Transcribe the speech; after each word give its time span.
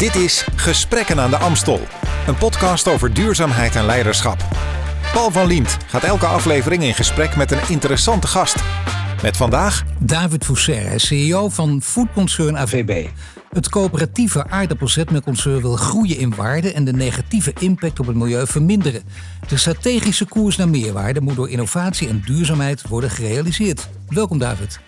Dit 0.00 0.14
is 0.14 0.46
Gesprekken 0.56 1.20
aan 1.20 1.30
de 1.30 1.36
Amstel, 1.36 1.80
een 2.26 2.36
podcast 2.36 2.88
over 2.88 3.14
duurzaamheid 3.14 3.76
en 3.76 3.86
leiderschap. 3.86 4.44
Paul 5.12 5.30
van 5.30 5.46
Liemt 5.46 5.76
gaat 5.86 6.04
elke 6.04 6.26
aflevering 6.26 6.82
in 6.82 6.94
gesprek 6.94 7.36
met 7.36 7.50
een 7.50 7.68
interessante 7.68 8.26
gast. 8.26 8.56
Met 9.22 9.36
vandaag 9.36 9.84
David 9.98 10.44
Fousser, 10.44 11.00
CEO 11.00 11.48
van 11.48 11.82
foodconcern 11.82 12.58
AVB. 12.58 13.08
Het 13.50 13.68
coöperatieve 13.68 14.46
aardappelzetmelkconcern 14.46 15.60
wil 15.60 15.76
groeien 15.76 16.16
in 16.16 16.34
waarde 16.34 16.72
en 16.72 16.84
de 16.84 16.92
negatieve 16.92 17.52
impact 17.58 18.00
op 18.00 18.06
het 18.06 18.16
milieu 18.16 18.46
verminderen. 18.46 19.02
De 19.48 19.56
strategische 19.56 20.24
koers 20.24 20.56
naar 20.56 20.68
meerwaarde 20.68 21.20
moet 21.20 21.36
door 21.36 21.50
innovatie 21.50 22.08
en 22.08 22.22
duurzaamheid 22.26 22.88
worden 22.88 23.10
gerealiseerd. 23.10 23.88
Welkom 24.08 24.38
David. 24.38 24.80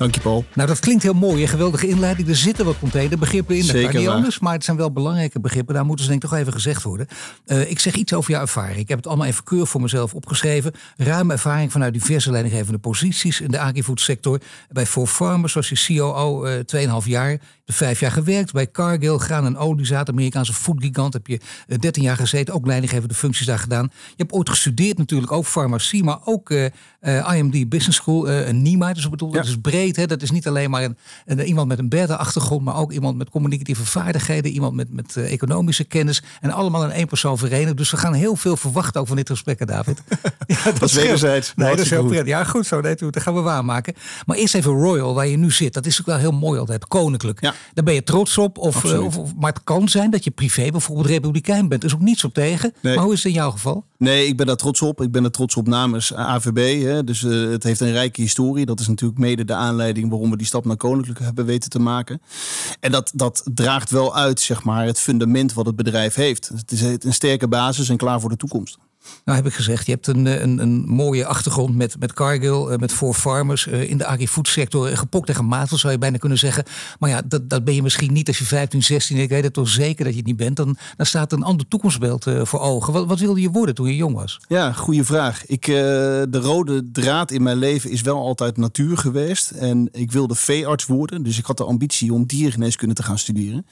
Dank 0.00 0.14
je, 0.14 0.20
Paul. 0.20 0.44
Nou, 0.54 0.68
dat 0.68 0.78
klinkt 0.78 1.02
heel 1.02 1.12
mooi. 1.12 1.42
Een 1.42 1.48
geweldige 1.48 1.88
inleiding. 1.88 2.28
Er 2.28 2.36
zitten 2.36 2.64
wat 2.64 2.78
containerbegrippen 2.78 3.54
in. 3.54 3.60
Dat 3.60 3.70
Zeker 3.70 3.90
kan 3.90 4.00
niet 4.00 4.08
anders. 4.08 4.38
Maar 4.38 4.52
het 4.52 4.64
zijn 4.64 4.76
wel 4.76 4.92
belangrijke 4.92 5.40
begrippen. 5.40 5.74
Daar 5.74 5.84
moeten 5.84 6.04
ze 6.04 6.10
denk 6.10 6.22
ik 6.22 6.30
toch 6.30 6.38
even 6.38 6.52
gezegd 6.52 6.82
worden. 6.82 7.06
Eh, 7.46 7.70
ik 7.70 7.78
zeg 7.78 7.94
iets 7.94 8.12
over 8.12 8.30
jouw 8.30 8.40
ervaring. 8.40 8.78
Ik 8.78 8.88
heb 8.88 8.96
het 8.96 9.06
allemaal 9.06 9.26
even 9.26 9.44
keurig 9.44 9.68
voor 9.68 9.80
mezelf 9.80 10.14
opgeschreven. 10.14 10.72
Ruime 10.96 11.32
ervaring 11.32 11.72
vanuit 11.72 11.92
diverse 11.92 12.30
leidinggevende 12.30 12.78
posities 12.78 13.40
in 13.40 13.50
de 13.50 13.58
agri-food 13.58 14.00
sector. 14.00 14.40
Bij 14.68 14.86
For 14.86 15.06
Farmers 15.06 15.52
was 15.52 15.68
je 15.68 15.94
COO 15.96 16.44
eh 16.44 16.60
2,5 17.02 17.06
jaar. 17.06 17.40
Vijf 17.72 18.00
jaar 18.00 18.10
gewerkt. 18.12 18.52
Bij 18.52 18.70
Cargill, 18.70 19.16
graan- 19.18 19.44
en 19.46 19.56
oliezaad, 19.56 20.08
Amerikaanse 20.08 20.52
foodgigant. 20.52 21.12
Heb 21.12 21.26
je 21.26 21.40
eh, 21.68 21.78
13 21.78 22.02
jaar 22.02 22.16
gezeten. 22.16 22.54
Ook 22.54 22.66
leidinggevende 22.66 23.14
functies 23.14 23.46
daar 23.46 23.58
gedaan. 23.58 23.88
Je 23.92 24.14
hebt 24.16 24.32
ooit 24.32 24.48
gestudeerd 24.48 24.98
natuurlijk. 24.98 25.32
Ook 25.32 25.44
farmacie. 25.46 26.04
Maar 26.04 26.18
ook 26.24 26.50
eh, 26.50 26.64
eh, 27.00 27.36
IMD 27.36 27.68
Business 27.68 27.96
School. 27.98 28.28
eh, 28.28 28.48
een 28.48 28.62
NIMA. 28.62 28.92
Dus 28.92 29.04
ik 29.04 29.10
bedoel, 29.10 29.30
dat 29.30 29.44
Ja. 29.44 29.50
is 29.50 29.56
breed. 29.62 29.96
Hè? 29.96 30.06
Dat 30.06 30.22
is 30.22 30.30
niet 30.30 30.46
alleen 30.48 30.70
maar 30.70 30.82
een, 30.82 30.96
een- 31.26 31.40
iemand 31.44 31.68
met 31.68 31.78
een 31.78 31.88
beta-achtergrond, 31.88 32.64
maar 32.64 32.76
ook 32.76 32.92
iemand 32.92 33.16
met 33.16 33.30
communicatieve 33.30 33.84
vaardigheden, 33.86 34.50
iemand 34.50 34.74
met, 34.74 34.92
met 34.92 35.16
eh, 35.16 35.32
economische 35.32 35.84
kennis. 35.84 36.22
En 36.40 36.50
allemaal 36.50 36.84
in 36.84 36.90
één 36.90 37.06
persoon 37.06 37.38
verenigd. 37.38 37.76
Dus 37.76 37.90
we 37.90 37.96
gaan 37.96 38.12
heel 38.12 38.36
veel 38.36 38.56
verwachten 38.56 39.00
ook 39.00 39.06
van 39.06 39.16
dit 39.16 39.28
gesprek, 39.30 39.58
hè, 39.58 39.64
David. 39.66 40.02
ja, 40.46 40.62
dat, 40.64 40.82
is 40.82 40.92
wederzijds. 40.92 41.52
Nee, 41.56 41.70
dat 41.70 41.78
is 41.78 41.90
heel 41.90 42.04
prettig. 42.06 42.28
Ja, 42.28 42.44
goed 42.44 42.66
zo. 42.66 42.80
Nee, 42.80 42.94
dat 42.94 43.20
gaan 43.22 43.34
we 43.34 43.40
waarmaken. 43.40 43.94
Maar 44.26 44.36
eerst 44.36 44.54
even 44.54 44.72
Royal, 44.72 45.14
waar 45.14 45.26
je 45.26 45.36
nu 45.36 45.50
zit. 45.50 45.74
Dat 45.74 45.86
is 45.86 46.00
ook 46.00 46.06
wel 46.06 46.16
heel 46.16 46.32
mooi 46.32 46.58
altijd. 46.60 46.86
Koninklijk. 46.88 47.40
Ja. 47.40 47.54
Daar 47.74 47.84
ben 47.84 47.94
je 47.94 48.02
trots 48.02 48.38
op. 48.38 48.58
Of, 48.58 48.84
eh, 48.84 49.04
of, 49.04 49.16
of- 49.18 49.34
maar 49.36 49.52
het 49.52 49.64
kan 49.64 49.88
zijn 49.88 50.10
dat 50.10 50.24
je 50.24 50.30
privé 50.30 50.70
bijvoorbeeld 50.70 51.06
republikein 51.06 51.68
bent. 51.68 51.82
Er 51.82 51.88
is 51.88 51.94
ook 51.94 52.00
niets 52.00 52.24
op 52.24 52.34
tegen. 52.34 52.72
Nee. 52.80 52.94
Maar 52.94 53.04
hoe 53.04 53.12
is 53.12 53.18
het 53.22 53.32
in 53.32 53.38
jouw 53.38 53.50
geval? 53.50 53.84
Nee, 53.98 54.26
ik 54.26 54.36
ben 54.36 54.46
daar 54.46 54.56
trots 54.56 54.82
op. 54.82 55.00
Ik 55.02 55.10
ben 55.12 55.24
er 55.24 55.30
trots 55.30 55.56
op 55.56 55.66
namens 55.68 56.14
AVB. 56.14 56.82
Hè. 56.82 57.04
Dus 57.04 57.24
eh, 57.24 57.50
het 57.50 57.62
heeft 57.62 57.80
een 57.80 57.92
rijke 57.92 58.20
historie. 58.20 58.66
Dat 58.66 58.80
is 58.80 58.88
natuurlijk 58.88 59.20
mede 59.20 59.44
de 59.44 59.54
aanleiding 59.54 60.10
waarom 60.10 60.30
we 60.30 60.36
die 60.36 60.46
stap 60.46 60.64
naar 60.64 60.76
Koninklijk 60.76 61.18
hebben 61.18 61.44
weten 61.44 61.70
te 61.70 61.78
maken. 61.78 62.22
En 62.80 62.90
dat, 62.92 63.10
dat 63.14 63.42
draagt 63.54 63.90
wel 63.90 64.16
uit, 64.16 64.40
zeg 64.40 64.62
maar, 64.64 64.86
het 64.86 64.98
fundament 65.00 65.52
wat 65.52 65.66
het 65.66 65.76
bedrijf 65.76 66.14
heeft. 66.14 66.48
Het 66.48 66.72
is 66.72 66.80
een 66.82 67.12
sterke 67.14 67.48
basis 67.48 67.88
en 67.88 67.96
klaar 67.96 68.20
voor 68.20 68.30
de 68.30 68.36
toekomst. 68.36 68.78
Nou 69.24 69.38
heb 69.38 69.46
ik 69.46 69.54
gezegd, 69.54 69.86
je 69.86 69.92
hebt 69.92 70.06
een, 70.06 70.26
eh, 70.26 70.40
een, 70.40 70.58
een 70.58 70.84
mooie 70.86 71.26
achtergrond 71.26 71.76
met, 71.76 71.96
met 71.98 72.12
Cargill, 72.12 72.66
eh, 72.66 72.78
met 72.78 72.92
For 72.92 73.14
Farmers 73.14 73.66
eh, 73.66 73.90
in 73.90 73.98
de 73.98 74.06
agri-food 74.06 74.48
sector. 74.48 74.96
Gepokt 74.96 75.28
en 75.28 75.34
gemateld 75.34 75.80
zou 75.80 75.92
je 75.92 75.98
bijna 75.98 76.16
kunnen 76.16 76.38
zeggen. 76.38 76.64
Maar 76.98 77.10
ja, 77.10 77.22
dat, 77.26 77.50
dat 77.50 77.64
ben 77.64 77.74
je 77.74 77.82
misschien 77.82 78.12
niet 78.12 78.28
als 78.28 78.38
je 78.38 78.44
15, 78.44 78.82
16, 78.82 79.16
ik 79.16 79.28
weet 79.28 79.44
het 79.44 79.52
toch 79.52 79.68
zeker 79.68 80.04
dat 80.04 80.12
je 80.12 80.18
het 80.18 80.28
niet 80.28 80.36
bent. 80.36 80.56
Dan, 80.56 80.76
dan 80.96 81.06
staat 81.06 81.32
een 81.32 81.42
ander 81.42 81.68
toekomstbeeld 81.68 82.26
voor 82.42 82.60
ogen. 82.60 82.92
Wat, 82.92 83.06
wat 83.06 83.18
wilde 83.18 83.40
je 83.40 83.50
worden 83.50 83.74
toen 83.74 83.86
je 83.86 83.96
jong 83.96 84.14
was? 84.14 84.40
Ja, 84.48 84.72
goede 84.72 85.04
vraag. 85.04 85.46
Ik, 85.46 85.64
de 85.64 86.28
rode 86.30 86.90
draad 86.92 87.30
in 87.30 87.42
mijn 87.42 87.56
leven 87.56 87.90
is 87.90 88.00
wel 88.00 88.18
altijd 88.18 88.56
natuur 88.56 88.98
geweest. 88.98 89.50
En 89.50 89.88
ik 89.92 90.12
wilde 90.12 90.34
veearts 90.34 90.86
worden. 90.86 91.22
Dus 91.22 91.38
ik 91.38 91.44
had 91.44 91.56
de 91.56 91.64
ambitie 91.64 92.12
om 92.12 92.26
diergeneeskunde 92.26 92.94
te 92.94 93.02
gaan 93.02 93.18
studeren. 93.18 93.66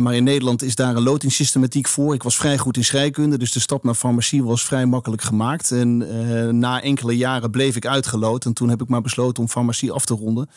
Maar 0.00 0.14
in 0.14 0.24
Nederland 0.24 0.62
is 0.62 0.74
daar 0.74 0.96
een 0.96 1.02
lotingssystematiek 1.02 1.88
voor. 1.88 2.14
Ik 2.14 2.22
was 2.22 2.36
vrij 2.36 2.58
goed 2.58 2.76
in 2.76 2.84
scheikunde. 2.84 3.38
Dus 3.38 3.52
de 3.52 3.60
stap 3.60 3.84
naar 3.84 3.94
farmacie 3.94 4.27
was 4.36 4.64
vrij 4.64 4.86
makkelijk 4.86 5.22
gemaakt. 5.22 5.70
En 5.70 6.02
eh, 6.10 6.48
na 6.52 6.82
enkele 6.82 7.16
jaren 7.16 7.50
bleef 7.50 7.76
ik 7.76 7.86
uitgeloot. 7.86 8.44
En 8.44 8.52
toen 8.52 8.68
heb 8.68 8.82
ik 8.82 8.88
maar 8.88 9.00
besloten 9.00 9.42
om 9.42 9.48
farmacie 9.48 9.92
af 9.92 10.04
te 10.04 10.14
ronden. 10.14 10.48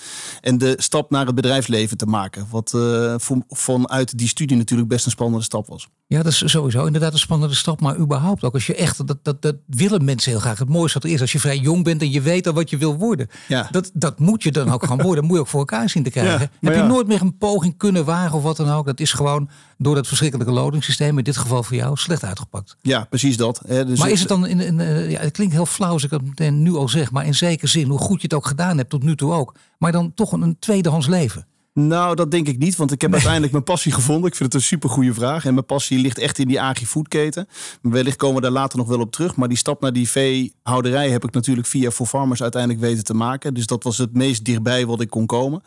En 0.42 0.58
de 0.58 0.74
stap 0.78 1.10
naar 1.12 1.26
het 1.26 1.36
bedrijfsleven 1.36 1.98
te 1.98 2.06
maken. 2.06 2.48
Wat 2.50 2.74
eh, 2.74 3.14
voor- 3.18 3.44
vanuit 3.50 4.18
die 4.18 4.28
studie 4.28 4.58
natuurlijk 4.58 4.90
best 4.90 5.06
een 5.06 5.12
spannende 5.12 5.44
stap 5.44 5.68
was. 5.68 5.88
Ja, 6.08 6.24
dat 6.24 6.32
is 6.32 6.44
sowieso 6.52 6.86
inderdaad 6.86 7.14
een 7.14 7.20
spannende 7.20 7.56
stap. 7.56 7.82
Maar 7.82 7.98
überhaupt 7.98 8.44
ook 8.44 8.54
als 8.54 8.66
je 8.68 8.76
echt, 8.76 9.08
dat, 9.08 9.18
dat, 9.24 9.42
dat 9.42 9.56
willen 9.68 10.06
mensen 10.06 10.32
heel 10.32 10.40
graag. 10.40 10.60
Het 10.60 10.70
mooiste 10.70 11.00
wat 11.00 11.08
er 11.08 11.14
is 11.16 11.22
als 11.22 11.32
je 11.32 11.40
vrij 11.40 11.58
jong 11.58 11.84
bent 11.84 12.02
en 12.02 12.12
je 12.12 12.22
weet 12.22 12.48
al 12.48 12.54
wat 12.54 12.70
je 12.70 12.78
wil 12.78 12.96
worden. 12.98 13.28
Ja. 13.48 13.68
Dat, 13.72 13.92
dat 13.94 14.20
moet 14.20 14.44
je 14.44 14.52
dan 14.52 14.70
ook 14.72 14.86
gaan 14.86 14.98
worden. 15.02 15.16
Dat 15.16 15.24
moet 15.24 15.34
je 15.34 15.40
ook 15.40 15.48
voor 15.48 15.60
elkaar 15.60 15.90
zien 15.90 16.04
te 16.04 16.10
krijgen. 16.10 16.40
Ja, 16.40 16.50
Heb 16.70 16.76
je 16.76 16.82
nooit 16.84 17.08
meer 17.08 17.22
een 17.22 17.38
poging 17.38 17.78
kunnen 17.78 18.06
wagen 18.06 18.38
of 18.38 18.44
wat 18.44 18.58
dan 18.58 18.70
ook? 18.70 18.86
Dat 18.86 19.00
is 19.00 19.12
gewoon 19.14 19.50
door 19.82 19.96
dat 19.96 20.08
verschrikkelijke 20.08 20.54
loadingssysteem, 20.54 21.18
in 21.18 21.24
dit 21.24 21.38
geval 21.38 21.64
voor 21.64 21.76
jou, 21.76 21.98
slecht 21.98 22.24
uitgepakt. 22.24 22.78
Ja, 22.82 23.06
precies 23.10 23.38
dat. 23.38 23.62
Hè. 23.68 23.86
Dus 23.86 24.00
maar 24.00 24.10
is 24.10 24.20
het 24.20 24.30
dan, 24.30 24.48
in, 24.48 24.60
in, 24.60 24.80
eh, 24.80 25.12
ja, 25.12 25.20
het 25.20 25.32
klinkt 25.32 25.54
heel 25.54 25.66
flauw 25.66 25.92
als 25.92 26.04
ik 26.04 26.12
het 26.12 26.22
meteen 26.22 26.62
nu 26.62 26.76
al 26.76 26.90
zeg, 26.90 27.12
maar 27.12 27.26
in 27.26 27.36
zekere 27.36 27.68
zin, 27.68 27.88
hoe 27.88 28.00
goed 28.00 28.22
je 28.22 28.28
het 28.28 28.34
ook 28.34 28.48
gedaan 28.48 28.78
hebt 28.78 28.90
tot 28.90 29.04
nu 29.04 29.16
toe 29.16 29.34
ook, 29.34 29.56
maar 29.78 29.92
dan 29.92 30.14
toch 30.14 30.32
een, 30.32 30.42
een 30.42 30.60
tweedehands 30.60 31.08
leven. 31.08 31.46
Nou, 31.74 32.16
dat 32.16 32.32
denk 32.32 32.48
ik 32.48 32.58
niet, 32.58 32.76
want 32.76 32.92
ik 32.92 33.02
heb 33.02 33.12
uiteindelijk 33.12 33.52
mijn 33.52 33.64
passie 33.64 33.92
gevonden. 33.92 34.30
Ik 34.30 34.36
vind 34.36 34.54
het 34.54 34.62
een 34.62 34.68
super 34.68 34.90
goede 34.90 35.14
vraag. 35.14 35.46
En 35.46 35.54
mijn 35.54 35.66
passie 35.66 36.00
ligt 36.00 36.18
echt 36.18 36.40
in 36.40 36.48
die 36.48 36.62
agri-foodketen. 36.62 37.48
Wellicht 37.82 38.18
komen 38.18 38.36
we 38.36 38.42
daar 38.42 38.52
later 38.52 38.78
nog 38.78 38.88
wel 38.88 39.00
op 39.00 39.12
terug. 39.12 39.36
Maar 39.36 39.48
die 39.48 39.58
stap 39.58 39.82
naar 39.82 39.94
die 39.94 40.10
veehouderij 40.10 41.10
heb 41.10 41.24
ik 41.24 41.34
natuurlijk 41.34 41.68
via 41.68 41.92
For 41.92 42.06
Farmers 42.06 42.42
uiteindelijk 42.42 42.82
weten 42.82 43.04
te 43.04 43.14
maken. 43.14 43.54
Dus 43.54 43.66
dat 43.66 43.84
was 43.84 43.98
het 43.98 44.14
meest 44.14 44.46
dichtbij 44.46 44.86
wat 44.86 45.02
ik 45.02 45.10
kon 45.10 45.26
komen. 45.26 45.64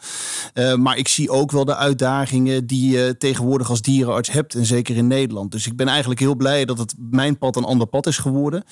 Eh, 0.53 0.75
maar 0.75 0.97
ik 0.99 1.09
zie 1.09 1.31
ook 1.31 1.51
wel 1.51 1.65
de 1.65 1.77
uitdagingen 1.77 2.67
die 2.67 2.91
je 2.91 3.15
tegenwoordig 3.19 3.71
als 3.71 3.83
dierenarts 3.83 4.31
hebt. 4.31 4.55
En 4.55 4.67
zeker 4.67 4.97
in 4.97 5.07
Nederland. 5.07 5.53
Dus 5.53 5.67
ik 5.67 5.77
ben 5.77 5.89
eigenlijk 5.89 6.21
heel 6.21 6.35
blij 6.35 6.65
dat 6.65 6.79
het 6.79 6.95
mijn 7.11 7.39
pad 7.39 7.57
een 7.57 7.65
ander 7.65 7.87
pad 7.87 8.07
is 8.07 8.19
geworden. 8.19 8.65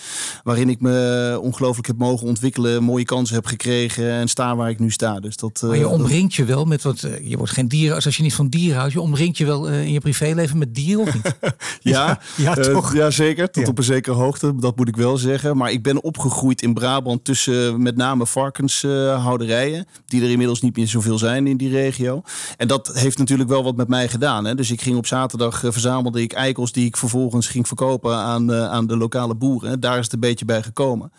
Waarin 0.43 0.69
ik 0.69 0.81
me 0.81 1.38
ongelooflijk 1.43 1.87
heb 1.87 1.99
mogen 1.99 2.26
ontwikkelen. 2.26 2.82
Mooie 2.82 3.04
kansen 3.04 3.34
heb 3.34 3.47
gekregen. 3.47 4.10
En 4.10 4.28
sta 4.28 4.56
waar 4.56 4.70
ik 4.70 4.78
nu 4.78 4.91
sta. 4.91 5.20
Dus 5.20 5.37
dat, 5.37 5.62
Maar 5.62 5.76
je 5.76 5.84
eh, 5.84 5.93
omringt 5.93 6.34
je 6.34 6.44
wel 6.44 6.64
met 6.64 6.82
wat, 6.82 7.03
eh, 7.03 7.22
je 7.25 7.37
wordt 7.37 7.53
geen 7.53 7.69
dierenarts 7.69 8.06
als 8.06 8.16
je 8.16 8.22
niet 8.22 8.34
van 8.34 8.49
dieren 8.49 8.78
houdt. 8.78 8.93
Je 8.93 9.00
omringt 9.00 9.38
je 9.38 9.44
wel 9.47 9.69
eh, 9.69 9.83
in 9.84 9.93
je 9.93 10.00
privéleven 10.00 10.59
met 10.59 10.75
dieren 10.75 11.03
of 11.06 11.15
niet? 11.15 11.34
Ja, 11.81 12.21
ja, 12.37 12.56
eh, 12.56 12.72
toch? 12.72 12.94
ja, 12.94 13.10
zeker. 13.10 13.50
Tot 13.50 13.62
Ja. 13.65 13.69
op 13.71 13.78
een 13.78 13.84
zekere 13.84 14.15
hoogte, 14.16 14.56
dat 14.56 14.77
moet 14.77 14.88
ik 14.88 14.97
wel 14.97 15.16
zeggen. 15.16 15.56
Maar 15.56 15.71
ik 15.71 15.82
ben 15.82 16.03
opgegroeid 16.03 16.62
in 16.62 16.75
Brabant 16.75 17.25
tussen 17.25 17.82
met 17.82 17.97
name 17.97 18.27
varkenshouderijen. 18.27 19.87
die 20.06 20.22
er 20.22 20.31
inmiddels 20.31 20.61
niet 20.61 20.77
meer 20.77 20.88
zoveel 20.88 21.19
zijn 21.19 21.47
in 21.47 21.56
die 21.56 21.71
regio. 21.71 22.22
En 22.56 22.69
dat 22.69 22.91
heeft 22.94 23.19
natuurlijk 23.19 23.49
wel 23.49 23.62
wat 23.65 23.77
met 23.77 23.88
mij 23.88 24.09
gedaan. 24.09 24.44
Hè. 24.44 24.55
Dus 24.55 24.71
ik 24.71 24.81
ging 24.82 24.97
op 24.97 25.06
zaterdag, 25.06 25.65
eh, 25.65 25.72
verzamelde 25.72 26.22
ik 26.22 26.32
eikels... 26.32 26.72
die 26.72 26.87
ik 26.87 26.97
vervolgens 26.97 27.49
ging 27.49 27.66
verkopen 27.66 28.16
aan, 28.16 28.53
eh, 28.53 28.71
aan 28.71 28.87
de 28.87 28.97
lokale 28.97 29.34
boeren. 29.34 29.81
Daar 29.81 29.99
is 29.99 30.05
het 30.05 30.12
een 30.12 30.21
beetje 30.21 30.44
bij 30.44 30.62
gekomen. 30.62 31.12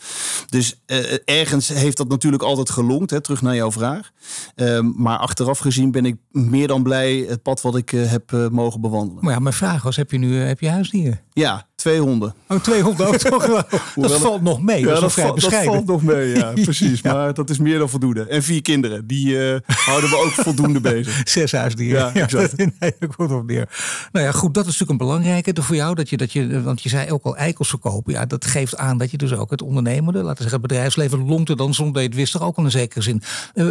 Dus 0.49 0.81
eh, 0.85 0.97
ergens 1.25 1.67
heeft 1.67 1.97
dat 1.97 2.07
natuurlijk 2.09 2.43
altijd 2.43 2.69
gelongt, 2.69 3.09
hè, 3.09 3.21
terug 3.21 3.41
naar 3.41 3.55
jouw 3.55 3.71
vraag. 3.71 4.11
Ehm, 4.55 4.91
maar 4.95 5.17
achteraf 5.17 5.59
gezien 5.59 5.91
ben 5.93 6.05
ik 6.05 6.15
meer 6.31 6.67
dan 6.67 6.83
blij... 6.83 7.25
het 7.27 7.41
pad 7.41 7.61
wat 7.61 7.75
ik 7.75 7.93
eh, 7.93 8.11
heb 8.11 8.33
eh, 8.33 8.47
mogen 8.47 8.81
bewandelen. 8.81 9.23
Maar 9.23 9.33
ja, 9.33 9.39
mijn 9.39 9.53
vraag 9.53 9.83
was, 9.83 9.95
heb 9.95 10.11
je 10.11 10.17
nu 10.17 10.41
eh, 10.41 10.47
heb 10.47 10.59
je 10.59 10.69
huisdieren? 10.69 11.19
Ja, 11.33 11.67
twee 11.75 11.99
honden. 11.99 12.33
Oh, 12.47 12.59
200 12.59 13.09
ook 13.09 13.17
toch 13.17 13.45
wel. 13.45 13.63
Dat 14.09 14.19
valt 14.19 14.41
nog 14.41 14.61
mee. 14.61 14.85
dat 14.85 15.13
vrij 15.13 15.25
valt, 15.25 15.25
dat 15.25 15.35
bescheiden. 15.35 15.73
valt 15.73 15.85
nog 15.85 16.03
mee, 16.03 16.35
ja, 16.35 16.51
precies. 16.63 17.01
Maar 17.01 17.33
dat 17.33 17.49
is 17.49 17.57
meer 17.57 17.79
dan 17.79 17.89
voldoende. 17.89 18.27
En 18.27 18.43
vier 18.43 18.61
kinderen, 18.61 19.07
die 19.07 19.37
houden 19.65 20.09
we 20.09 20.15
ook 20.15 20.31
voldoende 20.31 20.79
bezig. 20.91 21.21
Zes 21.23 21.51
huisdieren. 21.51 22.11
Ja, 22.13 22.21
exact. 22.21 22.57
dat, 22.57 22.69
nee, 22.79 22.93
dat 22.99 23.15
komt 23.15 23.31
op 23.31 23.45
neer. 23.45 23.69
Nou 24.11 24.25
ja, 24.25 24.31
goed, 24.31 24.53
dat 24.53 24.65
is 24.65 24.71
natuurlijk 24.71 25.01
een 25.01 25.07
belangrijke 25.07 25.61
voor 25.61 25.75
jou. 25.75 25.95
Dat 25.95 26.09
je, 26.09 26.17
dat 26.17 26.33
je, 26.33 26.61
want 26.61 26.83
je 26.83 26.89
zei 26.89 27.11
ook 27.11 27.23
al 27.23 27.37
eikels 27.37 27.69
verkopen. 27.69 28.13
Ja, 28.13 28.25
dat 28.25 28.45
geeft 28.45 28.77
aan 28.77 28.97
dat 28.97 29.11
je 29.11 29.17
dus 29.17 29.33
ook 29.33 29.51
het 29.51 29.61
ondernemende, 29.61 30.17
laten 30.17 30.35
we 30.35 30.41
zeggen, 30.41 30.59
het 30.59 30.67
bedrijfsleven 30.67 31.27
longt 31.27 31.49
er 31.49 31.57
dan 31.57 31.73
zonder 31.73 31.93
dat 31.93 32.03
je 32.03 32.07
het 32.07 32.17
wist, 32.17 32.31
toch 32.31 32.41
ook 32.41 32.57
al 32.57 32.63
in 32.63 32.71
zekere 32.71 33.01
zin. 33.01 33.21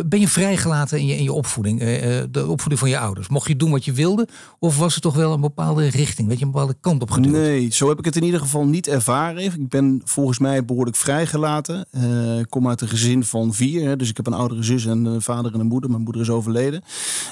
Ben 0.07 0.21
je 0.21 0.29
vrijgelaten 0.29 0.99
in 0.99 1.07
je, 1.07 1.17
in 1.17 1.23
je 1.23 1.33
opvoeding, 1.33 1.81
de 2.31 2.47
opvoeding 2.47 2.79
van 2.79 2.89
je 2.89 2.99
ouders? 2.99 3.29
Mocht 3.29 3.49
je 3.49 3.57
doen 3.57 3.71
wat 3.71 3.85
je 3.85 3.93
wilde? 3.93 4.29
Of 4.59 4.79
was 4.79 4.95
het 4.95 5.03
toch 5.03 5.15
wel 5.15 5.33
een 5.33 5.41
bepaalde 5.41 5.87
richting? 5.87 6.29
Weet 6.29 6.39
je, 6.39 6.45
een 6.45 6.51
bepaalde 6.51 6.77
kant 6.81 7.03
op 7.03 7.11
geduwd? 7.11 7.33
Nee, 7.33 7.71
zo 7.73 7.89
heb 7.89 7.99
ik 7.99 8.05
het 8.05 8.17
in 8.17 8.23
ieder 8.25 8.41
geval 8.41 8.65
niet 8.67 8.87
ervaren. 8.89 9.43
Ik 9.43 9.69
ben 9.69 10.01
volgens 10.05 10.39
mij 10.39 10.65
behoorlijk 10.65 10.97
vrijgelaten. 10.97 11.87
Eh, 11.91 12.39
Ik 12.39 12.51
kom 12.51 12.69
uit 12.69 12.81
een 12.81 12.89
gezin 12.89 13.25
van 13.25 13.55
vier. 13.55 13.89
Hè, 13.89 13.97
dus 13.97 14.09
ik 14.09 14.17
heb 14.17 14.27
een 14.27 14.33
oudere 14.33 14.63
zus 14.63 14.87
en 14.87 15.05
een 15.05 15.23
vader 15.23 15.55
en 15.55 15.61
een 15.61 15.67
moeder. 15.67 15.91
Mijn 15.91 16.03
moeder 16.03 16.23
is 16.23 16.31
overleden. 16.31 16.83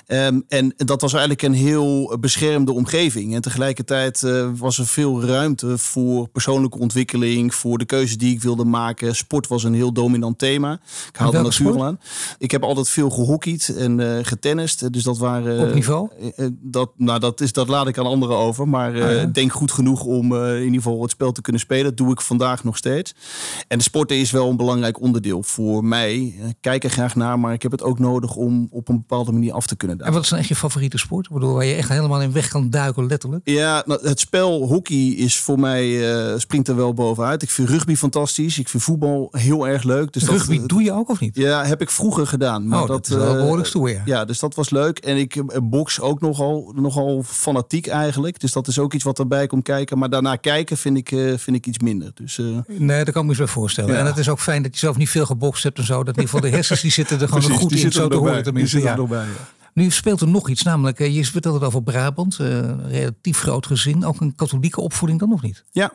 Ehm, 0.06 0.40
en 0.48 0.72
dat 0.76 1.00
was 1.00 1.12
eigenlijk 1.12 1.42
een 1.42 1.52
heel 1.54 2.16
beschermde 2.20 2.72
omgeving. 2.72 3.34
En 3.34 3.42
tegelijkertijd 3.42 4.22
eh, 4.22 4.48
was 4.56 4.78
er 4.78 4.86
veel 4.86 5.24
ruimte 5.24 5.78
voor 5.78 6.28
persoonlijke 6.28 6.78
ontwikkeling. 6.78 7.54
Voor 7.54 7.78
de 7.78 7.84
keuze 7.84 8.16
die 8.16 8.34
ik 8.34 8.42
wilde 8.42 8.64
maken. 8.64 9.16
Sport 9.16 9.46
was 9.46 9.64
een 9.64 9.74
heel 9.74 9.92
dominant 9.92 10.38
thema. 10.38 10.72
Ik 11.08 11.16
haalde 11.16 11.42
natuurlijk 11.42 11.80
aan. 11.80 11.98
Ik 12.38 12.50
heb 12.50 12.62
altijd 12.62 12.88
veel 12.88 13.10
gehockeyd 13.10 13.68
en 13.76 14.00
eh 14.00 14.24
getennist. 14.24 14.69
Best. 14.78 14.92
Dus 14.92 15.02
dat 15.02 15.18
waren. 15.18 15.68
Op 15.68 15.74
niveau? 15.74 16.08
dat, 16.60 16.90
nou, 16.96 17.18
dat, 17.18 17.40
is, 17.40 17.52
dat 17.52 17.68
laat 17.68 17.86
ik 17.88 17.98
aan 17.98 18.06
anderen 18.06 18.36
over. 18.36 18.68
Maar 18.68 18.94
uh, 18.94 19.24
denk 19.32 19.52
goed 19.52 19.72
genoeg 19.72 20.04
om 20.04 20.34
in 20.34 20.64
ieder 20.64 20.82
geval 20.82 21.02
het 21.02 21.10
spel 21.10 21.32
te 21.32 21.40
kunnen 21.40 21.60
spelen. 21.60 21.84
Dat 21.84 21.96
doe 21.96 22.12
ik 22.12 22.20
vandaag 22.20 22.64
nog 22.64 22.76
steeds. 22.76 23.14
En 23.68 23.78
de 23.78 23.84
sporten 23.84 24.16
is 24.16 24.30
wel 24.30 24.48
een 24.48 24.56
belangrijk 24.56 25.00
onderdeel 25.00 25.42
voor 25.42 25.84
mij. 25.84 26.16
Ik 26.20 26.56
kijk 26.60 26.84
er 26.84 26.90
graag 26.90 27.14
naar, 27.14 27.38
maar 27.38 27.52
ik 27.52 27.62
heb 27.62 27.72
het 27.72 27.82
ook 27.82 27.98
nodig 27.98 28.36
om 28.36 28.68
op 28.70 28.88
een 28.88 28.96
bepaalde 28.96 29.32
manier 29.32 29.52
af 29.52 29.66
te 29.66 29.76
kunnen 29.76 29.98
duiken. 29.98 30.06
En 30.06 30.12
wat 30.12 30.22
is 30.22 30.30
dan 30.30 30.38
echt 30.38 30.48
je 30.48 30.68
favoriete 30.68 30.98
sport? 30.98 31.28
Bedoel, 31.28 31.54
waar 31.54 31.64
je 31.64 31.74
echt 31.74 31.88
helemaal 31.88 32.22
in 32.22 32.32
weg 32.32 32.48
kan 32.48 32.70
duiken, 32.70 33.06
letterlijk? 33.06 33.48
Ja, 33.48 33.82
nou, 33.86 34.08
het 34.08 34.20
spel 34.20 34.66
hockey 34.66 35.06
is 35.08 35.38
voor 35.38 35.58
mij, 35.58 36.38
springt 36.38 36.68
er 36.68 36.76
wel 36.76 36.94
bovenuit. 36.94 37.42
Ik 37.42 37.50
vind 37.50 37.68
rugby 37.68 37.96
fantastisch. 37.96 38.58
Ik 38.58 38.68
vind 38.68 38.82
voetbal 38.82 39.28
heel 39.30 39.68
erg 39.68 39.82
leuk. 39.82 40.12
Dus 40.12 40.28
rugby 40.28 40.58
dat, 40.58 40.68
doe 40.68 40.82
je 40.82 40.92
ook 40.92 41.08
of 41.08 41.20
niet? 41.20 41.36
Ja, 41.36 41.64
heb 41.64 41.80
ik 41.80 41.90
vroeger 41.90 42.26
gedaan. 42.26 42.68
Maar 42.68 42.82
oh, 42.82 42.86
dat, 42.88 43.06
dat 43.06 43.18
is 43.18 43.24
wel 43.24 43.34
behoorlijk 43.34 43.68
stoer, 43.68 43.90
ja. 43.90 44.02
ja. 44.04 44.24
dus 44.24 44.38
dat 44.38 44.54
was 44.60 44.70
leuk. 44.70 44.98
En 44.98 45.16
ik 45.16 45.36
eh, 45.36 45.58
box 45.62 46.00
ook 46.00 46.20
nogal, 46.20 46.72
nogal 46.76 47.22
fanatiek 47.26 47.86
eigenlijk. 47.86 48.40
Dus 48.40 48.52
dat 48.52 48.66
is 48.68 48.78
ook 48.78 48.94
iets 48.94 49.04
wat 49.04 49.18
erbij 49.18 49.46
komt 49.46 49.62
kijken. 49.62 49.98
Maar 49.98 50.10
daarna 50.10 50.36
kijken 50.36 50.76
vind 50.76 50.96
ik, 50.96 51.10
uh, 51.10 51.38
vind 51.38 51.56
ik 51.56 51.66
iets 51.66 51.78
minder. 51.78 52.10
Dus, 52.14 52.38
uh... 52.38 52.58
Nee, 52.66 53.04
dat 53.04 53.14
kan 53.14 53.22
ik 53.22 53.28
me 53.28 53.34
zo 53.34 53.46
voorstellen. 53.46 53.98
En 53.98 54.06
het 54.06 54.18
is 54.18 54.28
ook 54.28 54.40
fijn 54.40 54.62
dat 54.62 54.72
je 54.72 54.78
zelf 54.78 54.96
niet 54.96 55.08
veel 55.08 55.26
gebokst 55.26 55.62
hebt 55.62 55.78
en 55.78 55.84
zo. 55.84 56.04
Dat 56.04 56.16
in 56.16 56.22
ieder 56.22 56.24
geval 56.24 56.40
de 56.40 56.56
hersens 56.56 56.80
die 56.80 56.90
zitten 56.90 57.20
er 57.20 57.28
gewoon 57.28 57.42
Precies, 57.42 57.62
goed 57.62 57.72
in. 57.72 57.92
Zo 57.92 58.08
te 58.08 58.16
horen 58.16 58.42
tenminste. 58.42 58.80
Ja. 58.80 59.06
Bij, 59.06 59.18
ja. 59.18 59.48
Nu 59.74 59.90
speelt 59.90 60.20
er 60.20 60.28
nog 60.28 60.48
iets, 60.48 60.62
namelijk, 60.62 60.98
je 60.98 61.24
vertelde 61.24 61.58
het 61.58 61.66
over 61.66 61.82
Brabant, 61.82 62.36
relatief 62.88 63.38
groot 63.38 63.66
gezin, 63.66 64.04
ook 64.04 64.20
een 64.20 64.34
katholieke 64.34 64.80
opvoeding 64.80 65.20
dan 65.20 65.28
nog 65.28 65.42
niet? 65.42 65.64
Ja, 65.70 65.92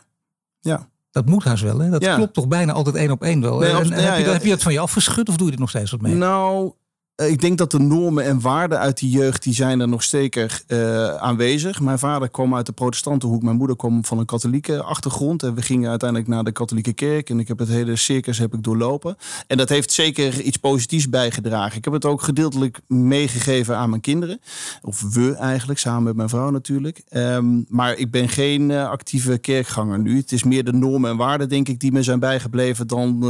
ja. 0.60 0.90
Dat 1.16 1.26
moet 1.26 1.44
haast 1.44 1.64
wel, 1.64 1.80
hè? 1.80 1.90
Dat 1.90 2.16
klopt 2.16 2.34
toch 2.34 2.48
bijna 2.48 2.74
altijd 2.74 2.96
één 2.96 3.12
op 3.12 3.24
één 3.24 3.42
wel. 3.42 3.66
en, 3.66 3.76
heb, 3.76 4.18
je, 4.18 4.32
heb, 4.32 4.44
je, 4.44 4.50
dat 4.50 4.62
van 4.62 4.74
je 4.74 4.80
afgeschud 4.80 5.30
of 5.30 5.36
doe 5.36 5.46
je 5.46 5.52
dit 5.52 5.60
nog 5.60 5.70
steeds 5.70 5.92
wat 5.92 6.02
mee? 6.02 6.14
Nou, 6.14 6.66
eh, 6.66 6.72
ik 7.16 7.42
denk 7.42 7.58
dat 7.58 7.72
de 7.72 7.80
normen 7.80 8.24
en 8.24 8.42
waarden 8.42 8.80
uit 8.80 8.98
die 8.98 9.10
jeugd, 9.10 9.44
die 9.44 9.54
zijn 9.54 9.80
er 9.80 9.88
nog 9.88 10.04
zeker 10.04 10.64
uh, 10.68 11.16
aanwezig. 11.16 11.82
Mijn 11.82 12.00
vader 12.00 12.30
kwam 12.30 12.56
uit 12.56 12.66
de 12.66 12.72
protestante 12.72 13.28
hoek. 13.28 13.42
Mijn 13.42 13.56
moeder 13.56 13.76
kwam 13.76 14.06
van 14.06 14.20
een 14.20 14.26
katholieke 14.26 14.82
achtergrond. 14.82 15.44
En 15.44 15.56
we 15.56 15.62
gingen 15.62 15.90
uiteindelijk 15.90 16.30
naar 16.30 16.44
de 16.44 16.52
katholieke 16.52 16.94
kerk. 16.94 17.30
En 17.30 17.40
ik 17.40 17.48
heb 17.48 17.60
het 17.60 17.68
hele 17.68 17.96
circus 17.96 18.38
heb 18.38 18.54
ik 18.54 18.64
doorlopen. 18.64 19.18
En 19.48 19.58
dat 19.58 19.70
heeft 19.70 19.92
zeker 19.92 20.42
iets 20.42 20.58
positiefs 20.58 21.10
bijgedragen. 21.10 21.78
Ik 21.78 21.84
heb 21.84 21.94
het 21.94 22.06
ook 22.06 22.22
gedeeltelijk 22.22 22.80
meegegeven 22.88 23.78
aan 23.78 23.90
mijn 23.90 24.02
kinderen. 24.02 24.40
Of 24.82 25.02
we 25.14 25.36
eigenlijk, 25.36 25.80
samen 25.80 26.04
met 26.04 26.16
mijn 26.16 26.30
vrouw 26.30 26.50
natuurlijk. 26.50 27.04
Um, 27.12 27.66
maar 27.70 27.98
ik 27.98 28.12
ben 28.12 28.30
geen 28.30 28.70
uh, 28.70 28.90
actieve 28.90 29.38
kerkganger 29.38 30.00
nu. 30.00 30.18
Het 30.18 30.32
is 30.32 30.44
meer 30.44 30.64
de 30.64 30.74
normen 30.74 31.10
en 31.10 31.18
waarden, 31.18 31.50
denk 31.50 31.68
ik, 31.68 31.80
die 31.80 31.92
me 31.92 32.04
zijn 32.04 32.20
bijgebleven 32.20 32.88
dan 32.88 33.26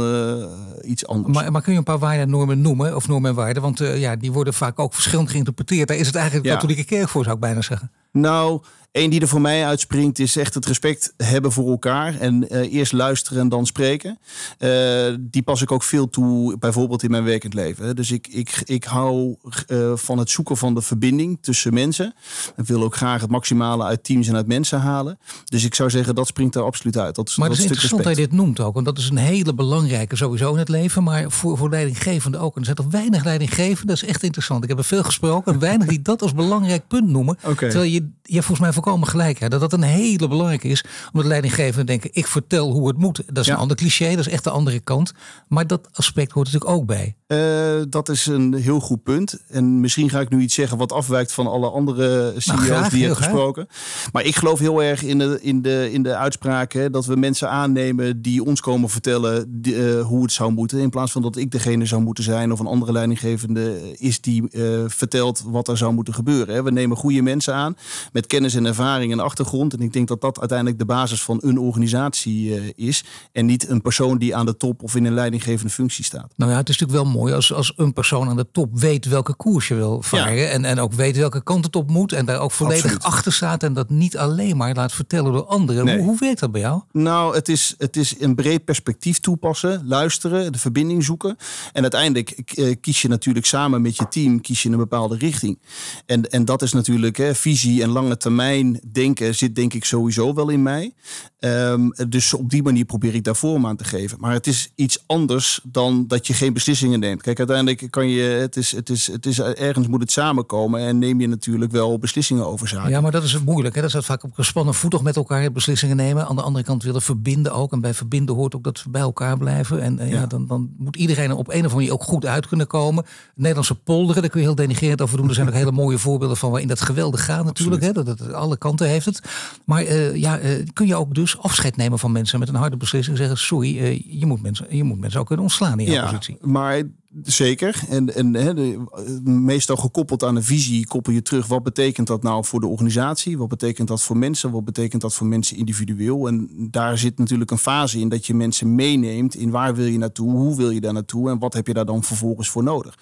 iets 0.84 1.06
anders. 1.06 1.34
Maar, 1.34 1.52
maar 1.52 1.62
kun 1.62 1.72
je 1.72 1.78
een 1.78 1.84
paar 1.84 1.98
waarden 1.98 2.22
en 2.22 2.30
normen 2.30 2.60
noemen? 2.60 2.96
Of 2.96 3.08
normen 3.08 3.30
en 3.30 3.36
waarden? 3.36 3.62
Want 3.62 3.75
uh, 3.80 4.00
ja, 4.00 4.16
die 4.16 4.32
worden 4.32 4.54
vaak 4.54 4.78
ook 4.78 4.94
verschillend 4.94 5.30
geïnterpreteerd. 5.30 5.88
Daar 5.88 5.96
is 5.96 6.06
het 6.06 6.16
eigenlijk 6.16 6.46
de 6.46 6.52
katholieke 6.52 6.84
kerk 6.84 7.08
voor, 7.08 7.22
zou 7.22 7.34
ik 7.34 7.40
bijna 7.40 7.62
zeggen. 7.62 7.92
Nou, 8.12 8.62
Eén 8.96 9.10
die 9.10 9.20
er 9.20 9.28
voor 9.28 9.40
mij 9.40 9.66
uitspringt 9.66 10.18
is 10.18 10.36
echt 10.36 10.54
het 10.54 10.66
respect 10.66 11.14
hebben 11.16 11.52
voor 11.52 11.70
elkaar. 11.70 12.18
En 12.20 12.46
uh, 12.50 12.72
eerst 12.72 12.92
luisteren 12.92 13.40
en 13.40 13.48
dan 13.48 13.66
spreken. 13.66 14.18
Uh, 14.58 15.14
die 15.20 15.42
pas 15.42 15.62
ik 15.62 15.72
ook 15.72 15.82
veel 15.82 16.08
toe, 16.08 16.58
bijvoorbeeld 16.58 17.02
in 17.02 17.10
mijn 17.10 17.24
werkend 17.24 17.54
leven. 17.54 17.96
Dus 17.96 18.10
ik, 18.10 18.26
ik, 18.26 18.62
ik 18.64 18.84
hou 18.84 19.36
uh, 19.66 19.92
van 19.96 20.18
het 20.18 20.30
zoeken 20.30 20.56
van 20.56 20.74
de 20.74 20.82
verbinding 20.82 21.38
tussen 21.40 21.74
mensen. 21.74 22.14
Ik 22.56 22.66
wil 22.66 22.82
ook 22.82 22.96
graag 22.96 23.20
het 23.20 23.30
maximale 23.30 23.84
uit 23.84 24.04
teams 24.04 24.28
en 24.28 24.34
uit 24.34 24.46
mensen 24.46 24.80
halen. 24.80 25.18
Dus 25.44 25.64
ik 25.64 25.74
zou 25.74 25.90
zeggen, 25.90 26.14
dat 26.14 26.26
springt 26.26 26.54
er 26.54 26.62
absoluut 26.62 26.98
uit. 26.98 27.14
Dat, 27.14 27.36
maar 27.36 27.48
dat 27.48 27.58
is 27.58 27.64
interessant 27.64 28.02
dat 28.02 28.16
je 28.16 28.22
dit 28.22 28.32
noemt 28.32 28.60
ook. 28.60 28.74
Want 28.74 28.86
dat 28.86 28.98
is 28.98 29.08
een 29.08 29.16
hele 29.16 29.54
belangrijke 29.54 30.16
sowieso 30.16 30.52
in 30.52 30.58
het 30.58 30.68
leven. 30.68 31.02
Maar 31.02 31.30
voor, 31.30 31.56
voor 31.56 31.70
leidinggevenden 31.70 32.40
ook. 32.40 32.52
En 32.52 32.58
er 32.58 32.64
zijn 32.64 32.76
toch 32.76 32.90
weinig 32.90 33.24
leidinggevenden. 33.24 33.86
Dat 33.86 34.02
is 34.02 34.08
echt 34.08 34.22
interessant. 34.22 34.62
Ik 34.62 34.68
heb 34.68 34.78
er 34.78 34.84
veel 34.84 35.02
gesproken. 35.02 35.52
En 35.52 35.58
weinig 35.58 35.86
die 35.86 36.02
dat 36.02 36.22
als 36.22 36.34
belangrijk 36.34 36.86
punt 36.88 37.08
noemen. 37.08 37.38
Okay. 37.44 37.68
Terwijl 37.68 37.90
je, 37.90 38.08
je 38.22 38.42
volgens 38.42 38.60
mij 38.60 38.72
volkomen 38.86 39.08
gelijk. 39.08 39.38
Hè, 39.38 39.48
dat 39.48 39.60
dat 39.60 39.72
een 39.72 39.82
hele 39.82 40.28
belangrijke 40.28 40.68
is. 40.68 40.84
Omdat 41.12 41.28
leidinggevenden 41.28 41.86
denken, 41.86 42.10
ik 42.12 42.26
vertel 42.26 42.70
hoe 42.70 42.88
het 42.88 42.96
moet. 42.96 43.22
Dat 43.26 43.44
is 43.44 43.50
een 43.50 43.56
ander 43.56 43.76
cliché, 43.76 44.10
dat 44.10 44.26
is 44.26 44.32
echt 44.32 44.44
de 44.44 44.50
andere 44.50 44.80
kant. 44.80 45.12
Maar 45.48 45.66
dat 45.66 45.88
aspect 45.92 46.32
hoort 46.32 46.46
natuurlijk 46.46 46.74
ook 46.74 46.86
bij. 46.86 47.16
Uh, 47.28 47.82
dat 47.88 48.08
is 48.08 48.26
een 48.26 48.54
heel 48.54 48.80
goed 48.80 49.02
punt. 49.02 49.38
En 49.48 49.80
misschien 49.80 50.10
ga 50.10 50.20
ik 50.20 50.28
nu 50.28 50.40
iets 50.40 50.54
zeggen 50.54 50.78
wat 50.78 50.92
afwijkt 50.92 51.32
van 51.32 51.46
alle 51.46 51.70
andere 51.70 52.30
CEO's 52.30 52.46
nou, 52.46 52.58
graag, 52.58 52.88
die 52.88 52.98
je 52.98 53.04
hebt 53.06 53.16
gesproken. 53.16 53.68
Maar 54.12 54.24
ik 54.24 54.36
geloof 54.36 54.58
heel 54.58 54.82
erg 54.82 55.02
in 55.02 55.18
de, 55.18 55.38
in 55.42 55.62
de, 55.62 55.92
in 55.92 56.02
de 56.02 56.16
uitspraken 56.16 56.92
dat 56.92 57.06
we 57.06 57.16
mensen 57.16 57.50
aannemen 57.50 58.22
die 58.22 58.44
ons 58.44 58.60
komen 58.60 58.88
vertellen 58.88 59.60
die, 59.60 59.74
uh, 59.74 60.02
hoe 60.02 60.22
het 60.22 60.32
zou 60.32 60.52
moeten. 60.52 60.78
In 60.78 60.90
plaats 60.90 61.12
van 61.12 61.22
dat 61.22 61.36
ik 61.36 61.50
degene 61.50 61.86
zou 61.86 62.02
moeten 62.02 62.24
zijn 62.24 62.52
of 62.52 62.60
een 62.60 62.66
andere 62.66 62.92
leidinggevende 62.92 63.96
is 63.98 64.20
die 64.20 64.42
uh, 64.50 64.84
vertelt 64.86 65.42
wat 65.46 65.68
er 65.68 65.76
zou 65.76 65.92
moeten 65.92 66.14
gebeuren. 66.14 66.64
We 66.64 66.70
nemen 66.70 66.96
goede 66.96 67.22
mensen 67.22 67.54
aan 67.54 67.76
met 68.12 68.26
kennis 68.26 68.54
en 68.54 68.65
ervaring 68.66 69.12
en 69.12 69.20
achtergrond. 69.20 69.72
En 69.72 69.80
ik 69.80 69.92
denk 69.92 70.08
dat 70.08 70.20
dat 70.20 70.38
uiteindelijk 70.38 70.78
de 70.78 70.84
basis 70.84 71.22
van 71.22 71.38
een 71.42 71.58
organisatie 71.58 72.74
is. 72.74 73.04
En 73.32 73.46
niet 73.46 73.68
een 73.68 73.82
persoon 73.82 74.18
die 74.18 74.36
aan 74.36 74.46
de 74.46 74.56
top 74.56 74.82
of 74.82 74.94
in 74.94 75.04
een 75.04 75.14
leidinggevende 75.14 75.72
functie 75.72 76.04
staat. 76.04 76.32
Nou 76.36 76.50
ja, 76.50 76.56
het 76.56 76.68
is 76.68 76.78
natuurlijk 76.78 77.04
wel 77.04 77.20
mooi 77.20 77.34
als, 77.34 77.52
als 77.52 77.72
een 77.76 77.92
persoon 77.92 78.28
aan 78.28 78.36
de 78.36 78.46
top 78.52 78.78
weet 78.78 79.04
welke 79.04 79.34
koers 79.34 79.68
je 79.68 79.74
wil 79.74 80.02
varen. 80.02 80.50
En, 80.50 80.64
en 80.64 80.78
ook 80.78 80.92
weet 80.92 81.16
welke 81.16 81.42
kant 81.42 81.64
het 81.64 81.76
op 81.76 81.90
moet. 81.90 82.12
En 82.12 82.26
daar 82.26 82.38
ook 82.38 82.52
volledig 82.52 82.98
achter 83.02 83.32
staat. 83.32 83.62
En 83.62 83.72
dat 83.72 83.90
niet 83.90 84.16
alleen 84.16 84.56
maar 84.56 84.74
laat 84.74 84.92
vertellen 84.92 85.32
door 85.32 85.44
anderen. 85.44 85.96
Hoe, 85.96 86.04
hoe 86.04 86.18
werkt 86.18 86.40
dat 86.40 86.52
bij 86.52 86.60
jou? 86.60 86.82
Nou, 86.92 87.34
het 87.34 87.48
is, 87.48 87.74
het 87.78 87.96
is 87.96 88.20
een 88.20 88.34
breed 88.34 88.64
perspectief 88.64 89.18
toepassen. 89.20 89.82
Luisteren, 89.86 90.52
de 90.52 90.58
verbinding 90.58 91.04
zoeken. 91.04 91.36
En 91.72 91.82
uiteindelijk 91.82 92.30
eh, 92.30 92.74
kies 92.80 93.02
je 93.02 93.08
natuurlijk 93.08 93.46
samen 93.46 93.82
met 93.82 93.96
je 93.96 94.08
team 94.08 94.40
kies 94.40 94.62
je 94.62 94.70
een 94.70 94.76
bepaalde 94.76 95.16
richting. 95.16 95.58
En, 96.06 96.30
en 96.30 96.44
dat 96.44 96.62
is 96.62 96.72
natuurlijk 96.72 97.16
hè, 97.16 97.34
visie 97.34 97.82
en 97.82 97.88
lange 97.88 98.16
termijn 98.16 98.55
denken 98.92 99.34
zit 99.34 99.54
denk 99.54 99.74
ik 99.74 99.84
sowieso 99.84 100.34
wel 100.34 100.48
in 100.48 100.62
mij. 100.62 100.94
Um, 101.38 101.92
dus 102.08 102.34
op 102.34 102.50
die 102.50 102.62
manier 102.62 102.84
probeer 102.84 103.14
ik 103.14 103.24
daar 103.24 103.36
vorm 103.36 103.66
aan 103.66 103.76
te 103.76 103.84
geven. 103.84 104.20
Maar 104.20 104.32
het 104.32 104.46
is 104.46 104.72
iets 104.74 105.04
anders 105.06 105.60
dan 105.62 106.06
dat 106.06 106.26
je 106.26 106.34
geen 106.34 106.52
beslissingen 106.52 107.00
neemt. 107.00 107.22
Kijk, 107.22 107.38
uiteindelijk 107.38 107.90
kan 107.90 108.08
je, 108.08 108.22
het 108.22 108.56
is, 108.56 108.72
het 108.72 108.90
is, 108.90 109.06
het 109.06 109.26
is, 109.26 109.40
ergens 109.40 109.86
moet 109.86 110.00
het 110.00 110.12
samenkomen 110.12 110.80
en 110.80 110.98
neem 110.98 111.20
je 111.20 111.28
natuurlijk 111.28 111.72
wel 111.72 111.98
beslissingen 111.98 112.46
over 112.46 112.68
zaken. 112.68 112.90
Ja, 112.90 113.00
maar 113.00 113.10
dat 113.10 113.22
is 113.22 113.32
het 113.32 113.44
moeilijk. 113.44 113.74
Hè? 113.74 113.80
Dat 113.80 113.94
is 113.94 114.06
vaak 114.06 114.24
op 114.24 114.34
gespannen 114.34 114.74
voet 114.74 114.90
toch 114.90 115.02
met 115.02 115.16
elkaar 115.16 115.52
beslissingen 115.52 115.96
nemen. 115.96 116.26
Aan 116.26 116.36
de 116.36 116.42
andere 116.42 116.64
kant 116.64 116.82
willen 116.82 117.02
verbinden 117.02 117.52
ook. 117.52 117.72
En 117.72 117.80
bij 117.80 117.94
verbinden 117.94 118.34
hoort 118.34 118.54
ook 118.54 118.64
dat 118.64 118.82
we 118.82 118.90
bij 118.90 119.00
elkaar 119.00 119.38
blijven. 119.38 119.82
En 119.82 119.96
ja. 119.96 120.04
ja. 120.04 120.26
dan, 120.26 120.46
dan 120.46 120.70
moet 120.76 120.96
iedereen 120.96 121.32
op 121.32 121.48
een 121.48 121.54
of 121.54 121.54
andere 121.54 121.74
manier 121.74 121.92
ook 121.92 122.02
goed 122.02 122.26
uit 122.26 122.46
kunnen 122.46 122.66
komen. 122.66 123.04
Nederlandse 123.34 123.74
polderen, 123.74 124.22
daar 124.22 124.30
kun 124.30 124.40
je 124.40 124.46
heel 124.46 124.54
denigrerend 124.54 125.02
over 125.02 125.16
doen. 125.16 125.28
Er 125.28 125.34
zijn 125.34 125.48
ook 125.48 125.54
hele 125.54 125.72
mooie 125.72 125.98
voorbeelden 125.98 126.36
van 126.36 126.50
waarin 126.50 126.68
dat 126.68 126.80
geweldig 126.80 127.24
gaat 127.24 127.44
natuurlijk. 127.44 127.82
Hè? 127.82 127.92
Dat 127.92 128.06
het 128.06 128.32
alle 128.46 128.56
kanten 128.58 128.88
heeft 128.88 129.06
het. 129.06 129.20
Maar 129.64 129.82
uh, 129.82 130.16
ja, 130.16 130.40
uh, 130.40 130.66
kun 130.72 130.86
je 130.86 130.96
ook 130.96 131.14
dus 131.14 131.38
afscheid 131.38 131.76
nemen 131.76 131.98
van 131.98 132.12
mensen 132.12 132.38
met 132.38 132.48
een 132.48 132.54
harde 132.54 132.76
beslissing. 132.76 133.16
Zeggen, 133.16 133.38
sorry, 133.38 133.78
uh, 133.78 134.20
je, 134.20 134.26
moet 134.26 134.42
mensen, 134.42 134.66
je 134.76 134.84
moet 134.84 135.00
mensen 135.00 135.20
ook 135.20 135.26
kunnen 135.26 135.44
ontslaan 135.44 135.80
in 135.80 135.86
jouw 135.86 135.94
ja, 135.94 136.04
positie. 136.04 136.36
Maar 136.40 136.82
Zeker. 137.22 137.82
En, 137.88 138.14
en 138.14 138.32
de, 138.32 138.84
meestal 139.24 139.76
gekoppeld 139.76 140.24
aan 140.24 140.36
een 140.36 140.42
visie 140.42 140.86
koppel 140.86 141.12
je 141.12 141.22
terug. 141.22 141.46
Wat 141.46 141.62
betekent 141.62 142.06
dat 142.06 142.22
nou 142.22 142.44
voor 142.44 142.60
de 142.60 142.66
organisatie? 142.66 143.38
Wat 143.38 143.48
betekent 143.48 143.88
dat 143.88 144.02
voor 144.02 144.16
mensen? 144.16 144.50
Wat 144.50 144.64
betekent 144.64 145.02
dat 145.02 145.14
voor 145.14 145.26
mensen 145.26 145.56
individueel? 145.56 146.26
En 146.26 146.48
daar 146.70 146.98
zit 146.98 147.18
natuurlijk 147.18 147.50
een 147.50 147.58
fase 147.58 147.98
in 147.98 148.08
dat 148.08 148.26
je 148.26 148.34
mensen 148.34 148.74
meeneemt 148.74 149.34
in 149.34 149.50
waar 149.50 149.74
wil 149.74 149.86
je 149.86 149.98
naartoe? 149.98 150.30
Hoe 150.30 150.56
wil 150.56 150.70
je 150.70 150.80
daar 150.80 150.92
naartoe? 150.92 151.30
En 151.30 151.38
wat 151.38 151.54
heb 151.54 151.66
je 151.66 151.72
daar 151.72 151.84
dan 151.84 152.02
vervolgens 152.02 152.48
voor 152.48 152.62
nodig? 152.62 152.98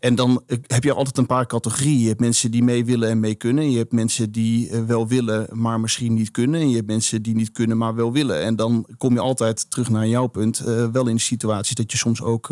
En 0.00 0.14
dan 0.14 0.42
eh, 0.46 0.58
heb 0.66 0.84
je 0.84 0.92
altijd 0.92 1.18
een 1.18 1.26
paar 1.26 1.46
categorieën. 1.46 1.98
Je 1.98 2.08
hebt 2.08 2.20
mensen 2.20 2.50
die 2.50 2.62
mee 2.62 2.84
willen 2.84 3.08
en 3.08 3.20
mee 3.20 3.34
kunnen. 3.34 3.70
Je 3.70 3.78
hebt 3.78 3.92
mensen 3.92 4.32
die 4.32 4.68
eh, 4.68 4.82
wel 4.82 5.08
willen, 5.08 5.48
maar 5.52 5.80
misschien 5.80 6.14
niet 6.14 6.30
kunnen. 6.30 6.60
En 6.60 6.68
je 6.68 6.76
hebt 6.76 6.88
mensen 6.88 7.22
die 7.22 7.34
niet 7.34 7.52
kunnen, 7.52 7.76
maar 7.76 7.94
wel 7.94 8.12
willen. 8.12 8.42
En 8.42 8.56
dan 8.56 8.86
kom 8.98 9.12
je 9.14 9.20
altijd 9.20 9.70
terug 9.70 9.90
naar 9.90 10.08
jouw 10.08 10.26
punt. 10.26 10.62
Uh, 10.66 10.86
wel 10.92 11.06
in 11.06 11.14
de 11.14 11.20
situatie 11.20 11.74
dat 11.74 11.92
je 11.92 11.98
soms 11.98 12.22
ook 12.22 12.50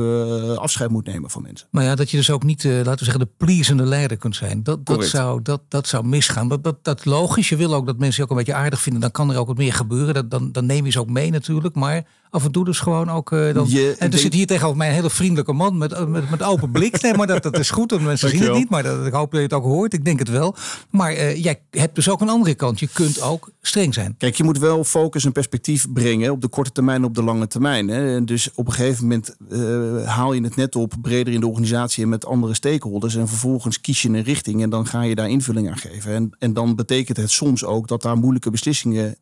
afscheid 0.57 0.91
moet 0.91 1.02
nemen 1.07 1.31
van 1.31 1.43
mensen. 1.43 1.67
Maar 1.71 1.85
ja, 1.85 1.95
dat 1.95 2.11
je 2.11 2.17
dus 2.17 2.31
ook 2.31 2.43
niet, 2.43 2.65
uh, 2.65 2.77
laten 2.77 2.99
we 2.99 3.05
zeggen, 3.05 3.21
de 3.21 3.31
pleasende 3.37 3.85
leider 3.85 4.17
kunt 4.17 4.37
zijn. 4.37 4.63
Dat, 4.63 4.87
dat, 4.87 5.05
zou, 5.05 5.43
dat, 5.43 5.61
dat 5.69 5.89
zou 5.89 6.07
misgaan. 6.07 6.49
Dat, 6.49 6.65
dat, 6.65 6.85
dat 6.85 7.05
logisch. 7.05 7.49
Je 7.49 7.57
wil 7.57 7.75
ook 7.75 7.87
dat 7.87 7.99
mensen 7.99 8.17
je 8.17 8.23
ook 8.23 8.31
een 8.31 8.45
beetje 8.45 8.61
aardig 8.61 8.81
vinden. 8.81 9.01
Dan 9.01 9.11
kan 9.11 9.31
er 9.31 9.39
ook 9.39 9.47
wat 9.47 9.57
meer 9.57 9.73
gebeuren. 9.73 10.15
Dat, 10.15 10.31
dan, 10.31 10.53
dan 10.53 10.67
neem 10.67 10.85
je 10.85 10.91
ze 10.91 11.01
ook 11.01 11.11
mee 11.11 11.31
natuurlijk. 11.31 11.75
Maar 11.75 12.05
af 12.33 12.45
en 12.45 12.53
toe 12.53 12.65
dus 12.65 12.81
gewoon 12.81 13.11
ook. 13.11 13.31
Uh, 13.31 13.55
dan, 13.55 13.67
je, 13.69 13.95
en 13.99 14.13
er 14.13 14.19
zit 14.19 14.35
hier 14.35 14.47
tegenover 14.47 14.77
mij 14.77 14.89
een 14.89 14.95
hele 14.95 15.11
vriendelijke 15.11 15.53
man 15.53 15.79
met, 15.79 15.93
eh, 15.93 16.07
met, 16.07 16.31
met 16.31 16.43
open 16.43 16.71
blik. 16.71 17.03
Nee, 17.03 17.15
maar 17.15 17.27
dat, 17.27 17.43
dat 17.43 17.59
is 17.59 17.71
goed, 17.71 17.91
want 17.91 18.03
mensen 18.03 18.29
zien 18.29 18.43
het 18.43 18.53
niet. 18.53 18.71
Maar 18.71 18.83
dat, 18.83 19.07
ik 19.07 19.13
hoop 19.13 19.31
dat 19.31 19.41
je 19.41 19.47
het 19.47 19.55
ook 19.55 19.65
hoort. 19.65 19.93
Ik 19.93 20.05
denk 20.05 20.19
het 20.19 20.29
wel. 20.29 20.55
Maar 20.91 21.13
uh, 21.13 21.43
jij 21.43 21.61
hebt 21.71 21.95
dus 21.95 22.09
ook 22.09 22.21
een 22.21 22.29
andere 22.29 22.55
kant. 22.55 22.81
Je 22.81 22.89
kunt 22.93 23.21
ook 23.21 23.51
streng 23.63 23.95
zijn. 23.95 24.15
Kijk, 24.19 24.35
je 24.35 24.45
moet 24.45 24.59
wel 24.59 24.85
focus 24.85 25.25
en 25.25 25.33
perspectief 25.33 25.93
brengen 25.93 26.31
op 26.31 26.41
de 26.41 26.49
korte 26.49 26.73
termijn 26.73 26.99
en 26.99 27.05
op 27.05 27.15
de 27.15 27.23
lange 27.23 27.47
termijn. 27.47 27.89
Hè. 27.89 28.17
En 28.17 28.25
dus 28.25 28.51
op 28.55 28.67
een 28.67 28.73
gegeven 28.73 29.03
moment 29.03 29.37
uh, 29.51 30.05
haal 30.05 30.33
je 30.33 30.43
het 30.43 30.57
net 30.57 30.77
op 30.77 30.95
breder 31.03 31.33
in 31.33 31.41
de 31.41 31.47
organisatie 31.47 32.03
en 32.03 32.09
met 32.09 32.27
andere 32.27 32.55
stakeholders. 32.55 33.15
En 33.15 33.29
vervolgens 33.29 33.81
kies 33.81 34.03
je 34.03 34.09
een 34.09 34.23
richting 34.23 34.63
en 34.63 34.71
dan 34.71 34.87
ga 34.87 35.03
je 35.03 35.15
daar 35.15 35.31
invulling 35.31 35.71
aan 35.71 35.79
geven. 35.79 36.15
En, 36.15 36.31
en 36.39 36.53
dan 36.53 36.75
betekent 36.75 37.17
het 37.17 37.31
soms 37.31 37.65
ook 37.65 37.89
dat 37.89 38.03
daar 38.03 38.17
moeilijke 38.17 38.51
beslissingen 38.51 39.17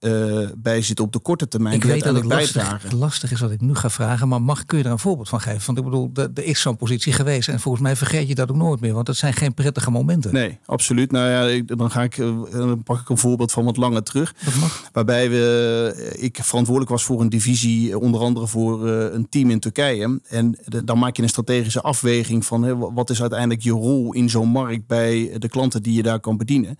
bij 0.57 0.83
zitten 0.83 1.05
op 1.05 1.12
de 1.12 1.19
korte 1.19 1.49
termijn. 1.49 1.75
Ik 1.75 1.85
weet 1.85 2.02
dat 2.02 2.14
het 2.14 2.25
lastig, 2.25 2.93
lastig 3.00 3.33
is 3.33 3.40
wat 3.40 3.50
ik 3.50 3.61
nu 3.61 3.75
ga 3.75 3.90
vragen, 3.90 4.28
maar 4.28 4.42
mag, 4.42 4.64
kun 4.64 4.78
je 4.78 4.85
er 4.85 4.90
een 4.90 4.99
voorbeeld 4.99 5.28
van 5.28 5.40
geven? 5.40 5.66
Want 5.66 5.78
ik 5.78 5.85
bedoel, 5.85 6.11
er 6.14 6.45
is 6.45 6.61
zo'n 6.61 6.76
positie 6.76 7.12
geweest 7.12 7.49
en 7.49 7.61
volgens 7.61 7.83
mij 7.83 7.97
vergeet 7.97 8.28
je 8.28 8.35
dat 8.35 8.50
ook 8.50 8.57
nooit 8.57 8.80
meer, 8.80 8.95
want 8.95 9.07
dat 9.07 9.16
zijn 9.16 9.33
geen 9.33 9.54
prettige 9.54 9.90
momenten. 9.90 10.33
Nee, 10.33 10.59
absoluut. 10.66 11.12
Nou 11.12 11.28
ja, 11.28 11.62
dan 11.66 11.90
ga 11.90 12.02
ik, 12.02 12.19
eh, 12.19 12.26
dan 12.50 12.83
pak 12.83 13.00
ik 13.00 13.09
een 13.09 13.19
voorbeeld 13.19 13.52
van 13.52 13.64
wat 13.64 13.76
langer 13.76 14.02
terug. 14.02 14.35
Dat 14.45 14.54
mag. 14.54 14.83
Waarbij 14.92 15.30
we, 15.30 16.12
eh, 16.14 16.25
ik 16.25 16.38
verantwoordelijk 16.42 16.92
was 16.92 17.04
voor 17.04 17.21
een 17.21 17.28
divisie, 17.28 17.99
onder 17.99 18.21
andere 18.21 18.47
voor 18.47 18.88
een 18.88 19.28
team 19.28 19.50
in 19.50 19.61
Turkije. 19.61 20.21
En 20.28 20.59
dan 20.85 20.99
maak 20.99 21.16
je 21.16 21.23
een 21.23 21.28
strategische 21.28 21.80
afweging 21.80 22.45
van 22.45 22.78
wat 22.95 23.11
is 23.11 23.21
uiteindelijk 23.21 23.62
je 23.62 23.71
rol 23.71 24.12
in 24.12 24.30
zo'n 24.30 24.49
markt 24.49 24.87
bij 24.87 25.37
de 25.38 25.49
klanten 25.49 25.83
die 25.83 25.95
je 25.95 26.02
daar 26.02 26.21
kan 26.21 26.37
bedienen. 26.37 26.78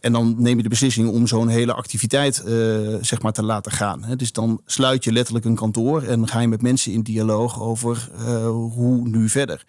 En 0.00 0.12
dan 0.12 0.34
neem 0.38 0.56
je 0.56 0.62
de 0.62 0.68
beslissing 0.68 1.08
om 1.08 1.26
zo'n 1.26 1.48
hele 1.48 1.72
activiteit 1.72 2.42
zeg 3.00 3.22
maar 3.22 3.32
te 3.32 3.44
laten 3.44 3.72
gaan. 3.72 4.04
Dus 4.16 4.32
dan 4.32 4.60
sluit 4.66 5.04
je 5.04 5.12
letterlijk 5.12 5.44
een 5.44 5.56
kantoor 5.58 6.02
en 6.02 6.28
ga 6.28 6.40
je 6.40 6.48
met 6.48 6.62
mensen 6.62 6.92
in 6.92 7.02
dialoog 7.02 7.60
over 7.60 8.10
uh, 8.20 8.48
hoe 8.48 9.08
nu 9.08 9.28
verder. 9.28 9.64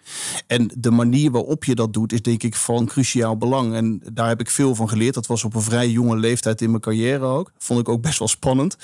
En 0.46 0.70
de 0.78 0.90
manier 0.90 1.30
waarop 1.30 1.64
je 1.64 1.74
dat 1.74 1.92
doet 1.92 2.12
is 2.12 2.22
denk 2.22 2.42
ik 2.42 2.54
van 2.54 2.86
cruciaal 2.86 3.36
belang. 3.36 3.74
En 3.74 4.02
daar 4.12 4.28
heb 4.28 4.40
ik 4.40 4.50
veel 4.50 4.74
van 4.74 4.88
geleerd. 4.88 5.14
Dat 5.14 5.26
was 5.26 5.44
op 5.44 5.54
een 5.54 5.62
vrij 5.62 5.90
jonge 5.90 6.16
leeftijd 6.16 6.60
in 6.60 6.70
mijn 6.70 6.82
carrière 6.82 7.24
ook. 7.24 7.52
Vond 7.58 7.80
ik 7.80 7.88
ook 7.88 8.02
best 8.02 8.18
wel 8.18 8.28
spannend. 8.28 8.76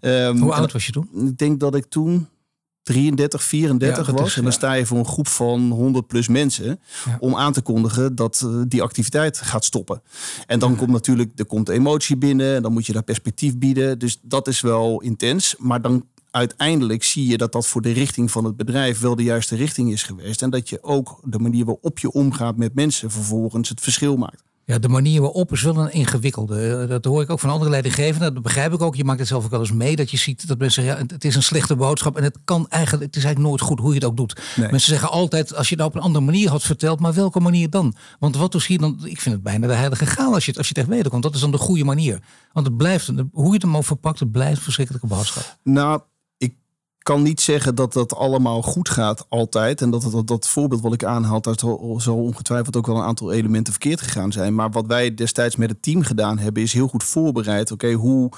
Um, 0.00 0.38
hoe 0.38 0.52
oud 0.52 0.72
was 0.72 0.86
je 0.86 0.92
toen? 0.92 1.08
Ik 1.14 1.38
denk 1.38 1.60
dat 1.60 1.74
ik 1.74 1.84
toen 1.88 2.28
33, 2.88 3.42
34 3.42 4.10
was. 4.10 4.36
en 4.36 4.42
dan 4.42 4.52
sta 4.52 4.72
je 4.72 4.86
voor 4.86 4.98
een 4.98 5.06
groep 5.06 5.28
van 5.28 5.70
100 5.70 6.06
plus 6.06 6.28
mensen 6.28 6.80
om 7.18 7.36
aan 7.36 7.52
te 7.52 7.60
kondigen 7.60 8.14
dat 8.14 8.42
uh, 8.44 8.62
die 8.68 8.82
activiteit 8.82 9.38
gaat 9.38 9.64
stoppen. 9.64 10.02
En 10.46 10.58
dan 10.58 10.76
komt 10.76 10.90
natuurlijk, 10.90 11.32
er 11.36 11.46
komt 11.46 11.68
emotie 11.68 12.16
binnen 12.16 12.56
en 12.56 12.62
dan 12.62 12.72
moet 12.72 12.86
je 12.86 12.92
daar 12.92 13.02
perspectief 13.02 13.58
bieden. 13.58 13.98
Dus 13.98 14.18
dat 14.22 14.48
is 14.48 14.60
wel 14.60 15.00
intens. 15.00 15.54
Maar 15.58 15.82
dan 15.82 16.04
uiteindelijk 16.30 17.04
zie 17.04 17.26
je 17.26 17.36
dat 17.36 17.52
dat 17.52 17.66
voor 17.66 17.82
de 17.82 17.92
richting 17.92 18.30
van 18.30 18.44
het 18.44 18.56
bedrijf 18.56 19.00
wel 19.00 19.16
de 19.16 19.22
juiste 19.22 19.56
richting 19.56 19.92
is 19.92 20.02
geweest. 20.02 20.42
En 20.42 20.50
dat 20.50 20.68
je 20.68 20.82
ook 20.82 21.20
de 21.24 21.38
manier 21.38 21.64
waarop 21.64 21.98
je 21.98 22.12
omgaat 22.12 22.56
met 22.56 22.74
mensen 22.74 23.10
vervolgens 23.10 23.68
het 23.68 23.80
verschil 23.80 24.16
maakt. 24.16 24.42
Ja, 24.68 24.78
de 24.78 24.88
manier 24.88 25.20
waarop 25.20 25.52
is 25.52 25.62
wel 25.62 25.76
een 25.76 25.92
ingewikkelde. 25.92 26.86
Dat 26.86 27.04
hoor 27.04 27.22
ik 27.22 27.30
ook 27.30 27.40
van 27.40 27.50
andere 27.50 27.70
leidinggevenden. 27.70 28.34
Dat 28.34 28.42
begrijp 28.42 28.72
ik 28.72 28.82
ook. 28.82 28.94
Je 28.94 29.04
maakt 29.04 29.18
het 29.18 29.28
zelf 29.28 29.44
ook 29.44 29.50
wel 29.50 29.60
eens 29.60 29.72
mee. 29.72 29.96
Dat 29.96 30.10
je 30.10 30.16
ziet 30.16 30.48
dat 30.48 30.58
mensen 30.58 30.82
zeggen, 30.82 31.06
ja, 31.06 31.14
het 31.14 31.24
is 31.24 31.34
een 31.34 31.42
slechte 31.42 31.76
boodschap. 31.76 32.16
En 32.16 32.22
het 32.22 32.38
kan 32.44 32.68
eigenlijk, 32.68 33.04
het 33.04 33.16
is 33.16 33.24
eigenlijk 33.24 33.50
nooit 33.50 33.70
goed 33.70 33.78
hoe 33.78 33.88
je 33.88 33.94
het 33.94 34.04
ook 34.04 34.16
doet. 34.16 34.40
Mensen 34.56 34.80
zeggen 34.80 35.10
altijd, 35.10 35.54
als 35.54 35.68
je 35.68 35.74
het 35.74 35.78
nou 35.78 35.90
op 35.90 35.96
een 35.96 36.02
andere 36.02 36.24
manier 36.24 36.50
had 36.50 36.62
verteld. 36.62 37.00
Maar 37.00 37.14
welke 37.14 37.40
manier 37.40 37.70
dan? 37.70 37.94
Want 38.18 38.36
wat 38.36 38.54
is 38.54 38.66
hier 38.66 38.78
dan? 38.78 39.00
Ik 39.02 39.20
vind 39.20 39.34
het 39.34 39.44
bijna 39.44 39.66
de 39.66 39.72
heilige 39.72 40.06
gaal 40.06 40.34
als 40.34 40.44
je 40.44 40.50
het, 40.50 40.58
als 40.58 40.68
je 40.68 40.74
het 40.74 40.82
echt 40.82 40.96
weten 40.96 41.10
komt. 41.10 41.22
Dat 41.22 41.34
is 41.34 41.40
dan 41.40 41.50
de 41.50 41.58
goede 41.58 41.84
manier. 41.84 42.22
Want 42.52 42.66
het 42.66 42.76
blijft, 42.76 43.12
hoe 43.32 43.46
je 43.46 43.52
het 43.52 43.62
hem 43.62 43.76
ook 43.76 43.84
verpakt, 43.84 44.20
het 44.20 44.32
blijft 44.32 44.56
een 44.56 44.62
verschrikkelijke 44.62 45.06
boodschap. 45.06 45.56
Nou, 45.62 46.00
kan 47.08 47.22
niet 47.22 47.40
zeggen 47.40 47.74
dat 47.74 47.92
dat 47.92 48.14
allemaal 48.14 48.62
goed 48.62 48.88
gaat 48.88 49.26
altijd. 49.28 49.80
En 49.80 49.90
dat, 49.90 50.08
dat, 50.12 50.26
dat 50.26 50.48
voorbeeld 50.48 50.80
wat 50.80 50.92
ik 50.92 51.04
aanhaal, 51.04 51.40
daar 51.40 51.58
zal 51.96 52.16
ongetwijfeld 52.16 52.76
ook 52.76 52.86
wel 52.86 52.96
een 52.96 53.02
aantal 53.02 53.32
elementen 53.32 53.72
verkeerd 53.72 54.00
gegaan 54.00 54.32
zijn. 54.32 54.54
Maar 54.54 54.70
wat 54.70 54.86
wij 54.86 55.14
destijds 55.14 55.56
met 55.56 55.70
het 55.70 55.82
team 55.82 56.02
gedaan 56.02 56.38
hebben, 56.38 56.62
is 56.62 56.72
heel 56.72 56.88
goed 56.88 57.04
voorbereid. 57.04 57.72
Oké, 57.72 57.92
hoe 57.92 58.30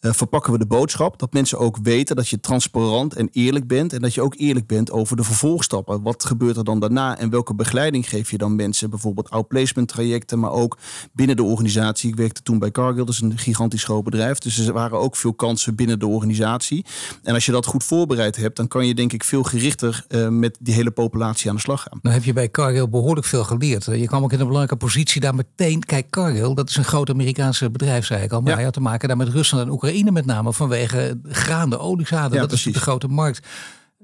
uh, 0.00 0.12
verpakken 0.12 0.52
we 0.52 0.58
de 0.58 0.66
boodschap? 0.66 1.18
Dat 1.18 1.32
mensen 1.32 1.58
ook 1.58 1.78
weten 1.82 2.16
dat 2.16 2.28
je 2.28 2.40
transparant 2.40 3.14
en 3.14 3.28
eerlijk 3.32 3.66
bent. 3.66 3.92
En 3.92 4.00
dat 4.00 4.14
je 4.14 4.22
ook 4.22 4.34
eerlijk 4.36 4.66
bent 4.66 4.90
over 4.90 5.16
de 5.16 5.22
vervolgstappen. 5.24 6.02
Wat 6.02 6.24
gebeurt 6.24 6.56
er 6.56 6.64
dan 6.64 6.80
daarna? 6.80 7.18
En 7.18 7.30
welke 7.30 7.54
begeleiding 7.54 8.08
geef 8.08 8.30
je 8.30 8.38
dan 8.38 8.56
mensen? 8.56 8.90
Bijvoorbeeld 8.90 9.30
outplacement 9.30 9.88
trajecten, 9.88 10.38
maar 10.38 10.50
ook 10.50 10.78
binnen 11.12 11.36
de 11.36 11.42
organisatie. 11.42 12.10
Ik 12.10 12.16
werkte 12.16 12.42
toen 12.42 12.58
bij 12.58 12.70
Cargill, 12.70 13.04
dat 13.04 13.08
is 13.08 13.20
een 13.20 13.38
gigantisch 13.38 13.84
groot 13.84 14.04
bedrijf. 14.04 14.38
Dus 14.38 14.58
er 14.58 14.72
waren 14.72 14.98
ook 14.98 15.16
veel 15.16 15.34
kansen 15.34 15.74
binnen 15.74 15.98
de 15.98 16.06
organisatie. 16.06 16.84
En 17.22 17.34
als 17.34 17.46
je 17.46 17.52
dat 17.52 17.66
goed 17.66 17.84
voorbereid 17.84 18.36
hebt, 18.36 18.56
dan 18.56 18.68
kan 18.68 18.86
je 18.86 18.94
denk 18.94 19.12
ik 19.12 19.24
veel 19.24 19.42
gerichter 19.42 20.04
uh, 20.08 20.28
met 20.28 20.56
die 20.60 20.74
hele 20.74 20.90
populatie 20.90 21.48
aan 21.48 21.56
de 21.56 21.62
slag 21.62 21.82
gaan. 21.82 21.98
Dan 22.02 22.12
heb 22.12 22.24
je 22.24 22.32
bij 22.32 22.50
Cargill 22.50 22.88
behoorlijk 22.88 23.26
veel 23.26 23.44
geleerd. 23.44 23.84
Je 23.84 24.06
kwam 24.06 24.22
ook 24.22 24.32
in 24.32 24.40
een 24.40 24.46
belangrijke 24.46 24.84
positie 24.84 25.20
daar 25.20 25.34
meteen. 25.34 25.84
Kijk, 25.84 26.10
Cargill, 26.10 26.54
dat 26.54 26.68
is 26.68 26.76
een 26.76 26.84
groot 26.84 27.10
Amerikaanse 27.10 27.70
bedrijf, 27.70 28.06
zei 28.06 28.22
ik 28.22 28.32
al. 28.32 28.40
Maar 28.40 28.54
hij 28.54 28.64
had 28.64 28.72
te 28.72 28.80
maken 28.80 29.08
daar 29.08 29.16
met 29.16 29.28
Rusland 29.28 29.64
en 29.64 29.72
Oekraïne 29.72 29.87
Oekraïne 29.88 30.12
met 30.12 30.26
name 30.26 30.52
vanwege 30.52 31.20
graan, 31.28 31.70
de 31.70 31.78
oliezaden. 31.78 32.32
Ja, 32.32 32.38
dat 32.38 32.48
precies. 32.48 32.66
is 32.66 32.72
de 32.72 32.80
grote 32.80 33.08
markt. 33.08 33.46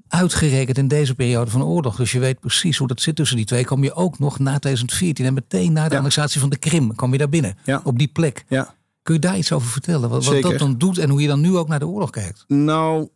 Uitgerekend 0.07 0.77
in 0.77 0.87
deze 0.87 1.15
periode 1.15 1.51
van 1.51 1.63
oorlog. 1.63 1.95
Dus 1.95 2.11
je 2.11 2.19
weet 2.19 2.39
precies 2.39 2.77
hoe 2.77 2.87
dat 2.87 3.01
zit 3.01 3.15
tussen 3.15 3.37
die 3.37 3.45
twee. 3.45 3.65
Kom 3.65 3.83
je 3.83 3.93
ook 3.93 4.19
nog 4.19 4.39
na 4.39 4.59
2014 4.59 5.25
en 5.25 5.33
meteen 5.33 5.73
na 5.73 5.83
de 5.87 5.93
ja. 5.93 5.97
annexatie 5.97 6.39
van 6.39 6.49
de 6.49 6.57
Krim. 6.57 6.95
Kom 6.95 7.11
je 7.11 7.17
daar 7.17 7.29
binnen. 7.29 7.57
Ja. 7.63 7.81
Op 7.83 7.97
die 7.97 8.07
plek. 8.07 8.45
Ja. 8.47 8.75
Kun 9.03 9.13
je 9.13 9.19
daar 9.19 9.37
iets 9.37 9.51
over 9.51 9.67
vertellen? 9.67 10.09
Wat, 10.09 10.25
wat, 10.25 10.41
dat 10.41 10.59
dan 10.59 10.77
doet 10.77 10.97
en 10.97 11.09
hoe 11.09 11.21
je 11.21 11.27
dan 11.27 11.41
nu 11.41 11.57
ook 11.57 11.67
naar 11.67 11.79
de 11.79 11.87
oorlog 11.87 12.09
kijkt? 12.09 12.43
Nou, 12.47 13.07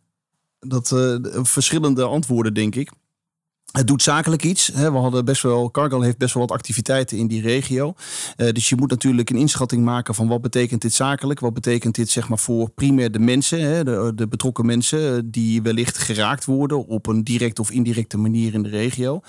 dat 0.60 0.90
uh, 0.90 1.16
verschillende 1.42 2.04
antwoorden 2.04 2.54
denk 2.54 2.74
ik. 2.74 2.90
Het 3.72 3.86
doet 3.86 4.02
zakelijk 4.02 4.44
iets. 4.44 4.68
We 4.68 4.90
hadden 4.90 5.24
best 5.24 5.42
wel, 5.42 5.70
Cargill 5.70 6.02
heeft 6.02 6.18
best 6.18 6.34
wel 6.34 6.46
wat 6.46 6.56
activiteiten 6.56 7.18
in 7.18 7.26
die 7.26 7.42
regio. 7.42 7.94
Eh, 8.36 8.52
dus 8.52 8.68
je 8.68 8.76
moet 8.76 8.90
natuurlijk 8.90 9.30
een 9.30 9.36
inschatting 9.36 9.84
maken 9.84 10.14
van 10.14 10.28
wat 10.28 10.40
betekent 10.40 10.82
dit 10.82 10.92
zakelijk? 10.92 11.40
Wat 11.40 11.54
betekent 11.54 11.94
dit 11.94 12.10
zeg 12.10 12.28
maar 12.28 12.38
voor 12.38 12.70
primair 12.70 13.12
de 13.12 13.18
mensen, 13.18 13.84
de, 14.16 14.26
betrokken 14.28 14.66
mensen 14.66 15.16
eh, 15.16 15.22
die 15.24 15.62
wellicht 15.62 15.98
geraakt 15.98 16.44
worden 16.44 16.86
op 16.86 17.06
een 17.06 17.24
directe 17.24 17.60
of 17.60 17.70
indirecte 17.70 18.18
manier 18.18 18.54
in 18.54 18.62
de 18.62 18.68
regio. 18.68 19.20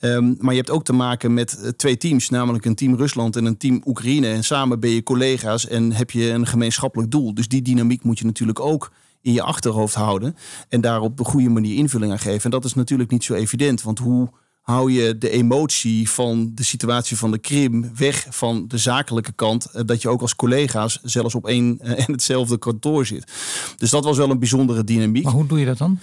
Ehm, 0.00 0.34
maar 0.38 0.52
je 0.52 0.60
hebt 0.60 0.70
ook 0.70 0.84
te 0.84 0.92
maken 0.92 1.34
met 1.34 1.60
eh, 1.60 1.68
twee 1.68 1.96
teams, 1.96 2.28
namelijk 2.28 2.64
een 2.64 2.74
team 2.74 2.96
Rusland 2.96 3.36
en 3.36 3.44
een 3.44 3.56
team 3.56 3.82
Oekraïne. 3.84 4.28
En 4.28 4.44
samen 4.44 4.80
ben 4.80 4.90
je 4.90 5.02
collega's 5.02 5.68
en 5.68 5.92
heb 5.92 6.10
je 6.10 6.30
een 6.30 6.46
gemeenschappelijk 6.46 7.10
doel. 7.10 7.34
Dus 7.34 7.48
die 7.48 7.62
dynamiek 7.62 8.02
moet 8.02 8.18
je 8.18 8.24
natuurlijk 8.24 8.60
ook 8.60 8.90
in 9.26 9.32
je 9.32 9.42
achterhoofd 9.42 9.94
houden. 9.94 10.36
En 10.68 10.80
daar 10.80 11.00
op 11.00 11.16
de 11.16 11.24
goede 11.24 11.48
manier 11.48 11.76
invulling 11.76 12.12
aan 12.12 12.18
geven. 12.18 12.44
En 12.44 12.50
dat 12.50 12.64
is 12.64 12.74
natuurlijk 12.74 13.10
niet 13.10 13.24
zo 13.24 13.34
evident. 13.34 13.82
Want 13.82 13.98
hoe 13.98 14.30
hou 14.60 14.92
je 14.92 15.18
de 15.18 15.30
emotie 15.30 16.10
van 16.10 16.50
de 16.54 16.62
situatie 16.62 17.16
van 17.16 17.30
de 17.30 17.38
Krim 17.38 17.90
weg 17.96 18.26
van 18.30 18.68
de 18.68 18.78
zakelijke 18.78 19.32
kant. 19.32 19.64
Eh, 19.64 19.82
dat 19.86 20.02
je 20.02 20.08
ook 20.08 20.20
als 20.20 20.36
collega's 20.36 21.00
zelfs 21.02 21.34
op 21.34 21.46
één 21.46 21.78
eh, 21.80 21.90
en 22.06 22.12
hetzelfde 22.12 22.58
kantoor 22.58 23.06
zit. 23.06 23.32
Dus 23.76 23.90
dat 23.90 24.04
was 24.04 24.16
wel 24.16 24.30
een 24.30 24.38
bijzondere 24.38 24.84
dynamiek. 24.84 25.24
Maar 25.24 25.32
hoe 25.32 25.46
doe 25.46 25.58
je 25.58 25.66
dat 25.66 25.78
dan? 25.78 25.98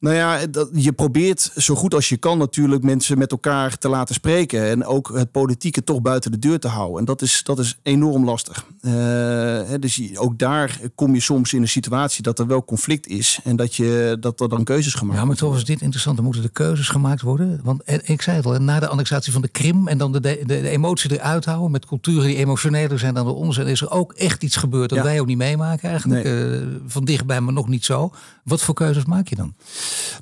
Nou 0.00 0.16
ja, 0.16 0.46
dat, 0.46 0.68
je 0.72 0.92
probeert 0.92 1.50
zo 1.56 1.74
goed 1.74 1.94
als 1.94 2.08
je 2.08 2.16
kan 2.16 2.38
natuurlijk 2.38 2.82
mensen 2.82 3.18
met 3.18 3.30
elkaar 3.30 3.78
te 3.78 3.88
laten 3.88 4.14
spreken. 4.14 4.68
En 4.68 4.84
ook 4.84 5.10
het 5.14 5.30
politieke 5.30 5.84
toch 5.84 6.02
buiten 6.02 6.30
de 6.30 6.38
deur 6.38 6.58
te 6.58 6.68
houden. 6.68 6.98
En 6.98 7.04
dat 7.04 7.22
is, 7.22 7.42
dat 7.42 7.58
is 7.58 7.78
enorm 7.82 8.24
lastig. 8.24 8.66
Uh, 8.80 9.60
dus 9.80 10.18
ook 10.18 10.38
daar 10.38 10.80
kom 10.94 11.14
je 11.14 11.20
soms 11.20 11.52
in 11.52 11.62
een 11.62 11.68
situatie 11.68 12.22
dat 12.22 12.38
er 12.38 12.46
wel 12.46 12.64
conflict 12.64 13.06
is. 13.06 13.40
En 13.44 13.56
dat, 13.56 13.74
je, 13.74 14.16
dat 14.20 14.40
er 14.40 14.48
dan 14.48 14.64
keuzes 14.64 14.94
gemaakt 14.94 15.18
worden. 15.18 15.20
Ja, 15.20 15.24
maar 15.24 15.50
toch 15.50 15.56
is 15.56 15.64
dit 15.64 15.80
interessant. 15.80 16.16
Dan 16.16 16.24
moeten 16.24 16.42
de 16.42 16.48
keuzes 16.48 16.88
gemaakt 16.88 17.20
worden. 17.20 17.60
Want 17.62 17.82
ik 18.04 18.22
zei 18.22 18.36
het 18.36 18.46
al, 18.46 18.58
na 18.58 18.80
de 18.80 18.88
annexatie 18.88 19.32
van 19.32 19.42
de 19.42 19.48
Krim 19.48 19.88
en 19.88 19.98
dan 19.98 20.12
de, 20.12 20.20
de, 20.20 20.42
de 20.46 20.68
emotie 20.68 21.12
eruit 21.12 21.44
houden 21.44 21.70
met 21.70 21.86
culturen 21.86 22.26
die 22.26 22.36
emotioneler 22.36 22.98
zijn 22.98 23.14
dan 23.14 23.26
de 23.26 23.32
onze. 23.32 23.60
En 23.60 23.66
is 23.66 23.80
er 23.80 23.90
ook 23.90 24.12
echt 24.12 24.42
iets 24.42 24.56
gebeurd 24.56 24.90
dat 24.90 25.02
wij 25.02 25.20
ook 25.20 25.26
niet 25.26 25.36
meemaken 25.36 25.88
eigenlijk. 25.88 26.24
Nee. 26.24 26.60
Uh, 26.60 26.66
van 26.86 27.04
dichtbij, 27.04 27.40
maar 27.40 27.52
nog 27.52 27.68
niet 27.68 27.84
zo. 27.84 28.12
Wat 28.44 28.62
voor 28.62 28.74
keuzes 28.74 29.04
maak 29.04 29.28
je 29.28 29.36
dan? 29.36 29.54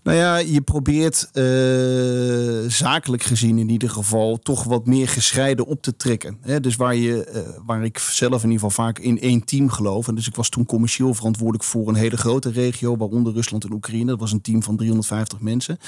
Nou 0.02 0.16
ja, 0.16 0.36
je 0.36 0.60
probeert 0.60 1.28
uh, 1.32 2.70
zakelijk 2.70 3.22
gezien 3.22 3.58
in 3.58 3.68
ieder 3.68 3.90
geval 3.90 4.38
toch 4.38 4.64
wat 4.64 4.86
meer 4.86 5.08
gescheiden 5.08 5.66
op 5.66 5.82
te 5.82 5.96
trekken. 5.96 6.38
Hè? 6.40 6.60
Dus 6.60 6.76
waar, 6.76 6.94
je, 6.94 7.30
uh, 7.34 7.40
waar 7.66 7.84
ik 7.84 7.98
zelf 7.98 8.42
in 8.42 8.50
ieder 8.50 8.68
geval 8.68 8.84
vaak 8.84 8.98
in 8.98 9.20
één 9.20 9.44
team 9.44 9.68
geloof. 9.68 10.08
En 10.08 10.14
dus 10.14 10.26
ik 10.26 10.34
was 10.34 10.48
toen 10.48 10.66
commercieel 10.66 11.14
verantwoordelijk 11.14 11.64
voor 11.64 11.88
een 11.88 11.94
hele 11.94 12.16
grote 12.16 12.50
regio, 12.50 12.96
waaronder 12.96 13.32
Rusland 13.32 13.64
en 13.64 13.72
Oekraïne. 13.72 14.10
Dat 14.10 14.20
was 14.20 14.32
een 14.32 14.40
team 14.40 14.62
van 14.62 14.76
350 14.76 15.40
mensen. 15.40 15.78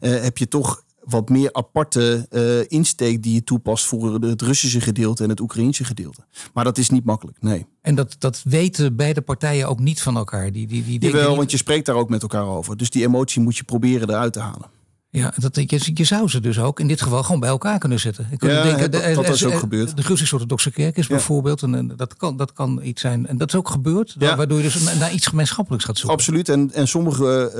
Uh, 0.00 0.20
heb 0.20 0.38
je 0.38 0.48
toch 0.48 0.82
wat 1.06 1.28
meer 1.28 1.52
aparte 1.52 2.26
uh, 2.30 2.78
insteek 2.78 3.22
die 3.22 3.34
je 3.34 3.44
toepast 3.44 3.86
voor 3.86 4.14
het 4.14 4.42
Russische 4.42 4.80
gedeelte 4.80 5.22
en 5.22 5.28
het 5.28 5.40
Oekraïnse 5.40 5.84
gedeelte. 5.84 6.24
Maar 6.54 6.64
dat 6.64 6.78
is 6.78 6.90
niet 6.90 7.04
makkelijk, 7.04 7.36
nee. 7.40 7.66
En 7.80 7.94
dat, 7.94 8.16
dat 8.18 8.42
weten 8.44 8.96
beide 8.96 9.20
partijen 9.20 9.68
ook 9.68 9.78
niet 9.78 10.02
van 10.02 10.16
elkaar? 10.16 10.52
Die, 10.52 10.66
die, 10.66 10.82
die 10.84 10.98
Jawel, 10.98 11.28
niet... 11.28 11.36
want 11.36 11.50
je 11.50 11.56
spreekt 11.56 11.86
daar 11.86 11.96
ook 11.96 12.08
met 12.08 12.22
elkaar 12.22 12.46
over. 12.46 12.76
Dus 12.76 12.90
die 12.90 13.02
emotie 13.02 13.42
moet 13.42 13.56
je 13.56 13.64
proberen 13.64 14.08
eruit 14.08 14.32
te 14.32 14.40
halen. 14.40 14.70
Ja, 15.16 15.32
dat, 15.36 15.56
je, 15.56 15.90
je 15.94 16.04
zou 16.04 16.28
ze 16.28 16.40
dus 16.40 16.58
ook 16.58 16.80
in 16.80 16.86
dit 16.86 17.02
geval 17.02 17.22
gewoon 17.22 17.40
bij 17.40 17.48
elkaar 17.48 17.78
kunnen 17.78 18.00
zetten. 18.00 18.26
Ik 18.30 18.42
ja, 18.42 18.62
denken, 18.62 18.90
dat, 18.90 19.14
dat 19.14 19.28
is 19.28 19.44
ook 19.44 19.58
gebeurd. 19.58 19.96
De 19.96 20.02
Russisch-Orthodoxe 20.02 20.70
Kerk 20.70 20.96
is 20.96 21.06
bijvoorbeeld, 21.06 21.62
en 21.62 21.92
dat 21.96 22.16
kan, 22.16 22.36
dat 22.36 22.52
kan 22.52 22.80
iets 22.82 23.00
zijn. 23.00 23.26
En 23.26 23.36
dat 23.36 23.48
is 23.48 23.54
ook 23.54 23.68
gebeurd, 23.68 24.16
ja. 24.18 24.36
waardoor 24.36 24.56
je 24.58 24.62
dus 24.62 24.98
naar 24.98 25.12
iets 25.12 25.26
gemeenschappelijks 25.26 25.84
gaat 25.84 25.96
zoeken. 25.96 26.18
Absoluut, 26.18 26.48
en, 26.48 26.72
en 26.72 26.88
sommige 26.88 27.52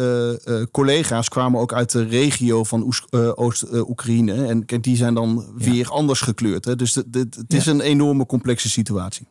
uh, 0.47 0.55
uh, 0.55 0.63
collega's 0.71 1.29
kwamen 1.29 1.61
ook 1.61 1.73
uit 1.73 1.91
de 1.91 2.05
regio 2.05 2.65
van 2.65 2.95
uh, 3.11 3.31
Oost-Oekraïne. 3.35 4.47
en 4.47 4.81
die 4.81 4.97
zijn 4.97 5.15
dan 5.15 5.47
weer 5.57 5.89
anders 5.89 6.21
gekleurd. 6.21 6.65
Hè? 6.65 6.77
Dus 6.77 6.95
het 6.95 7.45
is 7.49 7.67
een 7.67 7.81
enorme 7.81 8.27
complexe 8.27 8.71
situatie. 8.71 9.27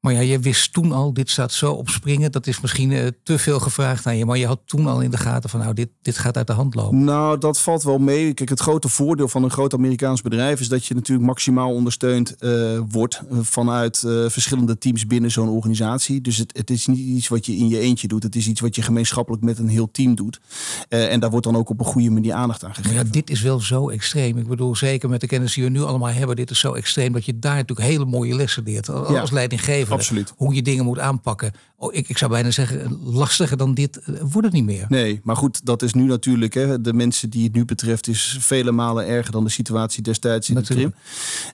Maar 0.00 0.12
ja, 0.12 0.20
je 0.20 0.38
wist 0.38 0.72
toen 0.72 0.92
al, 0.92 1.12
dit 1.12 1.30
staat 1.30 1.52
zo 1.52 1.72
op 1.72 1.88
springen. 1.88 2.32
Dat 2.32 2.46
is 2.46 2.60
misschien 2.60 2.90
uh, 2.90 3.06
te 3.22 3.38
veel 3.38 3.60
gevraagd 3.60 4.06
aan 4.06 4.16
je. 4.16 4.24
Maar 4.24 4.38
je 4.38 4.46
had 4.46 4.60
toen 4.64 4.86
al 4.86 5.00
in 5.00 5.10
de 5.10 5.16
gaten 5.16 5.50
van, 5.50 5.60
nou, 5.60 5.74
dit, 5.74 5.88
dit 6.02 6.18
gaat 6.18 6.36
uit 6.36 6.46
de 6.46 6.52
hand 6.52 6.74
lopen. 6.74 7.04
Nou, 7.04 7.38
dat 7.38 7.60
valt 7.60 7.82
wel 7.82 7.98
mee. 7.98 8.34
Kijk, 8.34 8.48
het 8.48 8.60
grote 8.60 8.88
voordeel 8.88 9.28
van 9.28 9.42
een 9.42 9.50
groot 9.50 9.74
Amerikaans 9.74 10.22
bedrijf 10.22 10.60
is 10.60 10.68
dat 10.68 10.86
je 10.86 10.94
natuurlijk 10.94 11.26
maximaal 11.26 11.72
ondersteund 11.72 12.34
uh, 12.38 12.80
wordt 12.90 13.22
vanuit 13.40 14.02
uh, 14.06 14.28
verschillende 14.28 14.78
teams 14.78 15.06
binnen 15.06 15.30
zo'n 15.30 15.48
organisatie. 15.48 16.20
Dus 16.20 16.36
het, 16.36 16.56
het 16.56 16.70
is 16.70 16.86
niet 16.86 16.98
iets 16.98 17.28
wat 17.28 17.46
je 17.46 17.56
in 17.56 17.68
je 17.68 17.78
eentje 17.78 18.08
doet. 18.08 18.22
Het 18.22 18.36
is 18.36 18.46
iets 18.48 18.60
wat 18.60 18.74
je 18.74 18.82
gemeenschappelijk 18.82 19.42
met 19.42 19.58
een 19.58 19.68
heel 19.68 19.90
team 19.90 20.14
doet. 20.14 20.40
en 20.88 21.20
daar 21.20 21.30
wordt 21.30 21.46
dan 21.46 21.56
ook 21.56 21.70
op 21.70 21.78
een 21.78 21.86
goede 21.86 22.10
manier 22.10 22.32
aandacht 22.32 22.64
aan 22.64 22.74
gegeven. 22.74 22.96
Maar 22.96 23.04
ja, 23.04 23.10
dit 23.10 23.30
is 23.30 23.40
wel 23.40 23.60
zo 23.60 23.88
extreem. 23.88 24.38
Ik 24.38 24.48
bedoel, 24.48 24.76
zeker 24.76 25.08
met 25.08 25.20
de 25.20 25.26
kennis 25.26 25.54
die 25.54 25.64
we 25.64 25.70
nu 25.70 25.82
allemaal 25.82 26.10
hebben, 26.10 26.36
dit 26.36 26.50
is 26.50 26.58
zo 26.58 26.72
extreem 26.72 27.12
dat 27.12 27.24
je 27.24 27.38
daar 27.38 27.56
natuurlijk 27.56 27.88
hele 27.88 28.04
mooie 28.04 28.34
lessen 28.34 28.62
leert. 28.62 28.88
Als 28.88 29.08
ja. 29.08 29.34
leidinggever 29.34 29.89
Absoluut. 29.92 30.32
Hoe 30.36 30.54
je 30.54 30.62
dingen 30.62 30.84
moet 30.84 30.98
aanpakken. 30.98 31.52
Oh, 31.76 31.94
ik, 31.94 32.08
ik 32.08 32.18
zou 32.18 32.30
bijna 32.30 32.50
zeggen, 32.50 32.98
lastiger 33.04 33.56
dan 33.56 33.74
dit 33.74 33.96
eh, 33.96 34.14
wordt 34.20 34.46
het 34.46 34.52
niet 34.52 34.64
meer. 34.64 34.86
Nee, 34.88 35.20
maar 35.22 35.36
goed, 35.36 35.66
dat 35.66 35.82
is 35.82 35.92
nu 35.92 36.04
natuurlijk. 36.04 36.54
Hè, 36.54 36.80
de 36.80 36.92
mensen 36.92 37.30
die 37.30 37.44
het 37.44 37.52
nu 37.52 37.64
betreft 37.64 38.08
is 38.08 38.36
vele 38.40 38.72
malen 38.72 39.06
erger 39.06 39.32
dan 39.32 39.44
de 39.44 39.50
situatie 39.50 40.02
destijds 40.02 40.48
in 40.48 40.54
natuurlijk. 40.54 40.96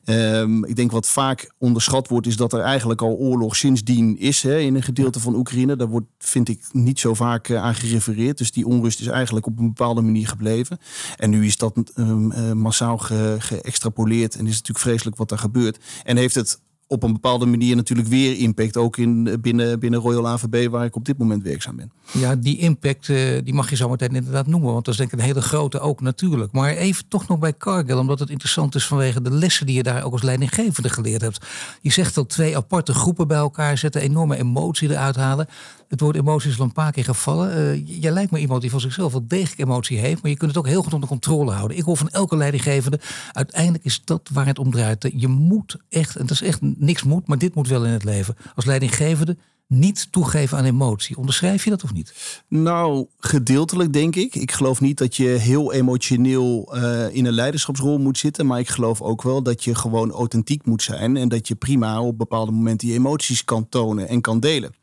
de 0.04 0.12
Krim. 0.12 0.16
Um, 0.16 0.64
ik 0.64 0.76
denk 0.76 0.90
wat 0.90 1.08
vaak 1.08 1.52
onderschat 1.58 2.08
wordt, 2.08 2.26
is 2.26 2.36
dat 2.36 2.52
er 2.52 2.60
eigenlijk 2.60 3.02
al 3.02 3.14
oorlog 3.14 3.56
sindsdien 3.56 4.18
is 4.18 4.42
hè, 4.42 4.58
in 4.58 4.74
een 4.74 4.82
gedeelte 4.82 5.20
van 5.20 5.34
Oekraïne. 5.34 5.76
Daar 5.76 5.88
wordt, 5.88 6.06
vind 6.18 6.48
ik, 6.48 6.64
niet 6.72 7.00
zo 7.00 7.14
vaak 7.14 7.48
uh, 7.48 7.62
aan 7.62 7.74
gerefereerd. 7.74 8.38
Dus 8.38 8.52
die 8.52 8.66
onrust 8.66 9.00
is 9.00 9.06
eigenlijk 9.06 9.46
op 9.46 9.58
een 9.58 9.66
bepaalde 9.66 10.00
manier 10.00 10.28
gebleven. 10.28 10.78
En 11.16 11.30
nu 11.30 11.46
is 11.46 11.56
dat 11.56 11.92
um, 11.94 12.32
uh, 12.32 12.52
massaal 12.52 12.98
geëxtrapoleerd 13.38 14.34
en 14.34 14.46
is 14.46 14.56
het 14.56 14.66
natuurlijk 14.66 14.86
vreselijk 14.86 15.16
wat 15.16 15.30
er 15.30 15.38
gebeurt. 15.38 15.78
En 16.04 16.16
heeft 16.16 16.34
het 16.34 16.60
op 16.88 17.02
een 17.02 17.12
bepaalde 17.12 17.46
manier 17.46 17.76
natuurlijk 17.76 18.08
weer 18.08 18.38
impact. 18.38 18.76
Ook 18.76 18.96
in, 18.96 19.38
binnen, 19.40 19.80
binnen 19.80 20.00
Royal 20.00 20.28
AVB, 20.28 20.68
waar 20.70 20.84
ik 20.84 20.96
op 20.96 21.04
dit 21.04 21.18
moment 21.18 21.42
werkzaam 21.42 21.76
ben. 21.76 21.92
Ja, 22.12 22.36
die 22.36 22.58
impact 22.58 23.08
uh, 23.08 23.38
die 23.44 23.54
mag 23.54 23.70
je 23.70 23.76
zo 23.76 23.88
meteen 23.88 24.14
inderdaad 24.14 24.46
noemen. 24.46 24.72
Want 24.72 24.84
dat 24.84 24.94
is 24.94 25.00
denk 25.00 25.12
ik 25.12 25.18
een 25.18 25.24
hele 25.24 25.42
grote 25.42 25.80
ook 25.80 26.00
natuurlijk. 26.00 26.52
Maar 26.52 26.70
even 26.70 27.08
toch 27.08 27.28
nog 27.28 27.38
bij 27.38 27.56
Cargill, 27.56 27.96
omdat 27.96 28.18
het 28.18 28.30
interessant 28.30 28.74
is 28.74 28.86
vanwege 28.86 29.22
de 29.22 29.30
lessen 29.30 29.66
die 29.66 29.76
je 29.76 29.82
daar 29.82 30.02
ook 30.02 30.12
als 30.12 30.22
leidinggevende 30.22 30.88
geleerd 30.88 31.20
hebt. 31.20 31.46
Je 31.80 31.90
zegt 31.90 32.16
al 32.16 32.26
twee 32.26 32.56
aparte 32.56 32.94
groepen 32.94 33.28
bij 33.28 33.38
elkaar 33.38 33.78
zetten, 33.78 34.00
enorme 34.00 34.36
emotie 34.36 34.90
eruit 34.90 35.16
halen. 35.16 35.48
Het 35.88 36.00
woord 36.00 36.16
emotie 36.16 36.50
is 36.50 36.58
al 36.58 36.64
een 36.64 36.72
paar 36.72 36.92
keer 36.92 37.04
gevallen. 37.04 37.58
Uh, 37.58 38.00
jij 38.00 38.10
lijkt 38.10 38.30
me 38.30 38.38
iemand 38.38 38.60
die 38.60 38.70
van 38.70 38.80
zichzelf 38.80 39.12
wel 39.12 39.26
degelijk 39.26 39.60
emotie 39.60 39.98
heeft, 39.98 40.22
maar 40.22 40.30
je 40.30 40.36
kunt 40.36 40.50
het 40.50 40.58
ook 40.58 40.66
heel 40.66 40.82
goed 40.82 40.94
onder 40.94 41.08
controle 41.08 41.52
houden. 41.52 41.76
Ik 41.76 41.82
hoor 41.82 41.96
van 41.96 42.08
elke 42.08 42.36
leidinggevende, 42.36 43.00
uiteindelijk 43.32 43.84
is 43.84 44.02
dat 44.04 44.28
waar 44.32 44.46
het 44.46 44.58
om 44.58 44.70
draait. 44.70 45.10
Je 45.16 45.28
moet 45.28 45.76
echt, 45.88 46.16
en 46.16 46.26
dat 46.26 46.30
is 46.30 46.42
echt 46.42 46.60
niks 46.60 47.02
moet, 47.02 47.26
maar 47.26 47.38
dit 47.38 47.54
moet 47.54 47.68
wel 47.68 47.84
in 47.84 47.92
het 47.92 48.04
leven. 48.04 48.36
Als 48.54 48.64
leidinggevende 48.64 49.36
niet 49.68 50.12
toegeven 50.12 50.58
aan 50.58 50.64
emotie. 50.64 51.16
Onderschrijf 51.16 51.64
je 51.64 51.70
dat 51.70 51.84
of 51.84 51.92
niet? 51.92 52.42
Nou, 52.48 53.06
gedeeltelijk 53.18 53.92
denk 53.92 54.16
ik. 54.16 54.34
Ik 54.34 54.52
geloof 54.52 54.80
niet 54.80 54.98
dat 54.98 55.16
je 55.16 55.26
heel 55.26 55.72
emotioneel 55.72 56.76
uh, 56.76 57.14
in 57.14 57.26
een 57.26 57.32
leiderschapsrol 57.32 57.98
moet 57.98 58.18
zitten. 58.18 58.46
Maar 58.46 58.58
ik 58.58 58.68
geloof 58.68 59.02
ook 59.02 59.22
wel 59.22 59.42
dat 59.42 59.64
je 59.64 59.74
gewoon 59.74 60.10
authentiek 60.10 60.66
moet 60.66 60.82
zijn. 60.82 61.16
En 61.16 61.28
dat 61.28 61.48
je 61.48 61.54
prima 61.54 62.02
op 62.02 62.18
bepaalde 62.18 62.52
momenten 62.52 62.88
je 62.88 62.94
emoties 62.94 63.44
kan 63.44 63.68
tonen 63.68 64.08
en 64.08 64.20
kan 64.20 64.40
delen 64.40 64.74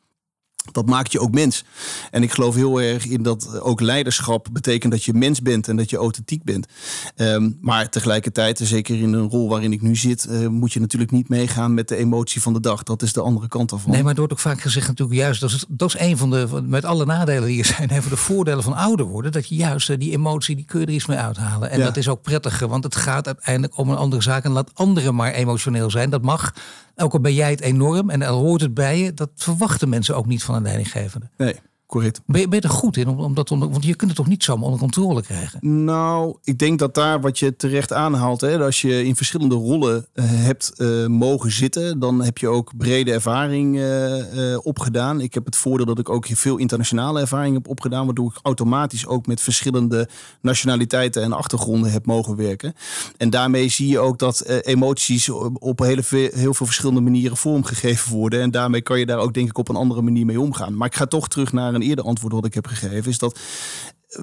dat 0.72 0.86
maakt 0.86 1.12
je 1.12 1.20
ook 1.20 1.32
mens. 1.32 1.64
En 2.12 2.24
ik 2.24 2.32
geloof 2.32 2.56
heel 2.56 2.82
erg 2.82 3.06
in 3.06 3.24
dat 3.24 3.62
ook 3.62 3.82
leiderschap 3.82 4.48
betekent 4.52 4.92
dat 4.92 5.04
je 5.04 5.14
mens 5.14 5.42
bent 5.42 5.68
en 5.68 5.76
dat 5.76 5.90
je 5.90 5.98
authentiek 5.98 6.44
bent. 6.44 6.68
Um, 7.16 7.58
maar 7.62 7.90
tegelijkertijd, 7.90 8.60
zeker 8.64 9.02
in 9.02 9.14
een 9.14 9.30
rol 9.30 9.50
waarin 9.50 9.74
ik 9.74 9.82
nu 9.82 9.96
zit, 9.96 10.28
uh, 10.30 10.48
moet 10.48 10.74
je 10.74 10.80
natuurlijk 10.80 11.12
niet 11.12 11.30
meegaan 11.30 11.74
met 11.74 11.88
de 11.88 11.96
emotie 11.96 12.42
van 12.42 12.54
de 12.54 12.60
dag. 12.60 12.84
Dat 12.84 13.02
is 13.02 13.14
de 13.14 13.22
andere 13.22 13.48
kant 13.48 13.72
ervan. 13.72 13.92
Nee, 13.92 14.00
maar 14.00 14.10
het 14.10 14.18
wordt 14.18 14.34
ook 14.34 14.40
vaak 14.40 14.62
gezegd 14.62 14.88
natuurlijk 14.88 15.20
juist, 15.20 15.42
dat 15.42 15.52
is, 15.52 15.66
dat 15.68 15.94
is 15.94 16.00
een 16.00 16.18
van 16.18 16.30
de, 16.30 16.62
met 16.64 16.86
alle 16.86 17.06
nadelen 17.06 17.48
die 17.48 17.60
er 17.60 17.66
zijn, 17.66 17.90
even 17.90 18.10
de 18.10 18.18
voordelen 18.18 18.64
van 18.64 18.74
ouder 18.74 19.06
worden, 19.06 19.32
dat 19.32 19.48
je 19.48 19.56
juist 19.56 19.90
uh, 19.90 19.98
die 19.98 20.12
emotie, 20.12 20.56
die 20.56 20.66
kun 20.66 20.80
je 20.80 20.86
er 20.86 20.94
iets 20.94 21.06
mee 21.06 21.18
uithalen. 21.18 21.70
En 21.70 21.80
ja. 21.80 21.86
dat 21.86 21.98
is 21.98 22.08
ook 22.08 22.22
prettiger, 22.22 22.68
want 22.68 22.84
het 22.84 22.96
gaat 22.96 23.26
uiteindelijk 23.26 23.78
om 23.78 23.90
een 23.90 23.98
andere 23.98 24.22
zaak 24.22 24.44
en 24.44 24.52
laat 24.52 24.72
anderen 24.74 25.16
maar 25.16 25.32
emotioneel 25.32 25.90
zijn. 25.90 26.10
Dat 26.10 26.22
mag. 26.22 26.54
Ook 26.96 27.14
al 27.14 27.20
ben 27.20 27.34
jij 27.34 27.50
het 27.50 27.62
enorm 27.62 28.10
en 28.10 28.22
al 28.22 28.40
hoort 28.40 28.62
het 28.62 28.74
bij 28.74 29.00
je, 29.00 29.14
dat 29.14 29.30
verwachten 29.36 29.90
mensen 29.90 30.16
ook 30.16 30.26
niet 30.26 30.44
van 30.44 30.56
een 30.56 30.62
leidinggevende. 30.62 31.30
Nee. 31.38 31.56
Correct. 31.94 32.22
Ben 32.26 32.42
je, 32.42 32.48
ben 32.48 32.60
je 32.60 32.68
er 32.68 32.74
goed 32.74 32.98
in? 32.98 33.08
Om, 33.08 33.20
om 33.20 33.34
dat 33.34 33.52
onder, 33.52 33.70
want 33.70 33.86
je 33.86 33.96
kunt 33.96 34.10
het 34.10 34.20
toch 34.20 34.28
niet 34.28 34.44
zomaar 34.44 34.64
onder 34.64 34.80
controle 34.80 35.22
krijgen? 35.22 35.84
Nou, 35.86 36.38
ik 36.44 36.60
denk 36.60 36.80
dat 36.80 36.94
daar 36.94 37.22
wat 37.22 37.40
je 37.40 37.56
terecht 37.56 37.94
aanhaalt, 37.94 38.42
hè, 38.42 38.60
als 38.60 38.82
je 38.82 39.06
in 39.06 39.16
verschillende 39.16 39.56
rollen 39.56 40.06
uh, 40.14 40.26
hebt 40.28 40.72
uh, 40.78 41.08
mogen 41.08 41.52
zitten, 41.52 42.00
dan 42.00 42.24
heb 42.24 42.38
je 42.38 42.48
ook 42.48 42.72
brede 42.78 43.12
ervaring 43.12 43.76
uh, 43.76 44.58
opgedaan. 44.64 45.22
Ik 45.22 45.34
heb 45.34 45.46
het 45.46 45.56
voordeel 45.56 45.86
dat 45.86 46.00
ik 46.00 46.10
ook 46.10 46.26
veel 46.32 46.58
internationale 46.58 47.20
ervaring 47.20 47.56
heb 47.56 47.68
opgedaan, 47.68 48.06
waardoor 48.06 48.32
ik 48.36 48.40
automatisch 48.42 49.08
ook 49.08 49.28
met 49.28 49.42
verschillende 49.42 50.10
nationaliteiten 50.42 51.24
en 51.24 51.34
achtergronden 51.34 51.92
heb 51.92 52.06
mogen 52.06 52.36
werken. 52.36 52.74
En 53.18 53.30
daarmee 53.30 53.70
zie 53.70 53.88
je 53.88 54.00
ook 54.00 54.20
dat 54.20 54.42
emoties 54.42 55.30
op 55.60 55.80
hele 55.80 56.04
veel, 56.04 56.30
heel 56.34 56.54
veel 56.54 56.66
verschillende 56.66 57.02
manieren 57.02 57.38
vormgegeven 57.38 58.12
worden. 58.12 58.42
En 58.42 58.52
daarmee 58.52 58.82
kan 58.82 59.00
je 59.00 59.06
daar 59.06 59.20
ook 59.20 59.34
denk 59.34 59.50
ik 59.50 59.58
op 59.58 59.70
een 59.70 59.76
andere 59.76 60.02
manier 60.02 60.26
mee 60.26 60.42
omgaan. 60.42 60.78
Maar 60.78 60.88
ik 60.88 60.96
ga 60.96 61.06
toch 61.06 61.28
terug 61.28 61.54
naar 61.54 61.74
een 61.74 61.82
eerder 61.84 62.06
antwoord 62.06 62.34
wat 62.34 62.46
ik 62.46 62.54
heb 62.54 62.68
gegeven, 62.68 63.12
is 63.12 63.18
dat 63.18 63.40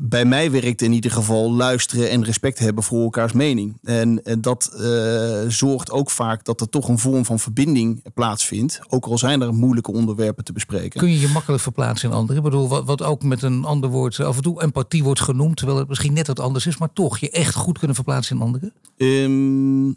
bij 0.02 0.24
mij 0.24 0.50
werkt 0.50 0.82
in 0.82 0.92
ieder 0.92 1.10
geval 1.10 1.52
luisteren 1.52 2.10
en 2.10 2.24
respect 2.24 2.58
hebben 2.58 2.84
voor 2.84 3.02
elkaars 3.02 3.32
mening. 3.32 3.78
En, 3.82 4.24
en 4.24 4.40
dat 4.40 4.70
uh, 4.74 5.40
zorgt 5.48 5.90
ook 5.90 6.10
vaak 6.10 6.44
dat 6.44 6.60
er 6.60 6.68
toch 6.68 6.88
een 6.88 6.98
vorm 6.98 7.24
van 7.24 7.38
verbinding 7.38 8.02
plaatsvindt. 8.14 8.80
Ook 8.88 9.06
al 9.06 9.18
zijn 9.18 9.40
er 9.40 9.54
moeilijke 9.54 9.92
onderwerpen 9.92 10.44
te 10.44 10.52
bespreken. 10.52 11.00
Kun 11.00 11.10
je 11.10 11.20
je 11.20 11.28
makkelijk 11.28 11.62
verplaatsen 11.62 12.08
in 12.08 12.14
anderen? 12.14 12.36
Ik 12.36 12.50
bedoel, 12.50 12.68
wat, 12.68 12.84
wat 12.84 13.02
ook 13.02 13.22
met 13.22 13.42
een 13.42 13.64
ander 13.64 13.90
woord 13.90 14.20
af 14.20 14.36
en 14.36 14.42
toe 14.42 14.62
empathie 14.62 15.04
wordt 15.04 15.20
genoemd, 15.20 15.56
terwijl 15.56 15.78
het 15.78 15.88
misschien 15.88 16.12
net 16.12 16.26
wat 16.26 16.40
anders 16.40 16.66
is, 16.66 16.78
maar 16.78 16.92
toch 16.92 17.18
je 17.18 17.30
echt 17.30 17.54
goed 17.54 17.78
kunnen 17.78 17.96
verplaatsen 17.96 18.36
in 18.36 18.42
anderen? 18.42 18.72
Um, 18.96 19.96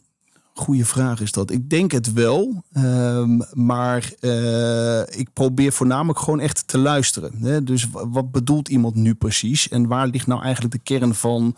Goeie 0.56 0.86
vraag 0.86 1.22
is 1.22 1.32
dat. 1.32 1.52
Ik 1.52 1.70
denk 1.70 1.92
het 1.92 2.14
wel. 2.14 2.64
Um, 2.78 3.42
maar 3.54 4.12
uh, 4.22 5.00
ik 5.00 5.28
probeer 5.34 5.72
voornamelijk 5.72 6.20
gewoon 6.20 6.40
echt 6.40 6.68
te 6.68 6.78
luisteren. 6.78 7.34
Hè? 7.42 7.64
Dus 7.64 7.88
wat 7.92 8.32
bedoelt 8.32 8.70
iemand 8.70 8.96
nu 8.96 9.14
precies? 9.14 9.70
En 9.70 9.88
waar 9.88 10.08
ligt 10.08 10.28
nou 10.28 10.42
eigenlijk 10.42 10.74
de 10.74 10.80
kern 10.84 11.16
van 11.16 11.56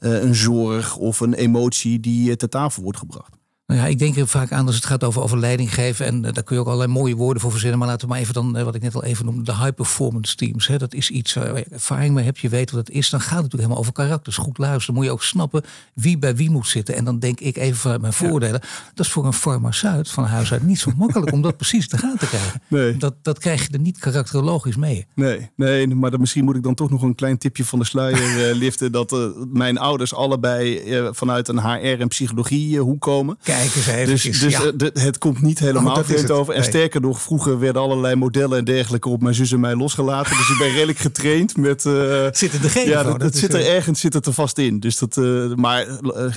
uh, 0.00 0.22
een 0.22 0.34
zorg 0.34 0.96
of 0.96 1.20
een 1.20 1.34
emotie 1.34 2.00
die 2.00 2.36
te 2.36 2.48
tafel 2.48 2.82
wordt 2.82 2.98
gebracht? 2.98 3.37
Nou 3.68 3.80
ja, 3.80 3.86
ik 3.86 3.98
denk 3.98 4.16
er 4.16 4.26
vaak 4.26 4.52
aan 4.52 4.66
als 4.66 4.74
het 4.74 4.84
gaat 4.84 5.04
over, 5.04 5.22
over 5.22 5.38
leiding 5.38 5.74
geven. 5.74 6.06
En 6.06 6.24
uh, 6.24 6.32
daar 6.32 6.42
kun 6.42 6.54
je 6.54 6.60
ook 6.60 6.66
allerlei 6.66 6.92
mooie 6.92 7.14
woorden 7.14 7.42
voor 7.42 7.50
verzinnen. 7.50 7.78
Maar 7.78 7.88
laten 7.88 8.06
we 8.06 8.12
maar 8.12 8.22
even 8.22 8.34
dan, 8.34 8.56
uh, 8.58 8.62
wat 8.62 8.74
ik 8.74 8.82
net 8.82 8.94
al 8.94 9.04
even 9.04 9.24
noemde, 9.24 9.42
de 9.42 9.56
high 9.56 9.74
performance 9.74 10.36
teams. 10.36 10.66
Hè. 10.66 10.78
Dat 10.78 10.94
is 10.94 11.10
iets 11.10 11.34
waar 11.34 11.56
je 11.56 11.66
ervaring 11.70 12.14
mee 12.14 12.24
hebt, 12.24 12.38
je 12.38 12.48
weet 12.48 12.70
wat 12.70 12.86
het 12.86 12.96
is. 12.96 13.10
Dan 13.10 13.20
gaat 13.20 13.28
het 13.28 13.36
natuurlijk 13.36 13.62
helemaal 13.62 13.78
over 13.78 13.92
karakters. 13.92 14.36
Goed 14.36 14.58
luisteren. 14.58 14.94
moet 14.94 15.04
je 15.04 15.10
ook 15.10 15.22
snappen 15.22 15.62
wie 15.94 16.18
bij 16.18 16.36
wie 16.36 16.50
moet 16.50 16.66
zitten. 16.66 16.94
En 16.94 17.04
dan 17.04 17.18
denk 17.18 17.40
ik 17.40 17.56
even 17.56 17.76
vanuit 17.76 18.00
mijn 18.00 18.12
voordelen. 18.12 18.60
Dat 18.94 19.06
is 19.06 19.12
voor 19.12 19.26
een 19.26 19.32
farmaceut 19.32 20.10
van 20.10 20.24
huis 20.24 20.52
uit 20.52 20.62
niet 20.62 20.78
zo 20.78 20.90
makkelijk 20.96 21.32
om 21.32 21.42
dat 21.42 21.56
precies 21.62 21.88
te 21.88 21.98
gaan 21.98 22.16
te 22.16 22.26
krijgen. 22.26 22.62
Nee. 22.68 22.96
Dat, 22.96 23.14
dat 23.22 23.38
krijg 23.38 23.66
je 23.66 23.72
er 23.72 23.80
niet 23.80 23.98
karakterologisch 23.98 24.76
mee. 24.76 25.06
Nee, 25.14 25.50
nee 25.56 25.86
maar 25.86 26.10
dan, 26.10 26.20
misschien 26.20 26.44
moet 26.44 26.56
ik 26.56 26.62
dan 26.62 26.74
toch 26.74 26.90
nog 26.90 27.02
een 27.02 27.14
klein 27.14 27.38
tipje 27.38 27.64
van 27.64 27.78
de 27.78 27.84
sluier 27.84 28.50
uh, 28.50 28.56
liften. 28.56 28.92
Dat 28.92 29.34
mijn 29.52 29.78
ouders 29.78 30.14
allebei 30.14 30.82
vanuit 31.12 31.48
een 31.48 31.60
HR 31.60 32.00
en 32.00 32.08
psychologie 32.08 32.80
hoe 32.80 32.98
komen. 32.98 33.38
Kijk 33.42 33.57
eens 33.62 33.86
even. 33.86 34.06
Dus, 34.06 34.22
dus 34.22 34.52
ja. 34.52 34.70
de, 34.70 34.90
het 34.94 35.18
komt 35.18 35.42
niet 35.42 35.58
helemaal 35.58 36.04
het. 36.06 36.30
over. 36.30 36.54
En 36.54 36.60
nee. 36.60 36.68
sterker 36.68 37.00
nog, 37.00 37.22
vroeger 37.22 37.58
werden 37.58 37.82
allerlei 37.82 38.14
modellen 38.14 38.58
en 38.58 38.64
dergelijke 38.64 39.08
op 39.08 39.22
mijn 39.22 39.34
zus 39.34 39.52
en 39.52 39.60
mij 39.60 39.74
losgelaten. 39.74 40.36
dus 40.36 40.50
ik 40.50 40.58
ben 40.58 40.70
redelijk 40.70 40.98
getraind 40.98 41.56
met. 41.56 41.84
Uh, 41.84 42.26
zit 42.32 42.52
er 42.52 42.60
de 42.60 42.82
Ja, 42.86 43.02
dat, 43.02 43.20
dat 43.20 43.36
zit 43.36 43.54
er 43.54 43.66
ergens 43.66 44.00
zit 44.00 44.12
het 44.12 44.26
er 44.26 44.32
vast 44.32 44.58
in. 44.58 44.80
Dus 44.80 44.98
dat, 44.98 45.16
uh, 45.16 45.54
maar 45.54 45.86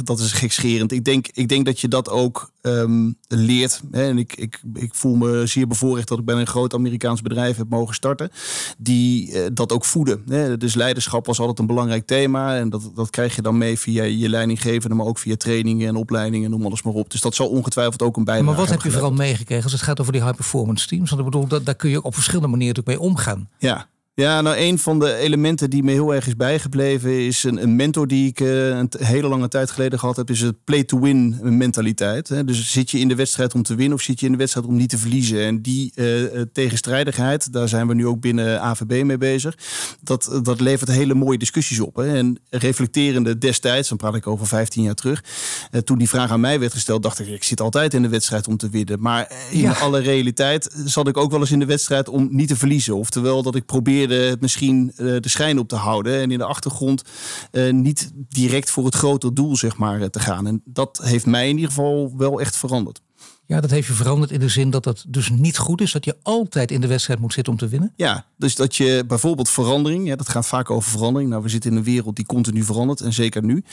dat 0.03 0.19
is 0.19 0.31
gekscherend. 0.31 0.91
Ik 0.91 1.05
denk, 1.05 1.27
ik 1.33 1.49
denk 1.49 1.65
dat 1.65 1.79
je 1.79 1.87
dat 1.87 2.09
ook 2.09 2.51
um, 2.61 3.15
leert. 3.27 3.81
Hè? 3.91 4.07
En 4.07 4.17
ik, 4.17 4.35
ik, 4.35 4.61
ik 4.73 4.93
voel 4.93 5.15
me 5.15 5.45
zeer 5.45 5.67
bevoorrecht 5.67 6.07
dat 6.07 6.19
ik 6.19 6.25
bij 6.25 6.35
een 6.35 6.47
groot 6.47 6.73
Amerikaans 6.73 7.21
bedrijf 7.21 7.57
heb 7.57 7.69
mogen 7.69 7.95
starten. 7.95 8.31
Die 8.77 9.53
dat 9.53 9.71
ook 9.71 9.85
voeden. 9.85 10.23
Hè? 10.27 10.57
Dus 10.57 10.73
leiderschap 10.73 11.25
was 11.25 11.39
altijd 11.39 11.59
een 11.59 11.65
belangrijk 11.65 12.05
thema. 12.05 12.57
En 12.57 12.69
dat, 12.69 12.91
dat 12.95 13.09
krijg 13.09 13.35
je 13.35 13.41
dan 13.41 13.57
mee 13.57 13.79
via 13.79 14.03
je 14.03 14.29
leidinggevende, 14.29 14.95
maar 14.95 15.05
ook 15.05 15.19
via 15.19 15.35
trainingen 15.35 15.87
en 15.87 15.95
opleidingen, 15.95 16.49
noem 16.49 16.65
alles 16.65 16.81
maar 16.81 16.93
op. 16.93 17.09
Dus 17.11 17.21
dat 17.21 17.35
zal 17.35 17.49
ongetwijfeld 17.49 18.01
ook 18.01 18.17
een 18.17 18.23
bijdrage 18.23 18.49
Maar 18.49 18.59
wat 18.59 18.69
heb 18.69 18.81
je 18.81 18.91
vooral 18.91 19.11
meegekregen 19.11 19.63
als 19.63 19.71
het 19.71 19.81
gaat 19.81 19.99
over 19.99 20.13
die 20.13 20.21
high 20.21 20.35
performance 20.35 20.87
teams? 20.87 21.09
Want 21.09 21.21
ik 21.21 21.29
bedoel, 21.29 21.47
dat, 21.47 21.65
daar 21.65 21.75
kun 21.75 21.89
je 21.89 22.01
op 22.01 22.13
verschillende 22.13 22.47
manieren 22.47 22.83
mee 22.85 22.99
omgaan. 22.99 23.49
Ja, 23.57 23.87
Ja, 24.21 24.41
nou 24.41 24.57
een 24.57 24.79
van 24.79 24.99
de 24.99 25.15
elementen 25.15 25.69
die 25.69 25.83
me 25.83 25.91
heel 25.91 26.13
erg 26.13 26.27
is 26.27 26.35
bijgebleven 26.35 27.25
is 27.25 27.43
een, 27.43 27.61
een 27.61 27.75
mentor 27.75 28.07
die 28.07 28.27
ik 28.27 28.39
uh, 28.39 28.67
een 28.67 28.89
hele 28.97 29.27
lange 29.27 29.47
tijd 29.47 29.71
geleden 29.71 29.99
gehad 29.99 30.15
heb, 30.15 30.29
is 30.29 30.41
het 30.41 30.63
play-to-win 30.63 31.39
mentaliteit. 31.41 32.29
Hè. 32.29 32.43
Dus 32.43 32.71
zit 32.71 32.91
je 32.91 32.99
in 32.99 33.07
de 33.07 33.15
wedstrijd 33.15 33.53
om 33.53 33.63
te 33.63 33.75
winnen 33.75 33.97
of 33.97 34.03
zit 34.03 34.19
je 34.19 34.25
in 34.25 34.31
de 34.31 34.37
wedstrijd 34.37 34.65
om 34.65 34.75
niet 34.75 34.89
te 34.89 34.97
verliezen? 34.97 35.45
En 35.45 35.61
die 35.61 35.91
uh, 35.95 36.41
tegenstrijdigheid, 36.53 37.53
daar 37.53 37.67
zijn 37.67 37.87
we 37.87 37.93
nu 37.93 38.07
ook 38.07 38.19
binnen 38.19 38.61
AVB 38.61 39.03
mee 39.03 39.17
bezig. 39.17 39.57
Dat, 40.01 40.39
dat 40.43 40.59
levert 40.59 40.91
hele 40.91 41.13
mooie 41.13 41.37
discussies 41.37 41.79
op. 41.79 41.95
Hè. 41.95 42.17
En 42.17 42.39
reflecterende 42.49 43.37
destijds, 43.37 43.89
dan 43.89 43.97
praat 43.97 44.15
ik 44.15 44.27
over 44.27 44.47
15 44.47 44.83
jaar 44.83 44.95
terug, 44.95 45.23
uh, 45.71 45.81
toen 45.81 45.97
die 45.97 46.09
vraag 46.09 46.31
aan 46.31 46.39
mij 46.39 46.59
werd 46.59 46.73
gesteld, 46.73 47.03
dacht 47.03 47.19
ik, 47.19 47.27
ik 47.27 47.43
zit 47.43 47.61
altijd 47.61 47.93
in 47.93 48.01
de 48.01 48.09
wedstrijd 48.09 48.47
om 48.47 48.57
te 48.57 48.69
winnen. 48.69 49.01
Maar 49.01 49.31
in 49.51 49.75
alle 49.75 49.99
realiteit 49.99 50.75
zat 50.85 51.07
ik 51.07 51.17
ook 51.17 51.31
wel 51.31 51.39
eens 51.39 51.51
in 51.51 51.59
de 51.59 51.65
wedstrijd 51.65 52.09
om 52.09 52.27
niet 52.31 52.47
te 52.47 52.55
verliezen. 52.55 52.95
Oftewel 52.95 53.43
dat 53.43 53.55
ik 53.55 53.65
probeerde 53.65 54.09
het 54.15 54.41
misschien 54.41 54.91
de 54.95 55.21
schijn 55.21 55.59
op 55.59 55.67
te 55.67 55.75
houden 55.75 56.21
en 56.21 56.31
in 56.31 56.37
de 56.37 56.45
achtergrond 56.45 57.03
niet 57.71 58.11
direct 58.13 58.69
voor 58.69 58.85
het 58.85 58.95
grote 58.95 59.33
doel 59.33 59.55
zeg 59.55 59.77
maar, 59.77 60.09
te 60.09 60.19
gaan. 60.19 60.47
En 60.47 60.61
dat 60.65 60.99
heeft 61.03 61.25
mij 61.25 61.49
in 61.49 61.55
ieder 61.55 61.69
geval 61.69 62.13
wel 62.17 62.39
echt 62.39 62.57
veranderd. 62.57 63.01
Ja, 63.45 63.61
dat 63.61 63.69
heeft 63.69 63.87
je 63.87 63.93
veranderd 63.93 64.31
in 64.31 64.39
de 64.39 64.49
zin 64.49 64.69
dat 64.69 64.85
het 64.85 65.05
dus 65.07 65.29
niet 65.29 65.57
goed 65.57 65.81
is 65.81 65.91
dat 65.91 66.05
je 66.05 66.17
altijd 66.21 66.71
in 66.71 66.81
de 66.81 66.87
wedstrijd 66.87 67.19
moet 67.19 67.33
zitten 67.33 67.53
om 67.53 67.59
te 67.59 67.67
winnen. 67.67 67.93
Ja, 67.95 68.25
dus 68.37 68.55
dat 68.55 68.75
je 68.75 69.03
bijvoorbeeld 69.07 69.49
verandering, 69.49 70.07
ja, 70.07 70.15
dat 70.15 70.29
gaat 70.29 70.47
vaak 70.47 70.69
over 70.69 70.91
verandering. 70.91 71.29
Nou, 71.29 71.43
we 71.43 71.49
zitten 71.49 71.71
in 71.71 71.77
een 71.77 71.83
wereld 71.83 72.15
die 72.15 72.25
continu 72.25 72.63
verandert 72.63 73.01
en 73.01 73.13
zeker 73.13 73.43
nu. 73.43 73.63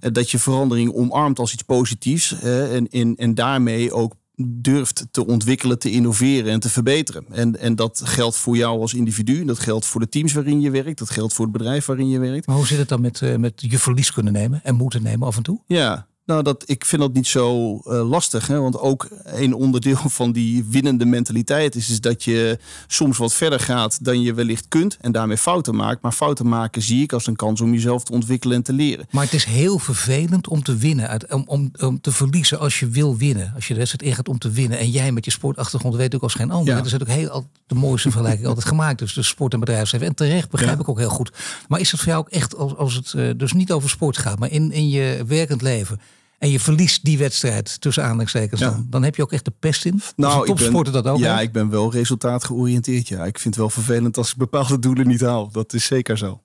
Dat 0.00 0.30
je 0.30 0.38
verandering 0.38 0.94
omarmt 0.94 1.38
als 1.38 1.52
iets 1.52 1.62
positiefs 1.62 2.40
en, 2.42 2.88
en, 2.88 3.16
en 3.16 3.34
daarmee 3.34 3.92
ook 3.92 4.14
durft 4.46 5.06
te 5.10 5.26
ontwikkelen, 5.26 5.78
te 5.78 5.90
innoveren 5.90 6.52
en 6.52 6.60
te 6.60 6.68
verbeteren. 6.68 7.24
En, 7.30 7.58
en 7.60 7.74
dat 7.74 8.00
geldt 8.04 8.36
voor 8.36 8.56
jou 8.56 8.80
als 8.80 8.94
individu, 8.94 9.44
dat 9.44 9.58
geldt 9.58 9.86
voor 9.86 10.00
de 10.00 10.08
teams 10.08 10.32
waarin 10.32 10.60
je 10.60 10.70
werkt, 10.70 10.98
dat 10.98 11.10
geldt 11.10 11.34
voor 11.34 11.44
het 11.44 11.54
bedrijf 11.56 11.86
waarin 11.86 12.08
je 12.08 12.18
werkt. 12.18 12.46
Maar 12.46 12.56
hoe 12.56 12.66
zit 12.66 12.78
het 12.78 12.88
dan 12.88 13.00
met, 13.00 13.20
uh, 13.20 13.36
met 13.36 13.52
je 13.56 13.78
verlies 13.78 14.12
kunnen 14.12 14.32
nemen 14.32 14.60
en 14.64 14.74
moeten 14.74 15.02
nemen 15.02 15.26
af 15.26 15.36
en 15.36 15.42
toe? 15.42 15.60
Ja, 15.66 16.06
nou, 16.28 16.42
dat, 16.42 16.64
ik 16.66 16.84
vind 16.84 17.02
dat 17.02 17.12
niet 17.12 17.26
zo 17.26 17.74
uh, 17.74 18.08
lastig. 18.08 18.46
Hè? 18.46 18.60
Want 18.60 18.78
ook 18.78 19.08
een 19.24 19.54
onderdeel 19.54 19.96
van 20.20 20.32
die 20.32 20.64
winnende 20.70 21.04
mentaliteit 21.04 21.74
is, 21.74 21.90
is 21.90 22.00
dat 22.00 22.24
je 22.24 22.58
soms 22.86 23.18
wat 23.18 23.34
verder 23.34 23.60
gaat 23.60 24.04
dan 24.04 24.20
je 24.20 24.34
wellicht 24.34 24.66
kunt. 24.68 24.96
En 25.00 25.12
daarmee 25.12 25.36
fouten 25.36 25.74
maakt. 25.74 26.02
Maar 26.02 26.12
fouten 26.12 26.48
maken 26.48 26.82
zie 26.82 27.02
ik 27.02 27.12
als 27.12 27.26
een 27.26 27.36
kans 27.36 27.60
om 27.60 27.72
jezelf 27.72 28.04
te 28.04 28.12
ontwikkelen 28.12 28.56
en 28.56 28.62
te 28.62 28.72
leren. 28.72 29.06
Maar 29.10 29.24
het 29.24 29.32
is 29.32 29.44
heel 29.44 29.78
vervelend 29.78 30.48
om 30.48 30.62
te 30.62 30.76
winnen. 30.76 31.32
Om, 31.32 31.44
om, 31.46 31.70
om 31.80 32.00
te 32.00 32.12
verliezen 32.12 32.58
als 32.58 32.80
je 32.80 32.88
wil 32.88 33.16
winnen. 33.16 33.52
Als 33.54 33.66
je 33.66 33.72
de 33.72 33.78
wedstrijd 33.78 34.10
ingaat 34.10 34.28
om 34.28 34.38
te 34.38 34.50
winnen. 34.50 34.78
En 34.78 34.90
jij 34.90 35.12
met 35.12 35.24
je 35.24 35.30
sportachtergrond 35.30 35.94
weet 35.94 36.14
ook 36.14 36.22
als 36.22 36.34
geen 36.34 36.50
ander. 36.50 36.74
Ja. 36.74 36.76
Dat 36.76 36.86
is 36.86 36.94
ook 36.94 37.08
heel 37.08 37.46
de 37.66 37.74
mooiste 37.74 38.10
vergelijking 38.10 38.46
altijd 38.48 38.66
gemaakt. 38.66 38.98
Dus 38.98 39.14
de 39.14 39.22
sport 39.22 39.52
en 39.52 39.60
bedrijfsleven. 39.60 40.06
En 40.06 40.14
terecht 40.14 40.50
begrijp 40.50 40.74
ja. 40.74 40.80
ik 40.80 40.88
ook 40.88 40.98
heel 40.98 41.08
goed. 41.08 41.32
Maar 41.68 41.80
is 41.80 41.90
het 41.90 42.00
voor 42.00 42.08
jou 42.08 42.20
ook 42.20 42.30
echt 42.30 42.56
als, 42.56 42.76
als 42.76 42.94
het 42.94 43.12
uh, 43.16 43.30
dus 43.36 43.52
niet 43.52 43.72
over 43.72 43.88
sport 43.88 44.16
gaat. 44.16 44.38
Maar 44.38 44.50
in, 44.50 44.72
in 44.72 44.88
je 44.88 45.24
werkend 45.26 45.62
leven 45.62 46.00
en 46.38 46.50
je 46.50 46.60
verliest 46.60 47.04
die 47.04 47.18
wedstrijd 47.18 47.80
tussen 47.80 48.02
aanhalingstekens 48.02 48.60
ja. 48.60 48.70
dan, 48.70 48.86
dan 48.90 49.02
heb 49.02 49.16
je 49.16 49.22
ook 49.22 49.32
echt 49.32 49.44
de 49.44 49.52
pest 49.58 49.84
in. 49.84 50.02
Nou, 50.16 50.46
topsporter 50.46 50.92
dat 50.92 51.06
ook. 51.06 51.18
Ja, 51.18 51.40
ik 51.40 51.52
ben 51.52 51.70
wel 51.70 51.92
resultaat 51.92 52.44
georiënteerd. 52.44 53.08
Ja, 53.08 53.24
ik 53.24 53.38
vind 53.38 53.54
het 53.54 53.56
wel 53.56 53.70
vervelend 53.70 54.16
als 54.16 54.30
ik 54.30 54.36
bepaalde 54.36 54.78
doelen 54.78 55.08
niet 55.08 55.20
haal. 55.20 55.50
Dat 55.50 55.72
is 55.72 55.84
zeker 55.84 56.18
zo. 56.18 56.42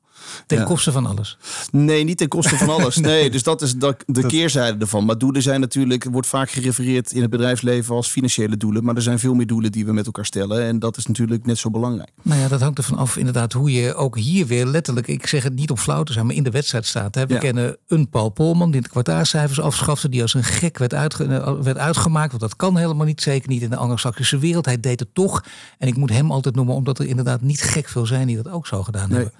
Ten 0.48 0.58
ja. 0.58 0.64
koste 0.64 0.92
van 0.92 1.06
alles? 1.06 1.38
Nee, 1.72 2.04
niet 2.04 2.18
ten 2.18 2.28
koste 2.28 2.58
van 2.58 2.70
alles. 2.70 2.98
nee. 3.12 3.30
dus 3.30 3.44
dat 3.44 3.62
is 3.62 3.76
de, 3.76 3.96
de 4.06 4.26
keerzijde 4.26 4.80
ervan. 4.80 5.06
Maar 5.06 5.18
doelen 5.18 5.42
zijn 5.42 5.60
natuurlijk, 5.60 6.04
wordt 6.04 6.28
vaak 6.28 6.50
gerefereerd 6.50 7.12
in 7.12 7.22
het 7.22 7.30
bedrijfsleven 7.30 7.96
als 7.96 8.08
financiële 8.08 8.58
doelen. 8.58 8.84
Maar 8.84 8.96
er 8.96 9.02
zijn 9.02 9.20
veel 9.20 9.34
meer 9.34 9.48
doelen 9.48 9.72
die 9.72 9.86
we 9.86 9.94
met 9.94 10.06
elkaar 10.06 10.26
stellen. 10.26 10.64
En 10.64 10.80
dat 10.80 10.98
is 10.98 11.06
natuurlijk 11.06 11.46
net 11.46 11.58
zo 11.58 11.70
belangrijk. 11.70 12.10
Nou 12.22 12.40
ja, 12.40 12.48
dat 12.48 12.62
hangt 12.62 12.78
ervan 12.78 12.98
af 12.98 13.18
inderdaad 13.18 13.54
hoe 13.54 13.72
je 13.72 13.96
ook 13.96 14.18
hier 14.18 14.48
weer 14.48 14.66
letterlijk, 14.66 15.08
ik 15.08 15.28
zeg 15.28 15.44
het 15.44 15.56
niet 15.56 15.70
om 15.70 15.78
flauw 15.78 16.04
te 16.04 16.14
zijn, 16.14 16.26
maar 16.26 16.36
in 16.36 16.44
de 16.44 16.52
wedstrijd 16.52 16.86
staat. 16.86 17.16
Hè. 17.16 17.26
We 17.26 17.34
ja. 17.34 17.40
kennen 17.40 17.78
een 17.88 18.10
Paul 18.10 18.30
Polman 18.30 18.72
die 18.72 18.82
de 18.82 18.90
kwartaalcijfers 18.90 19.60
afschafte, 19.60 20.10
die 20.10 20.22
als 20.22 20.34
een 20.34 20.44
gek 20.44 20.78
werd, 20.78 20.94
uitge, 20.94 21.28
werd 21.64 21.78
uitgemaakt. 21.78 22.30
Want 22.30 22.42
dat 22.42 22.56
kan 22.56 22.78
helemaal 22.78 23.06
niet, 23.06 23.22
zeker 23.22 23.50
niet 23.50 23.62
in 23.62 23.70
de 23.70 23.76
anglo-saxische 23.76 24.38
wereld. 24.38 24.66
Hij 24.66 24.80
deed 24.80 25.00
het 25.00 25.14
toch. 25.14 25.44
En 25.78 25.88
ik 25.88 25.98
moet 25.98 26.10
hem 26.10 26.32
altijd 26.32 26.56
noemen, 26.56 26.76
omdat 26.76 27.00
er 27.00 27.06
inderdaad 27.06 27.42
niet 27.42 27.62
gek 27.62 27.90
veel 27.90 28.06
zijn 28.06 28.28
die 28.28 28.36
dat 28.36 28.50
ook 28.50 28.68
zo 28.68 28.84
gedaan 28.84 29.10
nee. 29.10 29.20
hebben. 29.20 29.40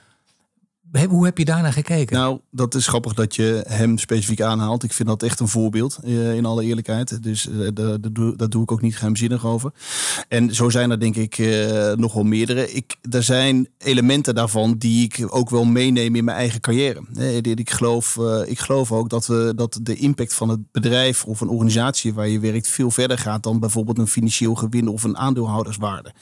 Hoe 1.02 1.26
heb 1.26 1.38
je 1.38 1.46
daarna 1.46 1.72
gekeken? 1.72 2.18
Nou, 2.18 2.40
dat 2.52 2.76
is 2.76 2.88
grappig 2.88 3.14
dat 3.14 3.36
je 3.36 3.64
hem 3.68 3.98
specifiek 3.98 4.42
aanhaalt. 4.42 4.84
Ik 4.84 4.94
vind 4.94 5.08
dat 5.08 5.24
echt 5.24 5.40
een 5.40 5.48
voorbeeld, 5.48 6.00
uh, 6.04 6.36
in 6.36 6.46
alle 6.46 6.64
eerlijkheid. 6.64 7.24
Dus 7.24 7.48
uh, 7.48 7.68
daar 8.36 8.50
doe 8.50 8.62
ik 8.62 8.72
ook 8.72 8.82
niet 8.82 8.96
geheimzinnig 8.96 9.46
over. 9.46 9.72
En 10.28 10.56
zo 10.56 10.70
zijn 10.70 10.92
er 10.92 11.00
denk 11.00 11.16
ik 11.16 11.38
uh, 11.38 11.92
nog 11.92 12.14
wel 12.14 12.24
meerdere. 12.24 12.72
Ik, 12.72 12.96
er 13.10 13.24
zijn 13.24 13.68
elementen 13.78 14.36
daarvan 14.36 14.78
die 14.78 15.04
ik 15.04 15.28
ook 15.30 15.50
wel 15.50 15.66
meeneem 15.66 16.16
in 16.16 16.24
mijn 16.24 16.38
eigen 16.38 16.62
carrière. 16.62 17.04
Ik 17.56 17.70
geloof, 17.70 18.20
ik 18.46 18.60
geloof 18.60 18.92
ook 18.92 19.10
dat, 19.10 19.26
we, 19.26 19.54
dat 19.56 19.80
de 19.82 19.96
impact 19.96 20.34
van 20.34 20.50
het 20.50 20.72
bedrijf 20.72 21.26
of 21.26 21.42
een 21.42 21.50
organisatie 21.50 22.14
waar 22.14 22.28
je 22.28 22.40
werkt 22.40 22.68
veel 22.68 22.92
verder 22.92 23.18
gaat 23.18 23.44
dan 23.44 23.60
bijvoorbeeld 23.60 23.98
een 23.98 24.08
financieel 24.08 24.56
gewin 24.56 24.88
of 24.88 25.04
een 25.04 25.18
aandeelhouderswaarde. 25.18 26.14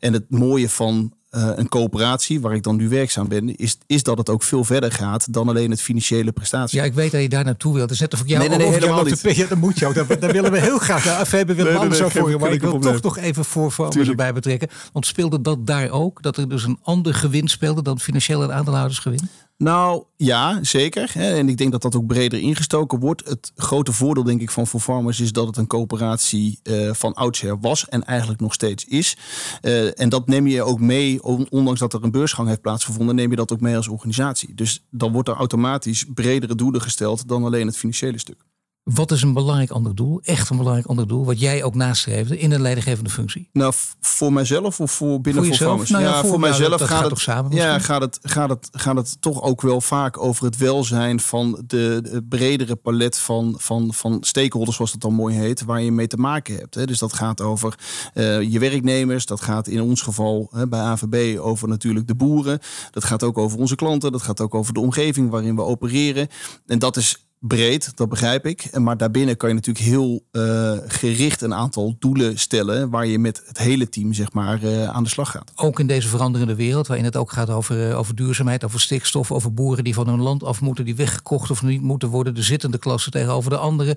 En 0.00 0.12
het 0.12 0.30
mooie 0.30 0.68
van 0.68 1.12
uh, 1.36 1.50
een 1.54 1.68
coöperatie, 1.68 2.40
waar 2.40 2.54
ik 2.54 2.62
dan 2.62 2.76
nu 2.76 2.88
werkzaam 2.88 3.28
ben, 3.28 3.56
is, 3.56 3.78
is 3.86 4.02
dat 4.02 4.18
het 4.18 4.28
ook 4.28 4.42
veel 4.42 4.64
verder 4.64 4.92
gaat 4.92 5.32
dan 5.32 5.48
alleen 5.48 5.70
het 5.70 5.80
financiële 5.82 6.32
prestatie. 6.32 6.78
Ja, 6.78 6.84
ik 6.84 6.94
weet 6.94 7.12
dat 7.12 7.22
je 7.22 7.28
daar 7.28 7.44
naartoe 7.44 7.74
wilt. 7.74 7.88
Dus 7.88 8.00
net 8.00 8.12
of 8.12 8.20
ik 8.20 8.28
jou 8.28 8.40
nee, 8.40 8.48
nee, 8.48 8.58
nee, 8.58 8.68
helemaal 8.68 9.04
niet. 9.04 9.22
Ja, 9.34 9.46
dat 9.46 9.58
moet 9.58 9.78
je 9.78 9.86
ook. 9.86 9.94
Daar, 9.94 10.18
daar 10.20 10.32
willen 10.32 10.52
we 10.52 10.60
heel 10.60 10.78
graag. 10.78 11.04
Ja, 11.04 11.24
we 11.24 11.54
willen 11.54 11.72
nee, 11.72 11.82
alles 11.82 11.98
nee, 11.98 12.08
voor 12.08 12.30
je. 12.30 12.38
Maar 12.38 12.52
ik 12.52 12.60
wil 12.60 12.78
toch 12.78 13.02
nog 13.02 13.18
even 13.18 13.44
voor 13.44 13.70
Farmers 13.70 14.08
erbij 14.08 14.32
betrekken. 14.32 14.68
Want 14.92 15.06
speelde 15.06 15.40
dat 15.40 15.66
daar 15.66 15.90
ook? 15.90 16.22
Dat 16.22 16.36
er 16.36 16.48
dus 16.48 16.64
een 16.64 16.78
ander 16.82 17.14
gewin 17.14 17.48
speelde 17.48 17.82
dan 17.82 18.00
financieel 18.00 18.42
en 18.42 18.54
aandeelhoudersgewin? 18.54 19.28
Nou 19.56 20.04
ja, 20.16 20.58
zeker. 20.62 21.12
En 21.14 21.48
ik 21.48 21.56
denk 21.56 21.72
dat 21.72 21.82
dat 21.82 21.96
ook 21.96 22.06
breder 22.06 22.40
ingestoken 22.40 22.98
wordt. 22.98 23.28
Het 23.28 23.52
grote 23.56 23.92
voordeel, 23.92 24.24
denk 24.24 24.40
ik, 24.40 24.50
van 24.50 24.66
For 24.66 24.80
Farmers 24.80 25.20
is 25.20 25.32
dat 25.32 25.46
het 25.46 25.56
een 25.56 25.66
coöperatie 25.66 26.60
uh, 26.62 26.92
van 26.92 27.14
oudsher 27.14 27.60
was 27.60 27.88
en 27.88 28.04
eigenlijk 28.04 28.40
nog 28.40 28.54
steeds 28.54 28.84
is. 28.84 29.16
Uh, 29.62 30.00
en 30.00 30.08
dat 30.08 30.26
neem 30.26 30.46
je 30.46 30.62
ook 30.62 30.80
mee, 30.80 31.22
ondanks 31.50 31.80
dat 31.80 31.92
er 31.92 32.04
een 32.04 32.10
beursgang 32.10 32.48
heeft 32.48 32.60
plaatsgevonden, 32.60 33.14
neem 33.14 33.30
je 33.30 33.36
dat 33.36 33.52
ook 33.52 33.60
mee 33.60 33.76
als 33.76 33.88
organisatie. 33.88 34.54
Dus 34.54 34.84
dan 34.90 35.12
wordt 35.12 35.28
er 35.28 35.34
automatisch 35.34 36.04
bredere 36.14 36.54
doelen 36.54 36.80
gesteld 36.80 37.28
dan 37.28 37.44
alleen 37.44 37.66
het 37.66 37.76
financiële 37.76 38.18
stuk. 38.18 38.44
Wat 38.84 39.10
is 39.10 39.22
een 39.22 39.32
belangrijk 39.32 39.70
ander 39.70 39.94
doel? 39.94 40.20
Echt 40.22 40.50
een 40.50 40.56
belangrijk 40.56 40.86
ander 40.86 41.08
doel, 41.08 41.24
wat 41.24 41.40
jij 41.40 41.62
ook 41.62 41.74
nastreefde 41.74 42.38
in 42.38 42.52
een 42.52 42.60
leidinggevende 42.60 43.10
functie? 43.10 43.48
Nou, 43.52 43.72
voor 44.00 44.32
mijzelf 44.32 44.80
of 44.80 44.92
voor 44.92 45.20
binnen 45.20 45.42
voor 45.42 45.52
jezelf? 45.52 45.88
Nou 45.88 46.04
ja, 46.04 46.20
voor, 46.20 46.30
voor 46.30 46.40
mijzelf 46.40 46.80
gaat, 46.80 46.88
gaat, 46.88 47.10
het, 47.10 47.18
samen. 47.18 47.52
Ja, 47.52 47.78
gaat 47.78 48.00
het, 48.00 48.18
gaat, 48.22 48.48
het, 48.48 48.68
gaat 48.72 48.96
het 48.96 49.16
toch 49.20 49.42
ook 49.42 49.60
wel 49.60 49.80
vaak 49.80 50.18
over 50.18 50.44
het 50.44 50.56
welzijn 50.56 51.20
van 51.20 51.62
de, 51.66 51.98
de, 52.02 52.24
bredere 52.28 52.76
palet 52.76 53.18
van, 53.18 53.54
van, 53.58 53.94
van 53.94 54.16
stakeholders, 54.20 54.76
zoals 54.76 54.92
dat 54.92 55.00
dan 55.00 55.14
mooi 55.14 55.36
heet, 55.36 55.64
waar 55.64 55.82
je 55.82 55.92
mee 55.92 56.06
te 56.06 56.16
maken 56.16 56.56
hebt. 56.56 56.74
Hè. 56.74 56.86
Dus 56.86 56.98
dat 56.98 57.12
gaat 57.12 57.40
over 57.40 57.78
uh, 58.14 58.42
je 58.42 58.58
werknemers, 58.58 59.26
dat 59.26 59.40
gaat 59.40 59.66
in 59.66 59.82
ons 59.82 60.02
geval 60.02 60.48
hè, 60.52 60.68
bij 60.68 60.80
AVB 60.80 61.38
over 61.38 61.68
natuurlijk 61.68 62.06
de 62.06 62.14
boeren. 62.14 62.58
Dat 62.90 63.04
gaat 63.04 63.22
ook 63.22 63.38
over 63.38 63.58
onze 63.58 63.74
klanten, 63.74 64.12
dat 64.12 64.22
gaat 64.22 64.40
ook 64.40 64.54
over 64.54 64.74
de 64.74 64.80
omgeving 64.80 65.30
waarin 65.30 65.56
we 65.56 65.62
opereren. 65.62 66.28
En 66.66 66.78
dat 66.78 66.96
is 66.96 67.24
breed, 67.46 67.92
dat 67.94 68.08
begrijp 68.08 68.46
ik. 68.46 68.78
Maar 68.78 68.96
daarbinnen 68.96 69.36
kan 69.36 69.48
je 69.48 69.54
natuurlijk 69.54 69.84
heel 69.84 70.24
uh, 70.32 70.72
gericht 70.86 71.42
een 71.42 71.54
aantal 71.54 71.96
doelen 71.98 72.38
stellen 72.38 72.90
waar 72.90 73.06
je 73.06 73.18
met 73.18 73.42
het 73.46 73.58
hele 73.58 73.88
team 73.88 74.12
zeg 74.12 74.32
maar 74.32 74.62
uh, 74.62 74.88
aan 74.88 75.02
de 75.02 75.08
slag 75.08 75.30
gaat. 75.30 75.52
Ook 75.54 75.80
in 75.80 75.86
deze 75.86 76.08
veranderende 76.08 76.54
wereld, 76.54 76.86
waarin 76.86 77.04
het 77.04 77.16
ook 77.16 77.32
gaat 77.32 77.50
over, 77.50 77.88
uh, 77.88 77.98
over 77.98 78.14
duurzaamheid, 78.14 78.64
over 78.64 78.80
stikstof, 78.80 79.32
over 79.32 79.54
boeren 79.54 79.84
die 79.84 79.94
van 79.94 80.08
hun 80.08 80.20
land 80.20 80.44
af 80.44 80.60
moeten, 80.60 80.84
die 80.84 80.96
weggekocht 80.96 81.50
of 81.50 81.62
niet 81.62 81.82
moeten 81.82 82.08
worden, 82.08 82.34
de 82.34 82.42
zittende 82.42 82.78
klasse 82.78 83.10
tegenover 83.10 83.50
de 83.50 83.56
andere, 83.56 83.96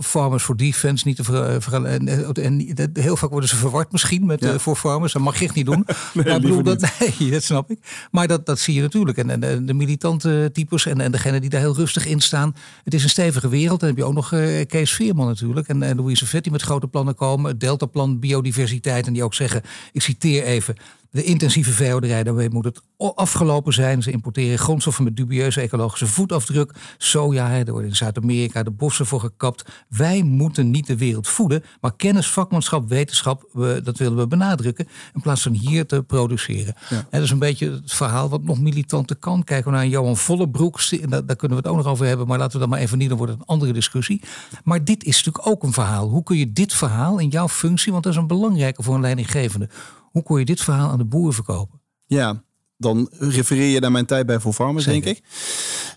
farmers 0.00 0.42
for 0.42 0.56
defense, 0.56 1.06
niet 1.06 1.16
te 1.16 1.24
ver, 1.24 1.84
en, 1.84 2.34
en, 2.34 2.90
heel 2.92 3.16
vaak 3.16 3.30
worden 3.30 3.48
ze 3.48 3.56
verward 3.56 3.92
misschien 3.92 4.26
met 4.26 4.40
ja. 4.40 4.58
voor 4.58 4.76
farmers, 4.76 5.12
dat 5.12 5.22
mag 5.22 5.38
je 5.38 5.44
echt 5.44 5.54
niet 5.54 5.66
doen. 5.66 5.86
nee, 6.14 6.24
maar 6.24 6.40
bedoel, 6.40 6.62
dat, 6.62 6.80
nee, 7.18 7.30
dat 7.30 7.42
snap 7.42 7.70
ik. 7.70 7.78
Maar 8.10 8.26
dat, 8.26 8.46
dat 8.46 8.58
zie 8.58 8.74
je 8.74 8.80
natuurlijk. 8.80 9.18
En, 9.18 9.42
en 9.42 9.66
de 9.66 9.74
militante 9.74 10.50
types 10.52 10.86
en, 10.86 11.00
en 11.00 11.12
degene 11.12 11.40
die 11.40 11.50
daar 11.50 11.60
heel 11.60 11.74
rustig 11.74 12.06
in 12.06 12.20
staan, 12.20 12.54
het 12.84 12.94
is 12.94 13.02
een 13.02 13.08
stevige 13.08 13.48
wereld. 13.48 13.80
Dan 13.80 13.88
heb 13.88 13.98
je 13.98 14.04
ook 14.04 14.14
nog 14.14 14.32
uh, 14.32 14.66
Kees 14.66 14.92
Veerman 14.92 15.26
natuurlijk. 15.26 15.68
En, 15.68 15.82
en 15.82 15.96
Louise 15.96 16.26
Vet 16.26 16.42
die 16.42 16.52
met 16.52 16.62
grote 16.62 16.86
plannen 16.86 17.14
komen. 17.14 17.50
Het 17.50 17.60
Deltaplan 17.60 18.18
biodiversiteit. 18.18 19.06
En 19.06 19.12
die 19.12 19.24
ook 19.24 19.34
zeggen, 19.34 19.62
ik 19.92 20.02
citeer 20.02 20.44
even 20.44 20.76
de 21.10 21.22
intensieve 21.22 21.70
veehouderij, 21.70 22.22
daarmee 22.22 22.50
moet 22.50 22.64
het 22.64 22.80
afgelopen 22.96 23.72
zijn. 23.72 24.02
Ze 24.02 24.10
importeren 24.10 24.58
grondstoffen 24.58 25.04
met 25.04 25.16
dubieuze 25.16 25.60
ecologische 25.60 26.06
voetafdruk. 26.06 26.72
Soja, 26.98 27.58
er 27.58 27.72
worden 27.72 27.88
in 27.88 27.96
Zuid-Amerika 27.96 28.62
de 28.62 28.70
bossen 28.70 29.06
voor 29.06 29.20
gekapt. 29.20 29.64
Wij 29.88 30.22
moeten 30.22 30.70
niet 30.70 30.86
de 30.86 30.96
wereld 30.96 31.28
voeden, 31.28 31.64
maar 31.80 31.96
kennis, 31.96 32.30
vakmanschap, 32.30 32.88
wetenschap, 32.88 33.48
we, 33.52 33.80
dat 33.84 33.98
willen 33.98 34.16
we 34.16 34.26
benadrukken. 34.26 34.88
In 35.14 35.20
plaats 35.20 35.42
van 35.42 35.52
hier 35.52 35.86
te 35.86 36.02
produceren. 36.02 36.74
Ja. 36.88 36.96
En 36.96 37.06
dat 37.10 37.22
is 37.22 37.30
een 37.30 37.38
beetje 37.38 37.70
het 37.70 37.92
verhaal 37.92 38.28
wat 38.28 38.42
nog 38.42 38.60
militanter 38.60 39.16
kan. 39.16 39.44
Kijken 39.44 39.70
we 39.70 39.76
naar 39.76 39.86
Johan 39.86 40.16
Vollebroek, 40.16 40.80
daar, 40.90 41.26
daar 41.26 41.36
kunnen 41.36 41.56
we 41.58 41.62
het 41.62 41.72
ook 41.72 41.76
nog 41.76 41.86
over 41.86 42.06
hebben. 42.06 42.26
Maar 42.26 42.38
laten 42.38 42.52
we 42.52 42.58
dat 42.58 42.68
maar 42.68 42.78
even 42.78 42.98
niet, 42.98 43.08
dan 43.08 43.18
wordt 43.18 43.32
het 43.32 43.40
een 43.40 43.48
andere 43.48 43.72
discussie. 43.72 44.22
Maar 44.64 44.84
dit 44.84 45.04
is 45.04 45.16
natuurlijk 45.16 45.48
ook 45.48 45.62
een 45.62 45.72
verhaal. 45.72 46.08
Hoe 46.08 46.22
kun 46.22 46.36
je 46.36 46.52
dit 46.52 46.74
verhaal 46.74 47.18
in 47.18 47.28
jouw 47.28 47.48
functie, 47.48 47.92
want 47.92 48.04
dat 48.04 48.12
is 48.12 48.18
een 48.18 48.26
belangrijke 48.26 48.82
voor 48.82 48.94
een 48.94 49.00
leidinggevende 49.00 49.68
hoe 50.16 50.24
kon 50.24 50.38
je 50.38 50.44
dit 50.44 50.60
verhaal 50.60 50.90
aan 50.90 50.98
de 50.98 51.04
boeren 51.04 51.34
verkopen? 51.34 51.80
Ja, 52.06 52.42
dan 52.76 53.08
refereer 53.18 53.68
je 53.68 53.80
naar 53.80 53.92
mijn 53.92 54.06
tijd 54.06 54.26
bij 54.26 54.40
Farmers, 54.40 54.84
denk 54.84 55.04
ik. 55.04 55.22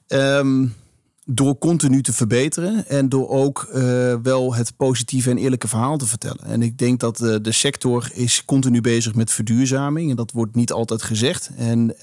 Um, 0.08 0.76
door 1.32 1.58
continu 1.58 2.02
te 2.02 2.14
verbeteren 2.14 2.88
en 2.88 3.10
door 3.10 3.30
ook 3.30 3.70
uh, 3.74 4.16
wel 4.24 4.56
het 4.56 4.76
positieve 4.78 5.30
en 5.30 5.38
eerlijke 5.38 5.68
verhaal 5.68 5.98
te 5.98 6.06
vertellen. 6.06 6.44
En 6.44 6.62
ik 6.62 6.78
denk 6.78 7.00
dat 7.00 7.22
uh, 7.22 7.36
de 7.42 7.52
sector 7.52 8.10
is 8.14 8.46
continu 8.46 8.82
bezig 8.82 9.16
met 9.16 9.32
verduurzaming 9.32 10.10
en 10.10 10.16
dat 10.16 10.32
wordt 10.32 10.56
niet 10.56 10.72
altijd 10.72 11.04
gezegd. 11.04 11.50
En 11.58 11.80
uh, 11.90 12.02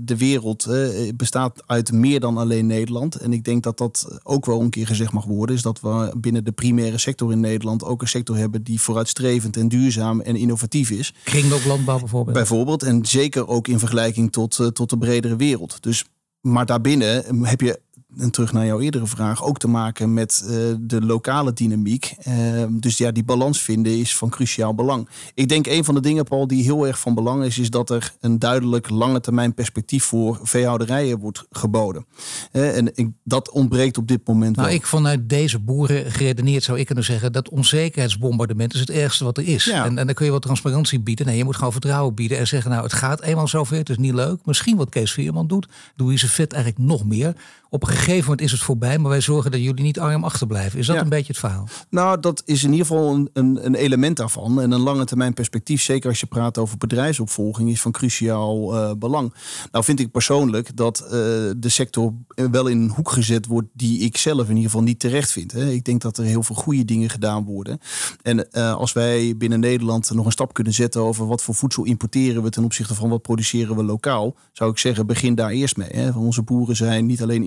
de 0.00 0.16
wereld 0.16 0.68
bestaat 1.16 1.62
uit 1.66 1.92
meer 1.92 2.20
dan 2.20 2.36
alleen 2.36 2.66
Nederland. 2.66 3.14
En 3.14 3.32
ik 3.32 3.44
denk 3.44 3.62
dat 3.62 3.78
dat 3.78 4.18
ook 4.22 4.46
wel 4.46 4.60
een 4.60 4.70
keer 4.70 4.86
gezegd 4.86 5.12
mag 5.12 5.24
worden, 5.24 5.56
is 5.56 5.62
dat 5.62 5.80
we 5.80 6.12
binnen 6.16 6.44
de 6.44 6.52
primaire 6.52 6.98
sector 6.98 7.32
in 7.32 7.40
Nederland 7.40 7.84
ook 7.84 8.02
een 8.02 8.08
sector 8.08 8.36
hebben 8.36 8.62
die 8.62 8.80
vooruitstrevend 8.80 9.56
en 9.56 9.68
duurzaam 9.68 10.20
en 10.20 10.36
innovatief 10.36 10.90
is. 10.90 11.14
Kringlooplandbouw 11.24 11.98
bijvoorbeeld. 11.98 12.36
Bijvoorbeeld 12.36 12.82
en 12.82 13.06
zeker 13.06 13.48
ook 13.48 13.68
in 13.68 13.78
vergelijking 13.78 14.32
tot, 14.32 14.70
tot 14.72 14.90
de 14.90 14.98
bredere 14.98 15.36
wereld. 15.36 15.82
Dus 15.82 16.04
maar 16.40 16.66
daarbinnen 16.66 17.44
heb 17.44 17.60
je 17.60 17.80
en 18.18 18.30
terug 18.30 18.52
naar 18.52 18.66
jouw 18.66 18.80
eerdere 18.80 19.06
vraag, 19.06 19.44
ook 19.44 19.58
te 19.58 19.68
maken 19.68 20.14
met 20.14 20.44
uh, 20.44 20.50
de 20.80 21.00
lokale 21.00 21.52
dynamiek. 21.52 22.14
Uh, 22.28 22.34
dus 22.70 22.98
ja, 22.98 23.10
die 23.10 23.24
balans 23.24 23.62
vinden 23.62 23.98
is 23.98 24.16
van 24.16 24.28
cruciaal 24.28 24.74
belang. 24.74 25.08
Ik 25.34 25.48
denk 25.48 25.66
een 25.66 25.84
van 25.84 25.94
de 25.94 26.00
dingen, 26.00 26.24
Paul, 26.24 26.46
die 26.46 26.62
heel 26.62 26.86
erg 26.86 27.00
van 27.00 27.14
belang 27.14 27.44
is, 27.44 27.58
is 27.58 27.70
dat 27.70 27.90
er 27.90 28.14
een 28.20 28.38
duidelijk 28.38 28.90
lange 28.90 29.20
termijn 29.20 29.54
perspectief 29.54 30.04
voor 30.04 30.38
veehouderijen 30.42 31.18
wordt 31.18 31.44
geboden. 31.50 32.06
Uh, 32.52 32.76
en 32.76 32.90
ik, 32.94 33.08
dat 33.24 33.50
ontbreekt 33.50 33.98
op 33.98 34.08
dit 34.08 34.26
moment 34.26 34.56
nou, 34.56 34.68
wel. 34.68 34.76
Ik 34.76 34.86
vanuit 34.86 35.28
deze 35.28 35.58
boeren 35.58 36.12
geredeneerd 36.12 36.62
zou 36.62 36.78
ik 36.78 36.86
kunnen 36.86 37.04
zeggen 37.04 37.32
dat 37.32 37.48
onzekerheidsbombardement 37.48 38.74
is 38.74 38.80
het 38.80 38.90
ergste 38.90 39.24
wat 39.24 39.38
er 39.38 39.48
is. 39.48 39.64
Ja. 39.64 39.84
En, 39.84 39.98
en 39.98 40.06
dan 40.06 40.14
kun 40.14 40.24
je 40.26 40.32
wat 40.32 40.42
transparantie 40.42 41.00
bieden. 41.00 41.26
Nee, 41.26 41.36
je 41.36 41.44
moet 41.44 41.56
gewoon 41.56 41.72
vertrouwen 41.72 42.14
bieden 42.14 42.38
en 42.38 42.46
zeggen, 42.46 42.70
nou 42.70 42.82
het 42.82 42.92
gaat 42.92 43.22
eenmaal 43.22 43.48
zover, 43.48 43.76
het 43.76 43.88
is 43.88 43.96
niet 43.96 44.14
leuk. 44.14 44.38
Misschien 44.44 44.76
wat 44.76 44.88
Kees 44.88 45.12
Veerman 45.12 45.46
doet, 45.46 45.68
doe 45.96 46.12
je 46.12 46.18
ze 46.18 46.28
vet 46.28 46.52
eigenlijk 46.52 46.84
nog 46.84 47.04
meer. 47.04 47.34
Op 47.74 47.82
een 47.82 47.88
gegeven 47.88 48.22
moment 48.22 48.40
is 48.40 48.50
het 48.50 48.60
voorbij, 48.60 48.98
maar 48.98 49.10
wij 49.10 49.20
zorgen 49.20 49.50
dat 49.50 49.60
jullie 49.60 49.84
niet 49.84 49.98
arm 49.98 50.24
achterblijven. 50.24 50.78
Is 50.78 50.86
dat 50.86 50.96
een 50.96 51.08
beetje 51.08 51.32
het 51.32 51.38
verhaal? 51.38 51.68
Nou, 51.90 52.20
dat 52.20 52.42
is 52.44 52.64
in 52.64 52.70
ieder 52.70 52.86
geval 52.86 53.14
een, 53.14 53.30
een, 53.32 53.66
een, 53.66 53.74
element 53.74 54.16
daarvan. 54.16 54.60
En 54.60 54.70
een 54.70 54.80
lange 54.80 55.04
termijn 55.04 55.32
perspectief, 55.32 55.82
zeker 55.82 56.08
als 56.08 56.20
je 56.20 56.26
praat 56.26 56.58
over 56.58 56.78
bedrijfsopvolging, 56.78 57.70
is 57.70 57.80
van 57.80 57.92
cruciaal 57.92 58.74
uh, 58.74 58.92
belang. 58.98 59.34
Nou 59.72 59.84
vind 59.84 60.00
ik 60.00 60.10
persoonlijk 60.10 60.76
dat 60.76 61.00
uh, 61.04 61.10
de 61.10 61.68
sector 61.68 62.12
wel 62.50 62.66
in 62.66 62.80
een 62.80 62.90
hoek 62.90 63.10
gezet 63.10 63.46
wordt 63.46 63.68
die 63.72 63.98
ik 63.98 64.16
zelf 64.16 64.42
in 64.42 64.56
ieder 64.56 64.70
geval 64.70 64.82
niet 64.82 65.00
terecht 65.00 65.32
vind. 65.32 65.52
Hè. 65.52 65.70
Ik 65.70 65.84
denk 65.84 66.00
dat 66.00 66.18
er 66.18 66.24
heel 66.24 66.42
veel 66.42 66.56
goede 66.56 66.84
dingen 66.84 67.10
gedaan 67.10 67.44
worden. 67.44 67.78
En 68.22 68.46
uh, 68.52 68.74
als 68.74 68.92
wij 68.92 69.36
binnen 69.36 69.60
Nederland 69.60 70.10
nog 70.10 70.26
een 70.26 70.32
stap 70.32 70.54
kunnen 70.54 70.72
zetten 70.72 71.00
over 71.00 71.26
wat 71.26 71.42
voor 71.42 71.54
voedsel 71.54 71.84
importeren 71.84 72.42
we 72.42 72.50
ten 72.50 72.64
opzichte 72.64 72.94
van 72.94 73.08
wat 73.08 73.22
produceren 73.22 73.76
we 73.76 73.84
lokaal, 73.84 74.34
zou 74.52 74.70
ik 74.70 74.78
zeggen, 74.78 75.06
begin 75.06 75.34
daar 75.34 75.50
eerst 75.50 75.76
mee. 75.76 75.90
Hè. 75.92 76.10
Onze 76.10 76.42
boeren 76.42 76.76
zijn 76.76 77.06
niet 77.06 77.22
alleen 77.22 77.44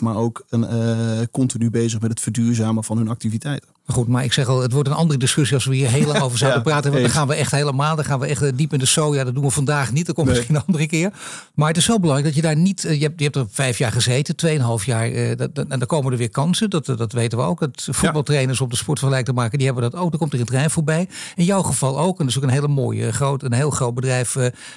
maar 0.00 0.16
ook 0.16 0.44
een, 0.48 0.62
uh, 0.62 1.22
continu 1.30 1.70
bezig 1.70 2.00
met 2.00 2.10
het 2.10 2.20
verduurzamen 2.20 2.84
van 2.84 2.96
hun 2.96 3.08
activiteiten. 3.08 3.75
Goed, 3.86 4.08
maar 4.08 4.24
ik 4.24 4.32
zeg 4.32 4.48
al, 4.48 4.62
het 4.62 4.72
wordt 4.72 4.88
een 4.88 4.94
andere 4.94 5.18
discussie 5.18 5.54
als 5.54 5.64
we 5.64 5.74
hier 5.74 5.88
heel 5.88 6.06
lang 6.06 6.20
over 6.20 6.38
zouden 6.44 6.62
praten. 6.62 6.90
Want 6.90 7.02
dan 7.02 7.12
gaan 7.12 7.28
we 7.28 7.34
echt 7.34 7.50
helemaal, 7.50 7.96
dan 7.96 8.04
gaan 8.04 8.18
we 8.18 8.26
echt 8.26 8.42
eh, 8.42 8.52
diep 8.54 8.72
in 8.72 8.78
de 8.78 8.86
soja. 8.86 9.24
Dat 9.24 9.34
doen 9.34 9.44
we 9.44 9.50
vandaag 9.50 9.92
niet, 9.92 10.06
dat 10.06 10.14
komt 10.14 10.28
misschien 10.28 10.54
een 10.54 10.62
andere 10.66 10.86
keer. 10.86 11.12
Maar 11.54 11.68
het 11.68 11.76
is 11.76 11.86
wel 11.86 12.00
belangrijk 12.00 12.34
dat 12.34 12.42
je 12.42 12.48
daar 12.48 12.56
niet, 12.56 12.84
eh, 12.84 12.94
je 12.94 13.02
hebt, 13.02 13.18
je 13.18 13.24
hebt 13.24 13.36
er 13.36 13.46
vijf 13.50 13.78
jaar 13.78 13.92
gezeten, 13.92 14.36
tweeënhalf 14.36 14.84
jaar. 14.84 15.12
en 15.12 15.52
dan 15.68 15.86
komen 15.86 16.12
er 16.12 16.18
weer 16.18 16.30
kansen, 16.30 16.70
dat, 16.70 16.86
dat 16.86 17.12
weten 17.12 17.38
we 17.38 17.44
ook. 17.44 17.60
Het 17.60 17.88
voetbaltrainers 17.90 18.60
op 18.60 18.70
de 18.70 18.76
sportvergelijk 18.76 19.26
te 19.26 19.32
maken, 19.32 19.58
die 19.58 19.66
hebben 19.66 19.90
dat 19.90 20.00
ook. 20.00 20.10
Dan 20.10 20.18
komt 20.18 20.32
er 20.32 20.40
een 20.40 20.46
trein 20.46 20.70
voorbij. 20.70 21.08
In 21.36 21.44
jouw 21.44 21.62
geval 21.62 21.98
ook, 21.98 22.18
en 22.18 22.26
dat 22.26 22.28
is 22.28 22.36
ook 22.36 22.48
een 22.48 22.54
hele 22.54 22.68
mooie, 22.68 23.12
groot, 23.12 23.42
een 23.42 23.52
heel 23.52 23.70
groot 23.70 23.94
bedrijf. 23.94 24.34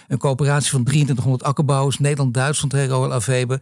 Een 0.08 0.18
coöperatie 0.18 0.72
van 0.72 0.84
2300 0.84 1.44
akkerbouwers, 1.44 2.00
Nederland, 2.00 2.34
Duitsland, 2.34 2.74
Royal 2.74 3.14
Avebe. 3.14 3.60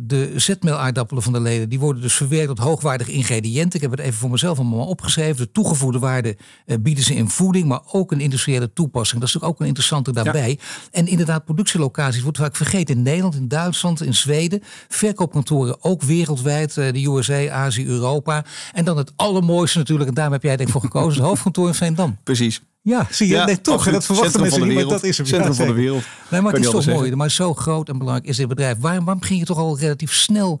de 0.00 0.32
zetmeelaardappelen 0.36 1.22
van 1.22 1.32
de 1.32 1.40
leden, 1.40 1.68
die 1.68 1.78
worden 1.78 2.02
dus 2.02 2.14
verwerkt 2.14 2.48
tot 2.48 2.58
hoogwaardige 2.58 3.12
ingrediënten. 3.12 3.74
Ik 3.74 3.80
heb 3.80 3.90
het 3.90 4.00
even 4.00 4.18
voor 4.18 4.30
mezelf 4.30 4.49
allemaal 4.58 4.86
opgeschreven. 4.86 5.36
De 5.36 5.52
toegevoegde 5.52 5.98
waarde 5.98 6.36
uh, 6.66 6.76
bieden 6.80 7.04
ze 7.04 7.14
in 7.14 7.28
voeding, 7.28 7.68
maar 7.68 7.80
ook 7.92 8.12
een 8.12 8.20
industriële 8.20 8.72
toepassing. 8.72 9.20
Dat 9.20 9.28
is 9.28 9.34
natuurlijk 9.34 9.52
ook 9.52 9.60
een 9.60 9.66
interessante 9.66 10.12
daarbij. 10.12 10.58
En 10.90 11.06
inderdaad, 11.06 11.44
productielocaties 11.44 12.22
wordt 12.22 12.38
vaak 12.38 12.56
vergeten. 12.56 12.96
In 12.96 13.02
Nederland, 13.02 13.34
in 13.34 13.48
Duitsland, 13.48 14.02
in 14.02 14.14
Zweden. 14.14 14.62
Verkoopkantoren 14.88 15.84
ook 15.84 16.02
wereldwijd. 16.02 16.76
Uh, 16.76 16.92
de 16.92 17.06
USA, 17.06 17.50
Azië, 17.50 17.86
Europa. 17.86 18.44
En 18.72 18.84
dan 18.84 18.96
het 18.96 19.12
allermooiste 19.16 19.78
natuurlijk, 19.78 20.08
en 20.08 20.14
daar 20.14 20.30
heb 20.30 20.42
jij 20.42 20.56
denk 20.56 20.68
ik 20.68 20.74
voor 20.74 20.84
gekozen, 20.84 21.18
het 21.20 21.28
hoofdkantoor 21.28 21.68
in 21.68 21.74
Veendam. 21.74 22.18
Precies. 22.22 22.60
Ja, 22.82 23.06
zie 23.10 23.26
je, 23.26 23.34
ja, 23.34 23.44
nee, 23.44 23.60
toch. 23.60 23.90
Dat 23.90 24.04
verwachten 24.04 24.40
mensen 24.40 24.66
niet, 24.66 24.74
maar 24.74 24.84
dat 24.84 25.02
is 25.02 25.18
het. 25.18 25.28
Centrum 25.28 25.54
van 25.54 25.66
de 25.66 25.72
wereld. 25.72 26.04
Nee, 26.30 26.40
maar 26.40 26.52
het 26.52 26.64
is 26.64 26.70
toch 26.70 26.86
mooi. 26.86 27.16
Maar 27.16 27.30
zo 27.30 27.54
groot 27.54 27.88
en 27.88 27.98
belangrijk 27.98 28.28
is 28.28 28.36
dit 28.36 28.48
bedrijf. 28.48 28.76
Waarom, 28.78 29.04
waarom 29.04 29.22
ging 29.22 29.38
je 29.38 29.46
toch 29.46 29.58
al 29.58 29.78
relatief 29.78 30.12
snel 30.12 30.60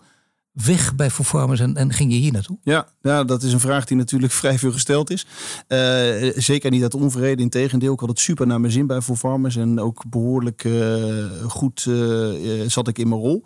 weg 0.64 0.94
bij 0.94 1.10
Farmers 1.10 1.60
en, 1.60 1.76
en 1.76 1.92
ging 1.92 2.12
je 2.12 2.18
hier 2.18 2.32
naartoe? 2.32 2.58
Ja, 2.62 3.24
dat 3.24 3.42
is 3.42 3.52
een 3.52 3.60
vraag 3.60 3.84
die 3.84 3.96
natuurlijk 3.96 4.32
vrij 4.40 4.58
veel 4.58 4.72
gesteld 4.72 5.10
is. 5.10 5.26
Uh, 5.68 6.32
zeker 6.36 6.70
niet 6.70 6.82
uit 6.82 6.94
onvrede. 6.94 7.42
Integendeel, 7.42 7.92
ik 7.92 8.00
had 8.00 8.08
het 8.08 8.18
super 8.18 8.46
naar 8.46 8.60
mijn 8.60 8.72
zin 8.72 8.86
bij 8.86 9.00
Farmers. 9.00 9.56
En 9.56 9.80
ook 9.80 10.04
behoorlijk 10.10 10.64
uh, 10.64 11.24
goed 11.46 11.84
uh, 11.88 12.60
zat 12.66 12.88
ik 12.88 12.98
in 12.98 13.08
mijn 13.08 13.20
rol. 13.20 13.44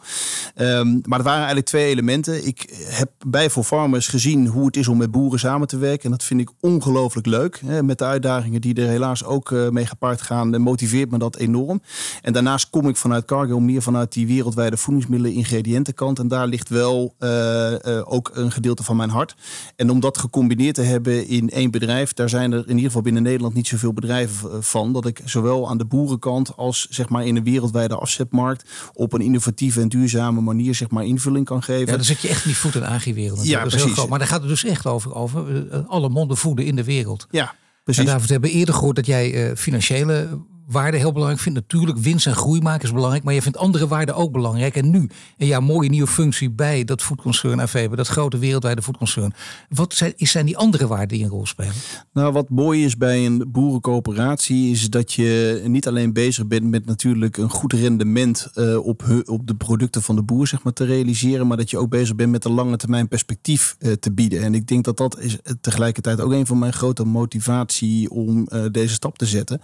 Um, 0.56 1.00
maar 1.04 1.18
er 1.18 1.24
waren 1.24 1.38
eigenlijk 1.38 1.66
twee 1.66 1.86
elementen. 1.86 2.46
Ik 2.46 2.86
heb 2.88 3.10
bij 3.26 3.50
Farmers 3.50 4.08
gezien 4.08 4.46
hoe 4.46 4.66
het 4.66 4.76
is 4.76 4.88
om 4.88 4.96
met 4.96 5.10
boeren 5.10 5.38
samen 5.38 5.68
te 5.68 5.78
werken. 5.78 6.04
En 6.04 6.10
dat 6.10 6.24
vind 6.24 6.40
ik 6.40 6.50
ongelooflijk 6.60 7.26
leuk. 7.26 7.60
Hè, 7.66 7.82
met 7.82 7.98
de 7.98 8.04
uitdagingen 8.04 8.60
die 8.60 8.74
er 8.74 8.88
helaas 8.88 9.24
ook 9.24 9.50
mee 9.70 9.86
gepaard 9.86 10.22
gaan, 10.22 10.60
motiveert 10.60 11.10
me 11.10 11.18
dat 11.18 11.36
enorm. 11.36 11.82
En 12.22 12.32
daarnaast 12.32 12.70
kom 12.70 12.88
ik 12.88 12.96
vanuit 12.96 13.24
Cargill 13.24 13.58
meer 13.58 13.82
vanuit 13.82 14.12
die 14.12 14.26
wereldwijde 14.26 14.76
voedingsmiddelen 14.76 15.36
ingrediëntenkant. 15.36 16.18
En 16.18 16.28
daar 16.28 16.46
ligt 16.46 16.68
wel 16.68 17.03
uh, 17.18 17.70
uh, 17.70 18.12
ook 18.12 18.30
een 18.34 18.50
gedeelte 18.50 18.82
van 18.82 18.96
mijn 18.96 19.10
hart. 19.10 19.34
En 19.76 19.90
om 19.90 20.00
dat 20.00 20.18
gecombineerd 20.18 20.74
te 20.74 20.82
hebben 20.82 21.26
in 21.26 21.50
één 21.50 21.70
bedrijf, 21.70 22.12
daar 22.12 22.28
zijn 22.28 22.52
er 22.52 22.58
in 22.58 22.68
ieder 22.68 22.84
geval 22.84 23.02
binnen 23.02 23.22
Nederland 23.22 23.54
niet 23.54 23.66
zoveel 23.66 23.92
bedrijven 23.92 24.50
eh, 24.50 24.56
van. 24.60 24.92
Dat 24.92 25.06
ik 25.06 25.20
zowel 25.24 25.68
aan 25.68 25.78
de 25.78 25.84
boerenkant 25.84 26.56
als 26.56 26.86
zeg 26.90 27.08
maar 27.08 27.26
in 27.26 27.36
een 27.36 27.44
wereldwijde 27.44 27.96
afzetmarkt 27.96 28.70
op 28.92 29.12
een 29.12 29.20
innovatieve 29.20 29.80
en 29.80 29.88
duurzame 29.88 30.40
manier 30.40 30.74
zeg 30.74 30.90
maar 30.90 31.04
invulling 31.04 31.44
kan 31.44 31.62
geven. 31.62 31.86
Ja, 31.86 31.96
dan 31.96 32.04
zit 32.04 32.20
je 32.20 32.28
echt 32.28 32.46
niet 32.46 32.56
voet 32.56 32.74
in 32.74 32.84
agri-wereld. 32.84 33.46
Ja, 33.46 33.64
precies. 33.64 34.06
Maar 34.06 34.18
daar 34.18 34.28
gaat 34.28 34.40
het 34.40 34.48
dus 34.48 34.64
echt 34.64 34.86
over, 34.86 35.14
over 35.14 35.66
alle 35.86 36.08
monden 36.08 36.36
voeden 36.36 36.64
in 36.64 36.76
de 36.76 36.84
wereld. 36.84 37.26
Ja, 37.30 37.54
Precies. 37.84 38.02
En 38.04 38.10
David, 38.10 38.26
we 38.26 38.32
hebben 38.32 38.50
eerder 38.50 38.74
gehoord 38.74 38.96
dat 38.96 39.06
jij 39.06 39.50
uh, 39.50 39.56
financiële 39.56 40.28
waarde 40.66 40.96
heel 40.96 41.12
belangrijk 41.12 41.42
vindt. 41.42 41.58
Natuurlijk, 41.58 41.98
winst 41.98 42.26
en 42.26 42.34
groei 42.34 42.60
maken 42.60 42.84
is 42.84 42.92
belangrijk. 42.92 43.24
Maar 43.24 43.34
je 43.34 43.42
vindt 43.42 43.58
andere 43.58 43.88
waarden 43.88 44.14
ook 44.14 44.32
belangrijk. 44.32 44.76
En 44.76 44.90
nu, 44.90 45.10
in 45.36 45.46
jouw 45.46 45.60
mooie 45.60 45.88
nieuwe 45.88 46.06
functie 46.06 46.50
bij 46.50 46.84
dat 46.84 47.02
voedconcern 47.02 47.60
AVB, 47.60 47.96
dat 47.96 48.08
grote 48.08 48.38
wereldwijde 48.38 48.82
voedconcern. 48.82 49.32
Wat 49.68 49.94
zijn, 49.94 50.12
zijn 50.16 50.46
die 50.46 50.56
andere 50.56 50.86
waarden 50.86 51.08
die 51.08 51.24
een 51.24 51.30
rol 51.30 51.46
spelen? 51.46 51.72
Nou, 52.12 52.32
wat 52.32 52.48
mooi 52.48 52.84
is 52.84 52.96
bij 52.96 53.26
een 53.26 53.44
boerencoöperatie, 53.48 54.70
is 54.70 54.90
dat 54.90 55.12
je 55.12 55.62
niet 55.66 55.88
alleen 55.88 56.12
bezig 56.12 56.46
bent 56.46 56.70
met 56.70 56.86
natuurlijk 56.86 57.36
een 57.36 57.50
goed 57.50 57.72
rendement 57.72 58.50
uh, 58.54 58.86
op, 58.86 59.22
op 59.24 59.46
de 59.46 59.54
producten 59.54 60.02
van 60.02 60.16
de 60.16 60.22
boer, 60.22 60.46
zeg 60.46 60.62
maar, 60.62 60.72
te 60.72 60.84
realiseren. 60.84 61.46
Maar 61.46 61.56
dat 61.56 61.70
je 61.70 61.78
ook 61.78 61.90
bezig 61.90 62.14
bent 62.14 62.30
met 62.30 62.44
een 62.44 62.52
lange 62.52 62.76
termijn 62.76 63.08
perspectief 63.08 63.76
uh, 63.78 63.92
te 63.92 64.12
bieden. 64.12 64.42
En 64.42 64.54
ik 64.54 64.66
denk 64.66 64.84
dat 64.84 64.96
dat 64.96 65.18
is 65.18 65.38
tegelijkertijd 65.60 66.20
ook 66.20 66.32
een 66.32 66.46
van 66.46 66.58
mijn 66.58 66.72
grote 66.72 67.04
motivatie 67.04 68.10
om 68.10 68.48
uh, 68.48 68.64
deze 68.72 68.94
stap 68.94 69.18
te 69.18 69.26
zetten. 69.26 69.60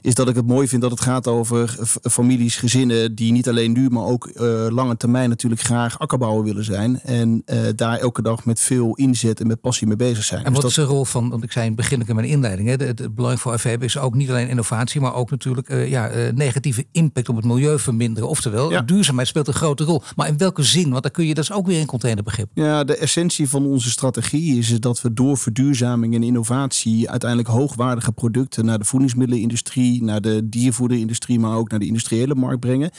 Is 0.00 0.14
dat 0.14 0.28
ik 0.28 0.35
het 0.36 0.46
mooi 0.46 0.68
vind 0.68 0.82
dat 0.82 0.90
het 0.90 1.00
gaat 1.00 1.26
over 1.26 1.78
families, 2.02 2.56
gezinnen 2.56 3.14
die 3.14 3.32
niet 3.32 3.48
alleen 3.48 3.72
nu, 3.72 3.88
maar 3.90 4.04
ook 4.04 4.30
uh, 4.34 4.66
lange 4.68 4.96
termijn 4.96 5.28
natuurlijk 5.28 5.60
graag 5.60 5.98
akkerbouwer 5.98 6.44
willen 6.44 6.64
zijn. 6.64 7.00
En 7.00 7.42
uh, 7.46 7.58
daar 7.76 7.98
elke 7.98 8.22
dag 8.22 8.44
met 8.44 8.60
veel 8.60 8.94
inzet 8.94 9.40
en 9.40 9.46
met 9.46 9.60
passie 9.60 9.86
mee 9.86 9.96
bezig 9.96 10.24
zijn. 10.24 10.44
En 10.44 10.52
wat 10.52 10.62
dus 10.62 10.74
dat... 10.74 10.84
is 10.84 10.90
de 10.90 10.94
rol 10.94 11.04
van, 11.04 11.28
want 11.28 11.42
ik 11.42 11.52
zei 11.52 11.64
in 11.64 11.72
het 11.72 11.80
begin 11.80 12.06
in 12.06 12.14
mijn 12.14 12.28
inleiding, 12.28 12.68
hè, 12.68 12.74
het, 12.74 12.98
het 12.98 13.14
belang 13.14 13.40
voor 13.40 13.58
FVB 13.58 13.82
is 13.82 13.98
ook 13.98 14.14
niet 14.14 14.30
alleen 14.30 14.48
innovatie, 14.48 15.00
maar 15.00 15.14
ook 15.14 15.30
natuurlijk 15.30 15.70
uh, 15.70 15.88
ja, 15.90 16.10
negatieve 16.34 16.84
impact 16.92 17.28
op 17.28 17.36
het 17.36 17.44
milieu 17.44 17.78
verminderen. 17.78 18.28
Oftewel, 18.28 18.70
ja. 18.70 18.80
duurzaamheid 18.80 19.28
speelt 19.28 19.48
een 19.48 19.54
grote 19.54 19.84
rol. 19.84 20.02
Maar 20.16 20.28
in 20.28 20.38
welke 20.38 20.62
zin? 20.62 20.90
Want 20.90 21.02
dan 21.02 21.12
kun 21.12 21.26
je, 21.26 21.34
dat 21.34 21.44
is 21.44 21.52
ook 21.52 21.66
weer 21.66 21.80
een 21.80 21.86
containerbegrip. 21.86 22.48
Ja, 22.54 22.84
de 22.84 22.96
essentie 22.96 23.48
van 23.48 23.66
onze 23.66 23.90
strategie 23.90 24.58
is 24.58 24.80
dat 24.80 25.02
we 25.02 25.12
door 25.12 25.38
verduurzaming 25.38 26.14
en 26.14 26.22
innovatie 26.22 27.10
uiteindelijk 27.10 27.50
hoogwaardige 27.50 28.12
producten 28.12 28.64
naar 28.64 28.78
de 28.78 28.84
voedingsmiddelenindustrie, 28.84 30.04
naar 30.04 30.20
de 30.20 30.25
de 30.26 30.48
diervoederindustrie, 30.48 31.38
maar 31.38 31.56
ook 31.56 31.70
naar 31.70 31.78
de 31.78 31.86
industriële 31.86 32.34
markt 32.34 32.60
brengen. 32.60 32.90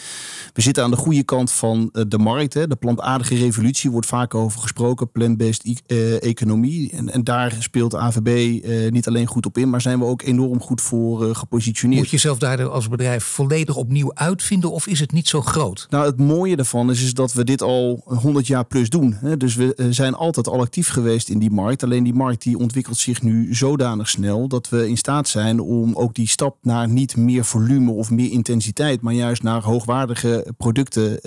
We 0.53 0.61
zitten 0.61 0.83
aan 0.83 0.91
de 0.91 0.97
goede 0.97 1.23
kant 1.23 1.51
van 1.51 1.89
eh, 1.93 2.03
de 2.07 2.17
markt. 2.17 2.53
Hè. 2.53 2.67
De 2.67 2.75
plantaardige 2.75 3.35
revolutie 3.35 3.91
wordt 3.91 4.07
vaak 4.07 4.35
over 4.35 4.59
gesproken, 4.59 5.11
plant-based 5.11 5.81
uh, 5.87 6.23
economie. 6.23 6.91
En, 6.91 7.09
en, 7.09 7.23
daar 7.23 7.55
speelt 7.59 7.95
AVB 7.95 8.27
eh, 8.63 8.91
niet 8.91 9.07
alleen 9.07 9.27
goed 9.27 9.45
op 9.45 9.57
in, 9.57 9.69
maar 9.69 9.81
zijn 9.81 9.99
we 9.99 10.05
ook 10.05 10.21
enorm 10.21 10.61
goed 10.61 10.81
voor 10.81 11.35
gepositioneerd. 11.35 11.99
Moet 11.99 12.09
je 12.09 12.15
jezelf 12.15 12.37
daar 12.37 12.69
als 12.69 12.89
bedrijf 12.89 13.23
volledig 13.23 13.75
opnieuw 13.75 14.13
uitvinden 14.13 14.71
of 14.71 14.87
is 14.87 14.99
het 14.99 15.11
niet 15.11 15.27
zo 15.27 15.41
groot? 15.41 15.87
Nou, 15.89 16.05
het 16.05 16.19
mooie 16.19 16.55
daarvan 16.55 16.89
is, 16.89 17.03
is 17.03 17.13
dat 17.13 17.33
we 17.33 17.43
dit 17.43 17.61
al 17.61 18.01
100 18.05 18.47
jaar 18.47 18.65
plus 18.65 18.89
doen. 18.89 19.17
Hè. 19.19 19.37
Dus 19.37 19.55
we 19.55 19.87
zijn 19.89 20.13
altijd 20.13 20.47
al 20.47 20.59
actief 20.59 20.87
geweest 20.87 21.29
in 21.29 21.39
die 21.39 21.51
markt. 21.51 21.83
Alleen 21.83 22.03
die 22.03 22.13
markt 22.13 22.43
die 22.43 22.57
ontwikkelt 22.57 22.97
zich 22.97 23.21
nu 23.21 23.55
zodanig 23.55 24.09
snel 24.09 24.47
dat 24.47 24.69
we 24.69 24.89
in 24.89 24.97
staat 24.97 25.27
zijn 25.27 25.59
om 25.59 25.95
ook 25.95 26.13
die 26.13 26.27
stap 26.27 26.57
naar 26.61 26.89
niet 26.89 27.16
meer 27.17 27.45
volume 27.45 27.91
of 27.91 28.09
meer 28.09 28.31
intensiteit, 28.31 29.01
maar 29.01 29.13
juist 29.13 29.43
naar 29.43 29.61
hoogwaardige 29.61 30.53
producten 30.57 31.09
uh, 31.11 31.19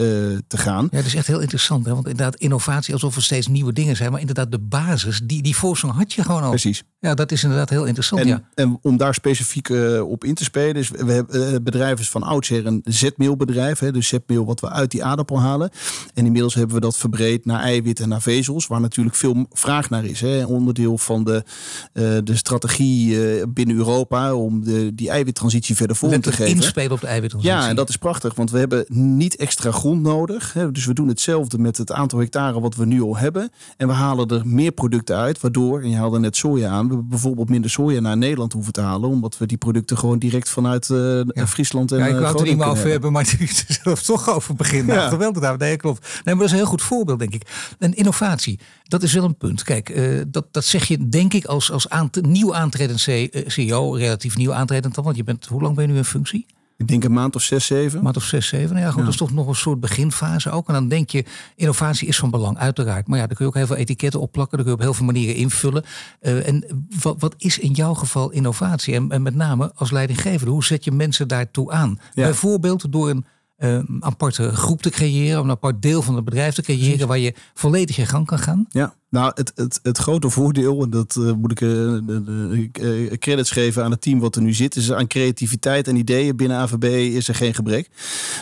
te 0.46 0.57
gaan. 0.57 0.88
Ja, 0.90 0.96
dat 0.96 1.07
is 1.07 1.14
echt 1.14 1.26
heel 1.26 1.40
interessant. 1.40 1.87
Hè? 1.87 1.94
Want 1.94 2.07
inderdaad, 2.07 2.37
innovatie 2.37 2.94
alsof 2.94 3.16
er 3.16 3.22
steeds 3.22 3.46
nieuwe 3.46 3.72
dingen 3.72 3.96
zijn. 3.96 4.11
Maar 4.11 4.20
inderdaad, 4.20 4.50
de 4.50 4.59
basis, 4.59 5.20
die, 5.24 5.42
die 5.42 5.57
voorsprong 5.57 5.94
had 5.94 6.12
je 6.12 6.22
gewoon 6.22 6.42
al. 6.42 6.48
Precies. 6.48 6.83
Ja, 6.98 7.14
dat 7.14 7.33
is 7.33 7.42
inderdaad 7.42 7.70
heel 7.70 7.85
interessant. 7.85 8.20
En, 8.20 8.29
ja. 8.29 8.48
en 8.55 8.79
om 8.83 8.96
daar 8.96 9.14
specifiek 9.14 9.68
uh, 9.68 10.11
op 10.11 10.24
in 10.24 10.35
te 10.35 10.44
spelen, 10.44 10.74
is 10.74 10.90
we 10.90 11.12
hebben 11.12 11.53
uh, 11.53 11.57
bedrijven 11.62 12.05
van 12.05 12.22
oudsher 12.22 12.66
een 12.66 12.81
zetmeelbedrijf. 12.85 13.79
Hè, 13.79 13.92
dus 13.92 14.09
zetmeel 14.09 14.44
wat 14.44 14.61
we 14.61 14.70
uit 14.70 14.90
die 14.90 15.05
aardappel 15.05 15.40
halen. 15.40 15.70
En 16.14 16.24
inmiddels 16.24 16.55
hebben 16.55 16.74
we 16.74 16.81
dat 16.81 16.96
verbreed 16.96 17.44
naar 17.44 17.61
eiwit 17.61 18.00
en 18.00 18.09
naar 18.09 18.22
vezels, 18.22 18.66
waar 18.66 18.81
natuurlijk 18.81 19.16
veel 19.16 19.46
vraag 19.53 19.90
naar 19.90 20.05
is. 20.05 20.20
Hè. 20.20 20.44
Onderdeel 20.44 20.98
van 20.98 21.24
de, 21.24 21.44
uh, 21.92 22.18
de 22.24 22.37
strategie 22.37 23.18
binnen 23.48 23.76
Europa 23.76 24.35
om 24.35 24.64
de, 24.64 24.94
die 24.94 25.11
eiwittransitie 25.11 25.76
verder 25.80 25.96
vorm 25.96 26.20
te 26.20 26.32
geven. 26.32 26.54
inspelen 26.54 26.92
op 26.92 27.00
de 27.00 27.06
eiwittransitie. 27.06 27.58
Ja, 27.58 27.68
en 27.68 27.76
dat 27.76 27.88
is 27.88 27.96
prachtig, 27.96 28.34
want 28.34 28.50
we 28.50 28.58
hebben 28.58 28.84
niet 28.88 29.36
extra 29.36 29.70
grond 29.70 30.02
nodig. 30.02 30.52
Hè. 30.52 30.72
Dus 30.72 30.84
we 30.84 30.94
doen 30.94 31.08
hetzelfde 31.08 31.58
met 31.58 31.76
het 31.76 31.92
aantal 31.92 32.18
hectare 32.18 32.60
wat 32.60 32.74
we 32.76 32.86
nu 32.86 33.02
al 33.02 33.16
hebben. 33.16 33.50
En 33.76 33.86
we 33.86 33.92
halen 33.92 34.28
er 34.28 34.46
meer 34.46 34.72
producten 34.72 35.16
uit, 35.16 35.40
waardoor, 35.40 35.82
en 35.82 35.90
je 35.90 35.96
haalde 35.96 36.18
net 36.18 36.36
soja 36.36 36.70
aan, 36.70 36.88
we 36.88 36.96
bijvoorbeeld 36.96 37.48
minder 37.48 37.70
soja 37.70 38.00
naar 38.00 38.16
Nederland 38.16 38.52
hoeven 38.52 38.72
te 38.72 38.80
halen. 38.80 39.08
Omdat 39.10 39.38
we 39.38 39.46
die 39.46 39.58
producten 39.58 39.98
gewoon 39.98 40.18
direct 40.18 40.48
vanuit 40.48 40.88
uh, 40.88 41.22
ja. 41.26 41.46
Friesland 41.46 41.92
en 41.92 41.98
Ja, 41.98 42.06
ik 42.06 42.10
wou 42.10 42.22
uh, 42.22 42.30
het 42.30 42.40
er 42.40 42.54
niet 42.54 42.62
over 42.62 42.90
hebben, 42.90 43.12
maar 43.12 43.36
toch 44.04 44.30
over 44.30 44.54
beginnen. 44.54 44.94
Ja. 44.94 45.08
Terwijl 45.08 45.32
het 45.32 45.58
nee, 45.58 45.76
klopt. 45.76 46.00
Nee, 46.00 46.20
maar 46.24 46.34
dat 46.34 46.44
is 46.44 46.50
een 46.50 46.56
heel 46.56 46.66
goed 46.66 46.82
voorbeeld, 46.82 47.18
denk 47.18 47.34
ik. 47.34 47.42
En 47.78 47.94
innovatie, 47.94 48.58
dat 48.90 49.03
is 49.03 49.12
wel 49.12 49.24
een 49.24 49.37
punt. 49.37 49.62
Kijk, 49.62 49.88
uh, 49.88 50.20
dat, 50.29 50.46
dat 50.50 50.64
zeg 50.64 50.85
je 50.85 51.09
denk 51.09 51.35
ik 51.35 51.44
als, 51.44 51.70
als 51.70 51.88
aant 51.88 52.22
nieuw 52.22 52.55
aantredend 52.55 53.00
CEO, 53.46 53.92
relatief 53.92 54.37
nieuw 54.37 54.53
aantredend 54.53 54.94
dan, 54.94 55.05
want 55.05 55.16
je 55.16 55.24
bent, 55.24 55.46
hoe 55.46 55.62
lang 55.62 55.74
ben 55.74 55.87
je 55.87 55.90
nu 55.92 55.96
in 55.98 56.05
functie? 56.05 56.46
Ik 56.76 56.88
denk 56.88 57.05
een 57.05 57.12
maand 57.12 57.35
of 57.37 57.42
zes, 57.42 57.66
zeven. 57.66 57.98
Een 57.98 58.05
maand 58.05 58.16
of 58.16 58.24
zes, 58.24 58.46
zeven. 58.48 58.68
Nou 58.68 58.81
ja, 58.81 58.87
goed, 58.87 58.98
Ja. 58.98 59.03
dat 59.05 59.12
is 59.12 59.18
toch 59.18 59.33
nog 59.33 59.46
een 59.46 59.55
soort 59.55 59.81
beginfase 59.81 60.50
ook. 60.50 60.68
En 60.68 60.74
dan 60.74 60.88
denk 60.88 61.11
je, 61.11 61.24
innovatie 61.57 62.09
is 62.09 62.18
van 62.18 62.31
belang, 62.31 62.59
uiteraard. 62.59 63.07
Maar 63.07 63.18
ja, 63.18 63.26
daar 63.26 63.37
kun 63.37 63.44
je 63.44 63.50
ook 63.50 63.57
heel 63.57 63.66
veel 63.66 63.76
etiketten 63.76 64.20
opplakken. 64.20 64.57
Daar 64.57 64.66
kun 64.66 64.76
je 64.76 64.81
op 64.81 64.85
heel 64.85 64.94
veel 64.96 65.07
manieren 65.12 65.35
invullen. 65.35 65.85
Uh, 66.22 66.48
en 66.48 66.64
wat, 67.03 67.16
wat 67.18 67.35
is 67.38 67.59
in 67.59 67.72
jouw 67.72 67.94
geval 67.94 68.31
innovatie? 68.31 68.94
En, 68.94 69.11
en 69.11 69.22
met 69.22 69.35
name 69.35 69.72
als 69.74 69.90
leidinggevende, 69.90 70.53
hoe 70.53 70.64
zet 70.64 70.85
je 70.85 70.92
mensen 70.92 71.29
daartoe 71.29 71.70
aan? 71.72 71.98
Ja. 72.14 72.24
Bijvoorbeeld 72.24 72.92
door 72.92 73.11
een 73.11 73.24
uh, 73.61 73.79
aparte 74.01 74.55
groep 74.55 74.83
te 74.83 74.90
creëren, 74.90 75.42
een 75.42 75.51
apart 75.51 75.83
deel 75.83 76.03
van 76.03 76.14
het 76.14 76.25
bedrijf 76.25 76.55
te 76.55 76.62
creëren, 76.62 76.87
Precies. 76.88 77.05
waar 77.05 77.18
je 77.18 77.35
volledig 77.55 77.96
je 77.96 78.07
gang 78.07 78.27
kan 78.27 78.38
gaan. 78.38 78.66
Ja, 78.68 78.94
nou 79.11 79.33
het, 79.35 79.53
het, 79.55 79.81
het 79.83 79.99
grote 79.99 80.31
voordeel, 80.31 80.83
en 80.83 80.90
dat 80.90 81.16
uh, 81.18 81.33
moet 81.33 81.51
ik 81.51 81.61
uh, 81.61 81.70
de, 81.70 82.70
uh, 82.81 83.12
credits 83.18 83.51
geven 83.51 83.85
aan 83.85 83.90
het 83.90 84.01
team 84.01 84.20
wat 84.20 84.37
er 84.37 84.42
nu 84.42 84.53
zit, 84.53 84.77
is 84.77 84.92
aan 84.92 85.07
creativiteit 85.07 85.88
en 85.88 85.96
ideeën 85.96 86.37
binnen 86.37 86.57
AVB 86.57 86.85
is 87.14 87.29
er 87.29 87.35
geen 87.35 87.55
gebrek. 87.55 87.90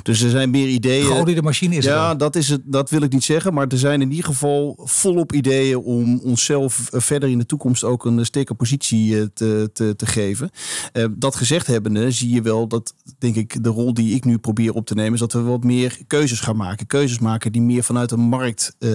Dus 0.02 0.20
er 0.20 0.30
zijn 0.30 0.50
meer 0.50 0.68
ideeën. 0.68 1.04
Geoliede 1.04 1.42
machine 1.42 1.76
is 1.76 1.84
ja, 1.84 2.14
dat, 2.14 2.36
is 2.36 2.48
het, 2.48 2.60
dat 2.64 2.90
wil 2.90 3.02
ik 3.02 3.12
niet 3.12 3.24
zeggen, 3.24 3.54
maar 3.54 3.66
er 3.66 3.78
zijn 3.78 4.00
in 4.00 4.10
ieder 4.10 4.24
geval 4.24 4.78
volop 4.84 5.32
ideeën 5.32 5.76
om 5.76 6.20
onszelf 6.20 6.88
verder 6.92 7.28
in 7.28 7.38
de 7.38 7.46
toekomst 7.46 7.84
ook 7.84 8.04
een 8.04 8.24
sterke 8.24 8.54
positie 8.54 9.32
te, 9.32 9.70
te, 9.72 9.96
te 9.96 10.06
geven. 10.06 10.50
Uh, 10.92 11.04
dat 11.10 11.36
gezegd 11.36 11.66
hebbende 11.66 12.10
zie 12.10 12.30
je 12.30 12.42
wel 12.42 12.66
dat, 12.68 12.94
denk 13.18 13.36
ik, 13.36 13.64
de 13.64 13.68
rol 13.68 13.94
die 13.94 14.14
ik 14.14 14.24
nu 14.24 14.38
probeer 14.38 14.74
op 14.74 14.86
te 14.86 14.94
nemen, 14.94 15.12
is 15.12 15.20
dat 15.20 15.32
we 15.32 15.40
wat 15.40 15.64
meer 15.64 15.98
keuzes 16.06 16.40
gaan 16.40 16.56
maken. 16.56 16.86
Keuzes 16.86 17.18
maken 17.18 17.52
die 17.52 17.62
meer 17.62 17.82
vanuit 17.82 18.08
de 18.08 18.16
markt 18.16 18.76
uh, 18.78 18.90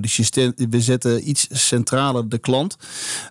Dus 0.00 0.30
we 0.54 0.80
zetten 0.80 1.28
iets 1.28 1.46
centraler 1.50 2.28
de 2.28 2.38
klant 2.38 2.76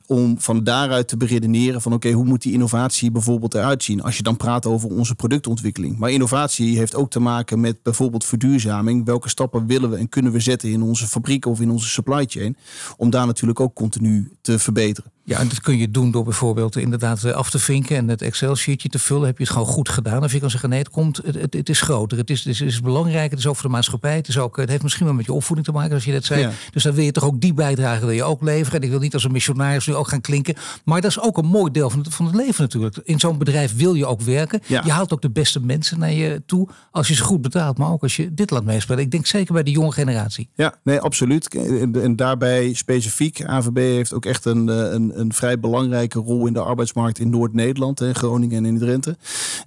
om 0.06 0.40
van 0.40 0.64
daaruit 0.64 1.08
te 1.08 1.18
beredeneren 1.18 1.82
van 1.82 1.94
oké, 1.94 2.12
hoe 2.12 2.26
moet 2.26 2.42
die 2.42 2.54
innovatie 2.54 3.12
bijvoorbeeld 3.12 3.54
eruit 3.54 3.84
zien? 3.84 4.02
Als 4.02 4.18
je 4.18 4.24
dan 4.24 4.38
praat 4.38 4.66
over 4.66 4.90
onze 4.90 5.16
productontwikkeling. 5.16 5.98
Maar 5.98 6.12
innovatie 6.12 6.78
heeft 6.78 6.96
ook 6.96 7.10
te 7.10 7.20
maken 7.20 7.60
met 7.60 7.84
bijvoorbeeld 7.84 8.26
verduurzaming. 8.26 9.06
Welke 9.06 9.30
stappen 9.30 9.68
willen 9.68 9.90
we 9.90 9.96
en 9.96 10.10
kunnen 10.10 10.32
we 10.32 10.40
zetten 10.40 10.70
in 10.70 10.82
onze 10.82 11.08
fabriek 11.08 11.46
of 11.46 11.62
in 11.62 11.70
onze 11.70 11.88
supply 11.88 12.26
chain? 12.28 12.58
Om 12.98 13.10
daar 13.10 13.26
natuurlijk 13.26 13.60
ook 13.60 13.74
continu 13.74 14.32
te 14.42 14.60
verbeteren. 14.60 15.12
Ja, 15.30 15.40
en 15.40 15.48
dat 15.48 15.62
kun 15.62 15.78
je 15.78 15.92
doen 15.92 16.12
door 16.12 16.24
bijvoorbeeld 16.24 16.76
inderdaad 16.78 17.24
eh, 17.24 17.32
af 17.32 17.50
te 17.50 17.60
vinken 17.60 17.96
en 17.96 18.08
het 18.08 18.22
Excel-sheetje 18.22 18.90
te 18.90 19.00
vullen. 19.00 19.26
Heb 19.26 19.38
je 19.38 19.44
het 19.44 19.52
gewoon 19.52 19.68
goed 19.68 19.90
gedaan? 19.90 20.24
Of 20.24 20.32
je 20.32 20.40
kan 20.40 20.50
zeggen, 20.50 20.70
nee, 20.70 20.80
het 20.80 20.90
komt, 20.90 21.18
het, 21.26 21.36
het, 21.36 21.54
het 21.54 21.70
is 21.70 21.82
groter, 21.82 22.18
het 22.18 22.30
is, 22.30 22.40
het, 22.40 22.48
is, 22.48 22.60
het 22.60 22.68
is 22.68 22.82
belangrijk, 22.82 23.30
het 23.30 23.40
is 23.40 23.48
ook 23.48 23.56
voor 23.56 23.70
de 23.70 23.76
maatschappij. 23.76 24.16
Het, 24.16 24.28
is 24.28 24.38
ook, 24.38 24.58
het 24.58 24.70
heeft 24.70 24.84
misschien 24.84 25.06
wel 25.06 25.16
met 25.16 25.26
je 25.26 25.34
opvoeding 25.34 25.68
te 25.68 25.74
maken, 25.74 25.94
als 25.94 26.06
je 26.06 26.12
dat 26.12 26.24
zei. 26.24 26.42
Ja. 26.42 26.52
Dus 26.72 26.84
dan 26.84 26.94
wil 26.94 27.04
je 27.04 27.12
toch 27.12 27.24
ook 27.24 27.42
die 27.42 27.54
bijdrage 27.54 28.00
wil 28.00 28.16
je 28.16 28.24
ook 28.24 28.42
leveren. 28.42 28.80
En 28.80 28.86
ik 28.86 28.92
wil 28.92 29.00
niet 29.00 29.14
als 29.14 29.24
een 29.24 29.32
missionaris 29.32 29.88
nu 29.88 29.96
ook 29.96 30.08
gaan 30.08 30.22
klinken. 30.22 30.56
Maar 30.86 31.02
dat 31.02 31.10
is 31.10 31.20
ook 31.20 31.38
een 31.38 31.46
mooi 31.46 31.72
deel 31.72 31.90
van 31.90 32.00
het, 32.00 32.14
van 32.14 32.26
het 32.26 32.36
leven 32.36 32.64
natuurlijk. 32.64 33.00
In 33.04 33.20
zo'n 33.20 33.38
bedrijf 33.38 33.76
wil 33.76 33.94
je 33.94 34.06
ook 34.06 34.22
werken. 34.22 34.62
Ja. 34.66 34.82
Je 34.86 34.92
haalt 34.92 35.14
ook 35.14 35.22
de 35.22 35.30
beste 35.30 35.60
mensen 35.60 36.00
naar 36.00 36.14
je 36.14 36.42
toe. 36.46 36.68
Als 36.92 37.08
je 37.08 37.16
ze 37.16 37.24
goed 37.24 37.42
betaalt, 37.42 37.78
maar 37.78 37.92
ook 37.92 38.02
als 38.02 38.16
je 38.16 38.34
dit 38.34 38.50
laat 38.52 38.64
meespelen. 38.64 39.04
Ik 39.04 39.12
denk 39.12 39.26
zeker 39.26 39.54
bij 39.54 39.64
de 39.64 39.72
jonge 39.72 39.92
generatie. 39.92 40.50
Ja, 40.56 40.76
nee, 40.84 41.00
absoluut. 41.00 41.56
En, 41.56 42.02
en 42.02 42.16
daarbij 42.16 42.74
specifiek, 42.74 43.44
AVB 43.46 43.78
heeft 43.78 44.14
ook 44.14 44.26
echt 44.26 44.46
een, 44.46 44.68
een, 44.68 45.19
een 45.20 45.34
vrij 45.34 45.60
belangrijke 45.60 46.20
rol 46.20 46.48
in 46.48 46.54
de 46.54 46.60
arbeidsmarkt 46.60 47.20
in 47.20 47.30
Noord-Nederland, 47.30 48.04
Groningen 48.14 48.58
en 48.58 48.66
in 48.66 48.78
Drenthe. 48.78 49.18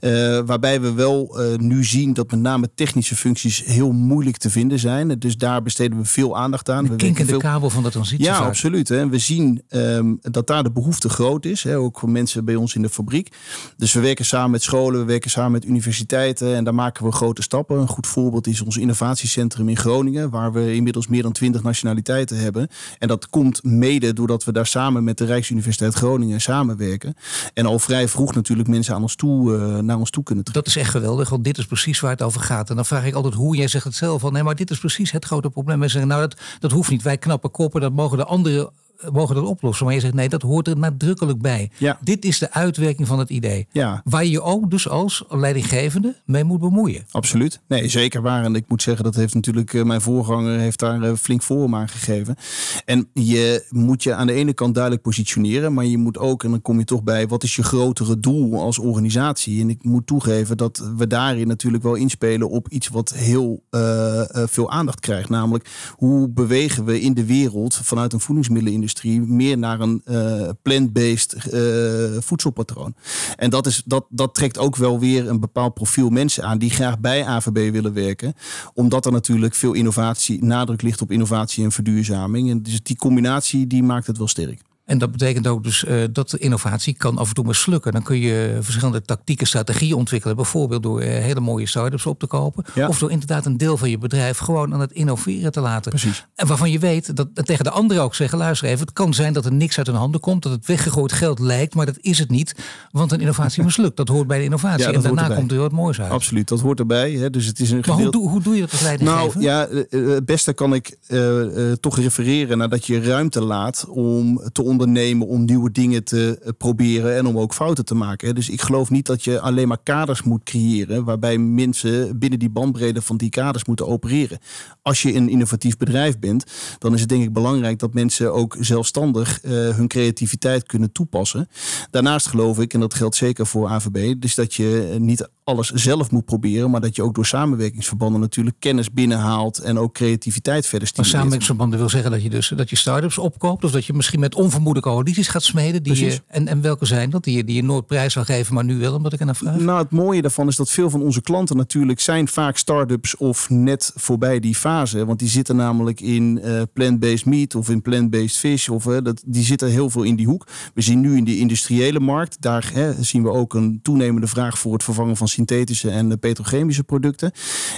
Uh, 0.00 0.40
waarbij 0.46 0.80
we 0.80 0.92
wel 0.92 1.40
uh, 1.40 1.58
nu 1.58 1.84
zien 1.84 2.12
dat 2.12 2.30
met 2.30 2.40
name 2.40 2.70
technische 2.74 3.16
functies 3.16 3.64
heel 3.64 3.92
moeilijk 3.92 4.36
te 4.36 4.50
vinden 4.50 4.78
zijn. 4.78 5.18
Dus 5.18 5.36
daar 5.36 5.62
besteden 5.62 5.98
we 5.98 6.04
veel 6.04 6.36
aandacht 6.36 6.70
aan. 6.70 6.84
De 6.84 6.96
kink 6.96 7.18
in 7.18 7.26
de 7.26 7.36
kabel 7.36 7.70
van 7.70 7.82
de 7.82 7.90
transitie. 7.90 8.24
Ja, 8.24 8.38
absoluut. 8.38 8.88
Hè. 8.88 9.08
We 9.08 9.18
zien 9.18 9.62
um, 9.68 10.18
dat 10.20 10.46
daar 10.46 10.62
de 10.62 10.70
behoefte 10.70 11.08
groot 11.08 11.44
is. 11.44 11.62
Hè, 11.62 11.78
ook 11.78 11.98
voor 11.98 12.10
mensen 12.10 12.44
bij 12.44 12.54
ons 12.54 12.74
in 12.74 12.82
de 12.82 12.88
fabriek. 12.88 13.36
Dus 13.76 13.92
we 13.92 14.00
werken 14.00 14.24
samen 14.24 14.50
met 14.50 14.62
scholen, 14.62 15.00
we 15.00 15.06
werken 15.06 15.30
samen 15.30 15.52
met 15.52 15.64
universiteiten. 15.64 16.54
En 16.54 16.64
daar 16.64 16.74
maken 16.74 17.04
we 17.04 17.12
grote 17.12 17.42
stappen. 17.42 17.78
Een 17.78 17.88
goed 17.88 18.06
voorbeeld 18.06 18.46
is 18.46 18.62
ons 18.62 18.76
innovatiecentrum 18.76 19.68
in 19.68 19.76
Groningen. 19.76 20.30
Waar 20.30 20.52
we 20.52 20.74
inmiddels 20.74 21.06
meer 21.06 21.22
dan 21.22 21.32
twintig 21.32 21.62
nationaliteiten 21.62 22.38
hebben. 22.38 22.68
En 22.98 23.08
dat 23.08 23.28
komt 23.28 23.64
mede 23.64 24.12
doordat 24.12 24.44
we 24.44 24.52
daar 24.52 24.66
samen 24.66 25.04
met 25.04 25.18
de 25.18 25.24
Rijksuniversiteit 25.42 25.94
Groningen 25.94 26.40
samenwerken. 26.40 27.14
En 27.55 27.66
al 27.66 27.78
vrij 27.78 28.09
vroeg 28.09 28.35
natuurlijk 28.35 28.68
mensen 28.68 28.94
aan 28.94 29.02
ons 29.02 29.14
toe, 29.14 29.52
uh, 29.52 29.78
naar 29.78 29.98
ons 29.98 30.11
toe 30.11 30.22
kunnen 30.22 30.44
trekken. 30.44 30.64
Dat 30.64 30.74
is 30.74 30.83
echt 30.83 30.90
geweldig, 30.90 31.28
want 31.28 31.44
dit 31.44 31.59
is 31.59 31.66
precies 31.66 32.00
waar 32.00 32.11
het 32.11 32.22
over 32.22 32.40
gaat. 32.40 32.70
En 32.70 32.76
dan 32.76 32.85
vraag 32.85 33.05
ik 33.05 33.14
altijd 33.14 33.35
hoe, 33.35 33.57
jij 33.57 33.68
zegt 33.68 33.85
het 33.85 33.94
zelf 33.94 34.20
van 34.20 34.33
nee, 34.33 34.42
maar 34.42 34.55
dit 34.55 34.70
is 34.70 34.78
precies 34.78 35.11
het 35.11 35.24
grote 35.24 35.50
probleem. 35.50 35.78
Wij 35.78 35.88
zeggen, 35.88 36.09
nou 36.09 36.20
dat, 36.20 36.40
dat 36.59 36.72
hoeft 36.72 36.90
niet, 36.90 37.02
wij 37.02 37.18
knappen 37.18 37.50
koppen, 37.50 37.81
dat 37.81 37.92
mogen 37.92 38.18
de 38.18 38.24
anderen 38.24 38.70
mogen 39.12 39.34
dat 39.34 39.44
oplossen. 39.44 39.84
Maar 39.86 39.94
je 39.94 40.00
zegt 40.00 40.14
nee, 40.14 40.28
dat 40.28 40.42
hoort 40.42 40.68
er 40.68 40.78
nadrukkelijk 40.78 41.40
bij. 41.40 41.70
Ja. 41.78 41.98
Dit 42.00 42.24
is 42.24 42.38
de 42.38 42.52
uitwerking 42.52 43.06
van 43.08 43.18
het 43.18 43.30
idee. 43.30 43.66
Ja. 43.72 44.00
Waar 44.04 44.24
je 44.24 44.42
ook 44.42 44.70
dus 44.70 44.88
als 44.88 45.24
leidinggevende 45.28 46.16
mee 46.24 46.44
moet 46.44 46.60
bemoeien. 46.60 47.04
Absoluut. 47.10 47.60
Nee, 47.68 47.88
zeker 47.88 48.22
waar. 48.22 48.44
En 48.44 48.54
ik 48.54 48.64
moet 48.68 48.82
zeggen, 48.82 49.04
dat 49.04 49.14
heeft 49.14 49.34
natuurlijk 49.34 49.72
uh, 49.72 49.84
mijn 49.84 50.00
voorganger 50.00 50.58
heeft 50.58 50.78
daar 50.78 51.02
uh, 51.02 51.12
flink 51.14 51.42
vorm 51.42 51.74
aan 51.74 51.88
gegeven. 51.88 52.36
En 52.84 53.08
je 53.12 53.66
moet 53.70 54.02
je 54.02 54.14
aan 54.14 54.26
de 54.26 54.32
ene 54.32 54.52
kant 54.52 54.74
duidelijk 54.74 55.02
positioneren, 55.02 55.72
maar 55.72 55.84
je 55.84 55.98
moet 55.98 56.18
ook, 56.18 56.44
en 56.44 56.50
dan 56.50 56.62
kom 56.62 56.78
je 56.78 56.84
toch 56.84 57.02
bij, 57.02 57.28
wat 57.28 57.42
is 57.42 57.56
je 57.56 57.62
grotere 57.62 58.18
doel 58.18 58.60
als 58.60 58.78
organisatie? 58.78 59.60
En 59.60 59.70
ik 59.70 59.84
moet 59.84 60.06
toegeven 60.06 60.56
dat 60.56 60.90
we 60.96 61.06
daarin 61.06 61.48
natuurlijk 61.48 61.82
wel 61.82 61.94
inspelen 61.94 62.50
op 62.50 62.68
iets 62.68 62.88
wat 62.88 63.12
heel 63.12 63.62
uh, 63.70 64.22
veel 64.32 64.70
aandacht 64.70 65.00
krijgt. 65.00 65.28
Namelijk, 65.28 65.68
hoe 65.96 66.28
bewegen 66.28 66.84
we 66.84 67.00
in 67.00 67.14
de 67.14 67.24
wereld 67.24 67.74
vanuit 67.74 68.12
een 68.12 68.20
voedingsmiddelenindustrie 68.20 68.91
meer 69.26 69.59
naar 69.59 69.81
een 69.81 70.02
uh, 70.05 70.48
plant-based 70.62 71.37
uh, 71.52 72.20
voedselpatroon. 72.20 72.94
En 73.37 73.50
dat, 73.50 73.66
is, 73.66 73.83
dat, 73.85 74.05
dat 74.09 74.35
trekt 74.35 74.59
ook 74.59 74.76
wel 74.76 74.98
weer 75.00 75.28
een 75.28 75.40
bepaald 75.40 75.74
profiel 75.74 76.09
mensen 76.09 76.44
aan 76.44 76.59
die 76.59 76.70
graag 76.70 76.98
bij 76.98 77.24
AVB 77.24 77.72
willen 77.72 77.92
werken. 77.92 78.35
Omdat 78.74 79.07
er 79.07 79.12
natuurlijk 79.12 79.55
veel 79.55 79.72
innovatie, 79.72 80.44
nadruk 80.44 80.83
ligt 80.83 81.02
op 81.02 81.11
innovatie 81.11 81.64
en 81.64 81.72
verduurzaming. 81.72 82.50
En 82.50 82.62
dus 82.62 82.83
die 82.83 82.96
combinatie 82.96 83.66
die 83.66 83.83
maakt 83.83 84.07
het 84.07 84.18
wel 84.18 84.28
sterk. 84.28 84.61
En 84.84 84.98
dat 84.98 85.12
betekent 85.12 85.46
ook 85.46 85.62
dus 85.62 85.84
uh, 85.84 86.04
dat 86.12 86.30
de 86.30 86.38
innovatie 86.38 86.94
kan 86.94 87.18
af 87.18 87.28
en 87.28 87.34
toe 87.34 87.44
mislukken. 87.44 87.92
Dan 87.92 88.02
kun 88.02 88.18
je 88.18 88.58
verschillende 88.60 89.02
tactieken, 89.02 89.46
strategieën 89.46 89.94
ontwikkelen. 89.94 90.36
Bijvoorbeeld 90.36 90.82
door 90.82 91.02
uh, 91.02 91.08
hele 91.08 91.40
mooie 91.40 91.66
start-ups 91.66 92.06
op 92.06 92.18
te 92.18 92.26
kopen. 92.26 92.64
Ja. 92.74 92.88
Of 92.88 92.98
door 92.98 93.10
inderdaad 93.10 93.46
een 93.46 93.56
deel 93.56 93.76
van 93.76 93.90
je 93.90 93.98
bedrijf 93.98 94.38
gewoon 94.38 94.74
aan 94.74 94.80
het 94.80 94.92
innoveren 94.92 95.52
te 95.52 95.60
laten. 95.60 95.90
Precies. 95.90 96.26
En 96.34 96.46
waarvan 96.46 96.70
je 96.70 96.78
weet 96.78 97.16
dat 97.16 97.28
en 97.34 97.44
tegen 97.44 97.64
de 97.64 97.70
anderen 97.70 98.02
ook 98.02 98.14
zeggen: 98.14 98.38
luister 98.38 98.68
even, 98.68 98.80
het 98.80 98.92
kan 98.92 99.14
zijn 99.14 99.32
dat 99.32 99.44
er 99.44 99.52
niks 99.52 99.78
uit 99.78 99.86
hun 99.86 99.96
handen 99.96 100.20
komt. 100.20 100.42
Dat 100.42 100.52
het 100.52 100.66
weggegooid 100.66 101.12
geld 101.12 101.38
lijkt, 101.38 101.74
maar 101.74 101.86
dat 101.86 101.98
is 102.00 102.18
het 102.18 102.30
niet. 102.30 102.54
Want 102.90 103.12
een 103.12 103.20
innovatie 103.20 103.64
mislukt. 103.72 103.96
Dat 103.96 104.08
hoort 104.08 104.26
bij 104.26 104.38
de 104.38 104.44
innovatie. 104.44 104.86
Ja, 104.86 104.92
en 104.92 105.00
daarna 105.00 105.34
komt 105.34 105.52
er 105.52 105.58
wat 105.58 105.72
moois 105.72 106.00
uit. 106.00 106.10
Absoluut, 106.10 106.48
dat 106.48 106.60
hoort 106.60 106.78
erbij. 106.78 107.10
Hè. 107.12 107.30
Dus 107.30 107.46
het 107.46 107.60
is 107.60 107.70
een 107.70 107.76
Maar 107.76 107.84
gedeelte... 107.84 108.18
hoe, 108.18 108.26
doe, 108.26 108.30
hoe 108.30 108.42
doe 108.42 108.54
je 108.54 108.60
dat 108.60 108.70
als 108.70 108.80
leidinggever? 108.80 109.40
Nou 109.40 109.42
ja, 109.42 109.68
het 110.12 110.24
beste 110.24 110.52
kan 110.52 110.74
ik 110.74 110.96
uh, 111.08 111.72
toch 111.72 111.96
refereren 111.96 112.58
naar 112.58 112.68
dat 112.68 112.86
je 112.86 113.00
ruimte 113.00 113.40
laat 113.40 113.86
om 113.88 114.40
te 114.52 114.62
ondernemen 114.72 115.26
om 115.26 115.44
nieuwe 115.44 115.70
dingen 115.70 116.04
te 116.04 116.38
eh, 116.42 116.50
proberen 116.58 117.16
en 117.16 117.26
om 117.26 117.38
ook 117.38 117.54
fouten 117.54 117.85
te 117.85 117.94
maken. 117.94 118.35
Dus 118.35 118.48
ik 118.48 118.61
geloof 118.61 118.90
niet 118.90 119.06
dat 119.06 119.24
je 119.24 119.40
alleen 119.40 119.68
maar 119.68 119.82
kaders 119.82 120.22
moet 120.22 120.42
creëren 120.42 121.04
waarbij 121.04 121.38
mensen 121.38 122.18
binnen 122.18 122.38
die 122.38 122.50
bandbreedte 122.50 123.02
van 123.02 123.16
die 123.16 123.30
kaders 123.30 123.64
moeten 123.64 123.87
opereren. 123.87 124.38
Als 124.82 125.02
je 125.02 125.14
een 125.14 125.28
innovatief 125.28 125.76
bedrijf 125.76 126.18
bent, 126.18 126.44
dan 126.78 126.94
is 126.94 127.00
het 127.00 127.08
denk 127.08 127.22
ik 127.22 127.32
belangrijk 127.32 127.78
dat 127.78 127.94
mensen 127.94 128.32
ook 128.32 128.56
zelfstandig 128.61 129.44
uh, 129.44 129.50
hun 129.50 129.88
creativiteit 129.88 130.66
kunnen 130.66 130.92
toepassen. 130.92 131.48
Daarnaast 131.90 132.26
geloof 132.26 132.58
ik, 132.58 132.74
en 132.74 132.80
dat 132.80 132.94
geldt 132.94 133.16
zeker 133.16 133.46
voor 133.46 133.68
AVB, 133.68 134.20
dus 134.20 134.35
dat 134.35 134.54
je 134.54 134.96
niet 134.98 135.28
alles 135.44 135.70
zelf 135.70 136.11
moet 136.11 136.24
proberen, 136.24 136.70
maar 136.70 136.80
dat 136.80 136.96
je 136.96 137.02
ook 137.02 137.14
door 137.14 137.26
samenwerkingsverbanden 137.26 138.20
natuurlijk 138.20 138.56
kennis 138.58 138.92
binnenhaalt 138.92 139.58
en 139.58 139.78
ook 139.78 139.94
creativiteit 139.94 140.66
verder 140.66 140.88
stimuleert. 140.88 140.96
Maar 140.96 141.06
samenwerkingsverbanden 141.06 141.78
wil 141.78 141.88
zeggen 141.88 142.11
dat 142.11 142.22
je 142.22 142.30
dus 142.30 142.52
dat 142.56 142.70
je 142.70 142.76
start-ups 142.76 143.18
opkoopt 143.18 143.64
of 143.64 143.70
dat 143.70 143.85
je 143.85 143.92
misschien 143.92 144.20
met 144.20 144.35
onvermoede 144.66 144.81
coalities 144.81 145.29
gaat 145.29 145.42
smeden. 145.42 145.83
Die 145.83 146.05
je, 146.05 146.20
en, 146.27 146.48
en 146.48 146.61
welke 146.61 146.85
zijn 146.85 147.11
dat? 147.11 147.25
Die 147.25 147.37
je, 147.37 147.44
die 147.44 147.57
je 147.57 147.62
nooit 147.62 147.87
prijs 147.87 148.12
zou 148.12 148.25
geven, 148.25 148.55
maar 148.55 148.64
nu 148.64 148.79
wel, 148.79 148.94
omdat 148.94 149.12
ik 149.12 149.20
er 149.20 149.27
naar 149.27 149.37
vraag? 149.37 149.59
Nou, 149.59 149.83
het 149.83 149.90
mooie 149.90 150.22
daarvan 150.22 150.48
is 150.48 150.57
dat 150.57 150.70
veel 150.70 150.90
van 150.90 151.03
onze 151.03 151.23
klanten 151.23 151.56
natuurlijk 151.56 152.00
zijn 152.00 152.29
vaak 152.29 152.56
start-ups 152.56 153.17
of 153.17 153.50
net 153.50 153.92
voorbij 153.94 154.40
die 154.40 154.54
fase. 154.54 155.06
Want 155.06 155.19
die 155.19 155.29
zitten 155.29 155.56
namelijk 155.56 156.00
in 156.00 156.40
uh, 156.44 156.63
plant-based 156.73 157.27
meat 157.27 157.54
of 157.54 157.69
in 157.69 157.83
plant-based 157.83 158.37
fish. 158.37 158.69
Of, 158.69 158.87
uh, 158.87 158.98
dat, 159.02 159.23
die 159.27 159.44
zitten 159.44 159.71
heel 159.71 159.90
veel 159.90 160.02
in 160.02 160.17
die 160.17 160.27
hoek. 160.27 160.46
We 160.75 160.81
zien 160.81 161.00
nu 161.00 161.17
in 161.17 161.25
die 161.25 161.38
industriële 161.38 162.00
markt, 162.00 162.37
daar 162.40 162.71
hè, 162.75 163.02
zien 163.02 163.23
we 163.23 163.31
ook 163.31 163.54
een 163.54 163.81
toenemende 163.83 164.27
vraag 164.27 164.58
voor 164.58 164.73
het 164.73 164.85
vervangen 164.85 165.17
van 165.17 165.29
synthetische 165.29 165.90
en 165.90 166.19
petrochemische 166.19 166.85
producten. 166.85 167.33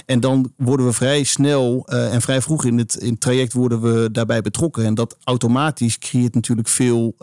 En 0.05 0.19
dan 0.19 0.51
worden 0.57 0.85
we 0.85 0.93
vrij 0.93 1.23
snel 1.23 1.87
uh, 1.89 2.13
en 2.13 2.21
vrij 2.21 2.41
vroeg 2.41 2.65
in 2.65 2.77
het, 2.77 2.95
in 2.95 3.11
het 3.11 3.21
traject 3.21 3.53
worden 3.53 3.81
we 3.81 4.09
daarbij 4.11 4.41
betrokken. 4.41 4.85
En 4.85 4.93
dat 4.93 5.17
automatisch 5.23 5.97
creëert 5.97 6.35
natuurlijk 6.35 6.67
veel 6.75 7.15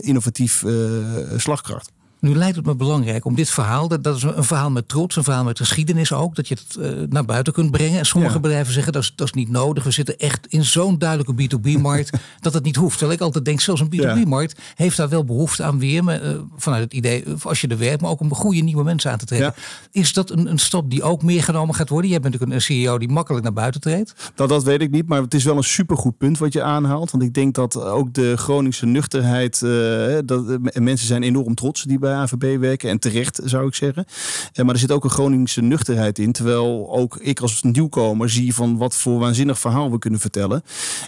innovatief 0.00 0.64
slagkracht. 1.36 1.90
Nu 2.20 2.34
lijkt 2.34 2.56
het 2.56 2.66
me 2.66 2.74
belangrijk 2.74 3.24
om 3.24 3.34
dit 3.34 3.50
verhaal, 3.50 3.88
dat, 3.88 4.04
dat 4.04 4.16
is 4.16 4.22
een 4.22 4.44
verhaal 4.44 4.70
met 4.70 4.88
trots, 4.88 5.16
een 5.16 5.24
verhaal 5.24 5.44
met 5.44 5.58
geschiedenis 5.58 6.12
ook, 6.12 6.34
dat 6.34 6.48
je 6.48 6.54
het 6.54 6.76
uh, 6.78 7.08
naar 7.08 7.24
buiten 7.24 7.52
kunt 7.52 7.70
brengen. 7.70 7.98
En 7.98 8.06
sommige 8.06 8.40
bedrijven 8.40 8.72
zeggen 8.72 8.92
dat 8.92 9.02
is, 9.02 9.12
dat 9.14 9.26
is 9.26 9.32
niet 9.32 9.50
nodig. 9.50 9.84
We 9.84 9.90
zitten 9.90 10.18
echt 10.18 10.46
in 10.46 10.64
zo'n 10.64 10.98
duidelijke 10.98 11.32
B2B-markt 11.32 12.10
dat 12.40 12.54
het 12.54 12.64
niet 12.64 12.76
hoeft. 12.76 12.98
Terwijl 12.98 13.18
ik 13.18 13.24
altijd 13.24 13.44
denk, 13.44 13.60
zelfs 13.60 13.80
een 13.80 13.92
B2B-markt 13.92 14.60
heeft 14.74 14.96
daar 14.96 15.08
wel 15.08 15.24
behoefte 15.24 15.62
aan 15.62 15.78
weer. 15.78 16.04
Maar, 16.04 16.22
uh, 16.22 16.38
vanuit 16.56 16.82
het 16.82 16.92
idee, 16.94 17.24
als 17.42 17.60
je 17.60 17.68
er 17.68 17.78
werkt, 17.78 18.00
maar 18.00 18.10
ook 18.10 18.20
om 18.20 18.34
goede 18.34 18.60
nieuwe 18.60 18.84
mensen 18.84 19.10
aan 19.10 19.18
te 19.18 19.26
trekken. 19.26 19.54
Is 19.90 20.12
dat 20.12 20.30
een, 20.30 20.50
een 20.50 20.58
stap 20.58 20.90
die 20.90 21.02
ook 21.02 21.22
meer 21.22 21.42
genomen 21.42 21.74
gaat 21.74 21.88
worden? 21.88 22.10
Jij 22.10 22.20
bent 22.20 22.32
natuurlijk 22.32 22.60
een 22.60 22.74
CEO 22.76 22.98
die 22.98 23.08
makkelijk 23.08 23.44
naar 23.44 23.52
buiten 23.52 23.80
treedt. 23.80 24.14
Dat, 24.34 24.48
dat 24.48 24.64
weet 24.64 24.80
ik 24.80 24.90
niet, 24.90 25.08
maar 25.08 25.22
het 25.22 25.34
is 25.34 25.44
wel 25.44 25.56
een 25.56 25.64
supergoed 25.64 26.18
punt 26.18 26.38
wat 26.38 26.52
je 26.52 26.62
aanhaalt. 26.62 27.10
Want 27.10 27.22
ik 27.22 27.34
denk 27.34 27.54
dat 27.54 27.80
ook 27.82 28.14
de 28.14 28.36
Groningse 28.36 28.86
nuchterheid, 28.86 29.60
uh, 29.64 30.18
dat, 30.24 30.58
mensen 30.74 31.06
zijn 31.06 31.22
enorm 31.22 31.54
trots 31.54 31.82
die 31.82 31.98
bij 31.98 32.07
AVB 32.14 32.58
werken. 32.60 32.90
En 32.90 32.98
terecht 32.98 33.40
zou 33.44 33.66
ik 33.66 33.74
zeggen. 33.74 34.04
Eh, 34.52 34.64
maar 34.64 34.74
er 34.74 34.80
zit 34.80 34.92
ook 34.92 35.04
een 35.04 35.10
Groningse 35.10 35.62
nuchterheid 35.62 36.18
in. 36.18 36.32
Terwijl 36.32 36.90
ook 36.90 37.16
ik 37.16 37.40
als 37.40 37.62
nieuwkomer 37.62 38.30
zie 38.30 38.54
van 38.54 38.76
wat 38.76 38.94
voor 38.94 39.18
waanzinnig 39.18 39.58
verhaal 39.58 39.90
we 39.90 39.98
kunnen 39.98 40.20
vertellen. 40.20 40.62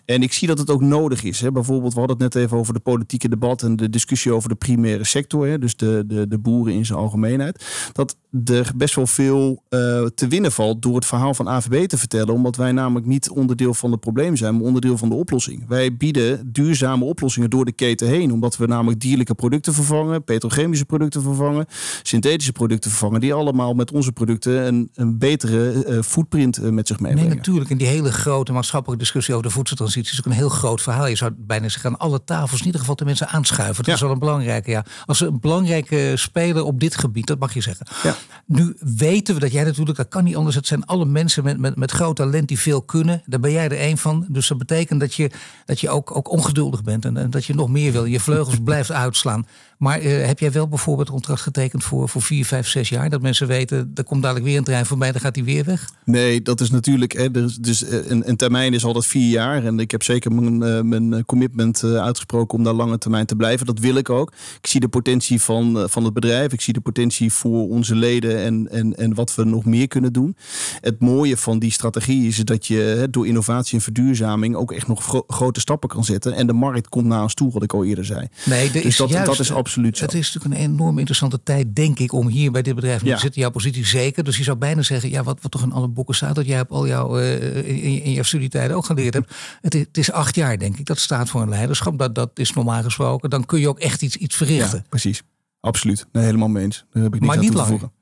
En 0.04 0.22
ik 0.22 0.32
zie 0.32 0.48
dat 0.48 0.58
het 0.58 0.70
ook 0.70 0.80
nodig 0.80 1.22
is. 1.22 1.40
Hè. 1.40 1.52
Bijvoorbeeld, 1.52 1.92
we 1.92 1.98
hadden 1.98 2.18
het 2.18 2.34
net 2.34 2.44
even 2.44 2.56
over 2.56 2.74
de 2.74 2.80
politieke 2.80 3.28
debat 3.28 3.62
en 3.62 3.76
de 3.76 3.90
discussie 3.90 4.32
over 4.32 4.48
de 4.48 4.54
primaire 4.54 5.04
sector. 5.04 5.46
Hè. 5.46 5.58
Dus 5.58 5.76
de, 5.76 6.04
de, 6.06 6.28
de 6.28 6.38
boeren 6.38 6.74
in 6.74 6.86
zijn 6.86 6.98
algemeenheid. 6.98 7.64
Dat 7.92 8.16
er 8.44 8.72
best 8.76 8.94
wel 8.94 9.06
veel 9.06 9.62
uh, 9.68 10.06
te 10.06 10.28
winnen 10.28 10.52
valt 10.52 10.82
door 10.82 10.94
het 10.94 11.06
verhaal 11.06 11.34
van 11.34 11.48
AVB 11.48 11.86
te 11.86 11.98
vertellen. 11.98 12.34
Omdat 12.34 12.56
wij 12.56 12.72
namelijk 12.72 13.06
niet 13.06 13.30
onderdeel 13.30 13.74
van 13.74 13.90
het 13.90 14.00
probleem 14.00 14.36
zijn, 14.36 14.54
maar 14.54 14.64
onderdeel 14.64 14.96
van 14.96 15.08
de 15.08 15.14
oplossing. 15.14 15.64
Wij 15.68 15.96
bieden 15.96 16.52
duurzame 16.52 17.04
oplossingen 17.04 17.50
door 17.50 17.64
de 17.64 17.72
keten 17.72 18.08
heen. 18.08 18.32
Omdat 18.32 18.56
we 18.56 18.66
namelijk 18.66 19.00
dierlijke 19.00 19.34
producten 19.34 19.72
vervangen, 19.72 20.24
petrochemische 20.24 20.84
producten 20.90 21.22
vervangen, 21.22 21.66
synthetische 22.02 22.52
producten 22.52 22.90
vervangen, 22.90 23.20
die 23.20 23.34
allemaal 23.34 23.74
met 23.74 23.92
onze 23.92 24.12
producten 24.12 24.66
een, 24.66 24.90
een 24.94 25.18
betere 25.18 25.84
uh, 25.88 26.02
footprint 26.02 26.58
uh, 26.58 26.70
met 26.70 26.86
zich 26.86 27.00
meebrengen. 27.00 27.28
Nee, 27.28 27.36
natuurlijk. 27.36 27.70
En 27.70 27.76
die 27.76 27.86
hele 27.86 28.12
grote 28.12 28.52
maatschappelijke 28.52 29.02
discussie 29.02 29.34
over 29.34 29.46
de 29.46 29.52
voedseltransitie 29.52 30.12
is 30.12 30.18
ook 30.18 30.24
een 30.24 30.32
heel 30.32 30.48
groot 30.48 30.82
verhaal. 30.82 31.06
Je 31.06 31.16
zou 31.16 31.32
bijna 31.36 31.68
zeggen 31.68 31.90
aan 31.90 31.98
alle 31.98 32.24
tafels 32.24 32.60
in 32.60 32.66
ieder 32.66 32.80
geval 32.80 32.96
de 32.96 33.04
mensen 33.04 33.28
aanschuiven. 33.28 33.76
Dat 33.76 33.86
ja. 33.86 33.92
is 33.92 34.00
wel 34.00 34.10
een 34.10 34.18
belangrijke. 34.18 34.70
Ja. 34.70 34.84
Als 35.06 35.20
een 35.20 35.40
belangrijke 35.40 36.12
speler 36.14 36.64
op 36.64 36.80
dit 36.80 36.96
gebied, 36.96 37.26
dat 37.26 37.38
mag 37.38 37.54
je 37.54 37.60
zeggen. 37.60 37.86
Ja. 38.02 38.16
Nu 38.46 38.76
weten 38.80 39.34
we 39.34 39.40
dat 39.40 39.52
jij 39.52 39.64
natuurlijk, 39.64 39.96
dat 39.96 40.08
kan 40.08 40.24
niet 40.24 40.36
anders. 40.36 40.56
Het 40.56 40.66
zijn 40.66 40.84
alle 40.86 41.04
mensen 41.04 41.44
met, 41.44 41.58
met, 41.58 41.76
met 41.76 41.90
groot 41.90 42.16
talent 42.16 42.48
die 42.48 42.58
veel 42.58 42.82
kunnen. 42.82 43.22
Daar 43.26 43.40
ben 43.40 43.52
jij 43.52 43.64
er 43.64 43.78
één 43.78 43.98
van. 43.98 44.26
Dus 44.28 44.48
dat 44.48 44.58
betekent 44.58 45.00
dat 45.00 45.14
je, 45.14 45.30
dat 45.64 45.80
je 45.80 45.88
ook, 45.88 46.16
ook 46.16 46.30
ongeduldig 46.30 46.82
bent 46.82 47.04
en, 47.04 47.16
en 47.16 47.30
dat 47.30 47.44
je 47.44 47.54
nog 47.54 47.68
meer 47.68 47.92
wil. 47.92 48.04
Je 48.04 48.20
vleugels 48.20 48.58
blijft 48.64 48.92
uitslaan. 48.92 49.46
Maar 49.80 50.02
uh, 50.02 50.26
heb 50.26 50.38
jij 50.38 50.52
wel 50.52 50.68
bijvoorbeeld 50.68 51.08
een 51.08 51.14
contract 51.14 51.40
getekend 51.40 51.84
voor, 51.84 52.08
voor 52.08 52.22
vier, 52.22 52.44
vijf, 52.44 52.68
zes 52.68 52.88
jaar? 52.88 53.10
Dat 53.10 53.22
mensen 53.22 53.46
weten, 53.46 53.90
er 53.94 54.04
komt 54.04 54.22
dadelijk 54.22 54.46
weer 54.46 54.58
een 54.58 54.64
trein 54.64 54.86
voorbij, 54.86 55.12
dan 55.12 55.20
gaat 55.20 55.34
hij 55.34 55.44
weer 55.44 55.64
weg? 55.64 55.90
Nee, 56.04 56.42
dat 56.42 56.60
is 56.60 56.70
natuurlijk. 56.70 57.12
Hè, 57.12 57.30
dus, 57.30 57.56
dus 57.56 57.90
een, 57.90 58.28
een, 58.28 58.36
termijn 58.36 58.74
is 58.74 58.84
altijd 58.84 59.06
vier 59.06 59.30
jaar. 59.30 59.64
En 59.64 59.78
ik 59.78 59.90
heb 59.90 60.02
zeker 60.02 60.32
mijn, 60.32 60.62
uh, 60.62 60.80
mijn 60.80 61.24
commitment 61.24 61.84
uitgesproken 61.84 62.58
om 62.58 62.64
daar 62.64 62.74
lange 62.74 62.98
termijn 62.98 63.26
te 63.26 63.36
blijven. 63.36 63.66
Dat 63.66 63.78
wil 63.78 63.94
ik 63.94 64.10
ook. 64.10 64.32
Ik 64.60 64.66
zie 64.66 64.80
de 64.80 64.88
potentie 64.88 65.42
van, 65.42 65.86
van 65.90 66.04
het 66.04 66.14
bedrijf. 66.14 66.52
Ik 66.52 66.60
zie 66.60 66.72
de 66.72 66.80
potentie 66.80 67.32
voor 67.32 67.68
onze 67.68 67.94
leden 67.94 68.38
en, 68.38 68.68
en, 68.70 68.96
en 68.96 69.14
wat 69.14 69.34
we 69.34 69.44
nog 69.44 69.64
meer 69.64 69.88
kunnen 69.88 70.12
doen. 70.12 70.36
Het 70.80 71.00
mooie 71.00 71.36
van 71.36 71.58
die 71.58 71.72
strategie 71.72 72.26
is 72.26 72.36
dat 72.36 72.66
je 72.66 72.76
hè, 72.76 73.10
door 73.10 73.26
innovatie 73.26 73.74
en 73.74 73.84
verduurzaming 73.84 74.54
ook 74.54 74.72
echt 74.72 74.88
nog 74.88 75.04
gro 75.04 75.24
grote 75.26 75.60
stappen 75.60 75.88
kan 75.88 76.04
zetten. 76.04 76.32
En 76.32 76.46
de 76.46 76.52
markt 76.52 76.88
komt 76.88 77.06
naar 77.06 77.22
ons 77.22 77.34
toe, 77.34 77.52
wat 77.52 77.62
ik 77.62 77.72
al 77.72 77.84
eerder 77.84 78.04
zei. 78.04 78.28
Nee, 78.44 78.70
dus 78.70 78.82
is 78.82 78.96
dat, 78.96 79.08
juist, 79.10 79.26
dat 79.26 79.38
is 79.38 79.52
absoluut 79.52 79.68
zo. 79.70 79.80
Het 79.80 80.14
is 80.14 80.32
natuurlijk 80.32 80.60
een 80.62 80.70
enorm 80.70 80.98
interessante 80.98 81.42
tijd, 81.42 81.74
denk 81.74 81.98
ik, 81.98 82.12
om 82.12 82.28
hier 82.28 82.50
bij 82.52 82.62
dit 82.62 82.74
bedrijf 82.74 83.04
ja. 83.04 83.14
te 83.14 83.20
zitten. 83.20 83.40
Jouw 83.40 83.50
positie 83.50 83.86
zeker. 83.86 84.24
Dus 84.24 84.36
je 84.36 84.42
zou 84.42 84.56
bijna 84.56 84.82
zeggen, 84.82 85.10
ja, 85.10 85.22
wat, 85.22 85.38
wat 85.42 85.50
toch 85.50 85.62
in 85.62 85.72
alle 85.72 85.88
boeken 85.88 86.14
staat, 86.14 86.34
dat 86.34 86.46
jij 86.46 86.64
al 86.64 86.86
jouw 86.86 87.18
uh, 87.20 87.56
in, 87.56 88.02
in 88.02 88.12
jouw 88.12 88.22
studietijden 88.22 88.76
ook 88.76 88.84
geleerd 88.84 89.14
hebt. 89.14 89.34
Het 89.60 89.74
is, 89.74 89.80
het 89.80 89.96
is, 89.96 90.12
acht 90.12 90.34
jaar, 90.34 90.58
denk 90.58 90.78
ik. 90.78 90.86
Dat 90.86 90.98
staat 90.98 91.28
voor 91.28 91.42
een 91.42 91.48
leiderschap. 91.48 91.98
Dat, 91.98 92.14
dat 92.14 92.30
is 92.34 92.52
normaal 92.52 92.82
gesproken. 92.82 93.30
Dan 93.30 93.46
kun 93.46 93.60
je 93.60 93.68
ook 93.68 93.78
echt 93.78 94.02
iets, 94.02 94.16
iets 94.16 94.36
verrichten. 94.36 94.78
Ja, 94.78 94.84
precies. 94.88 95.22
Absoluut. 95.60 96.06
Nee, 96.12 96.24
helemaal 96.24 96.48
mee 96.48 96.64
eens. 96.64 96.84
Daar 96.90 97.02
heb 97.02 97.14
ik 97.14 97.20
niks 97.20 97.34
maar 97.34 97.44
niet 97.44 97.56
aan 97.56 97.66
toe 97.66 97.76
te 97.76 97.80
lang. 97.80 97.92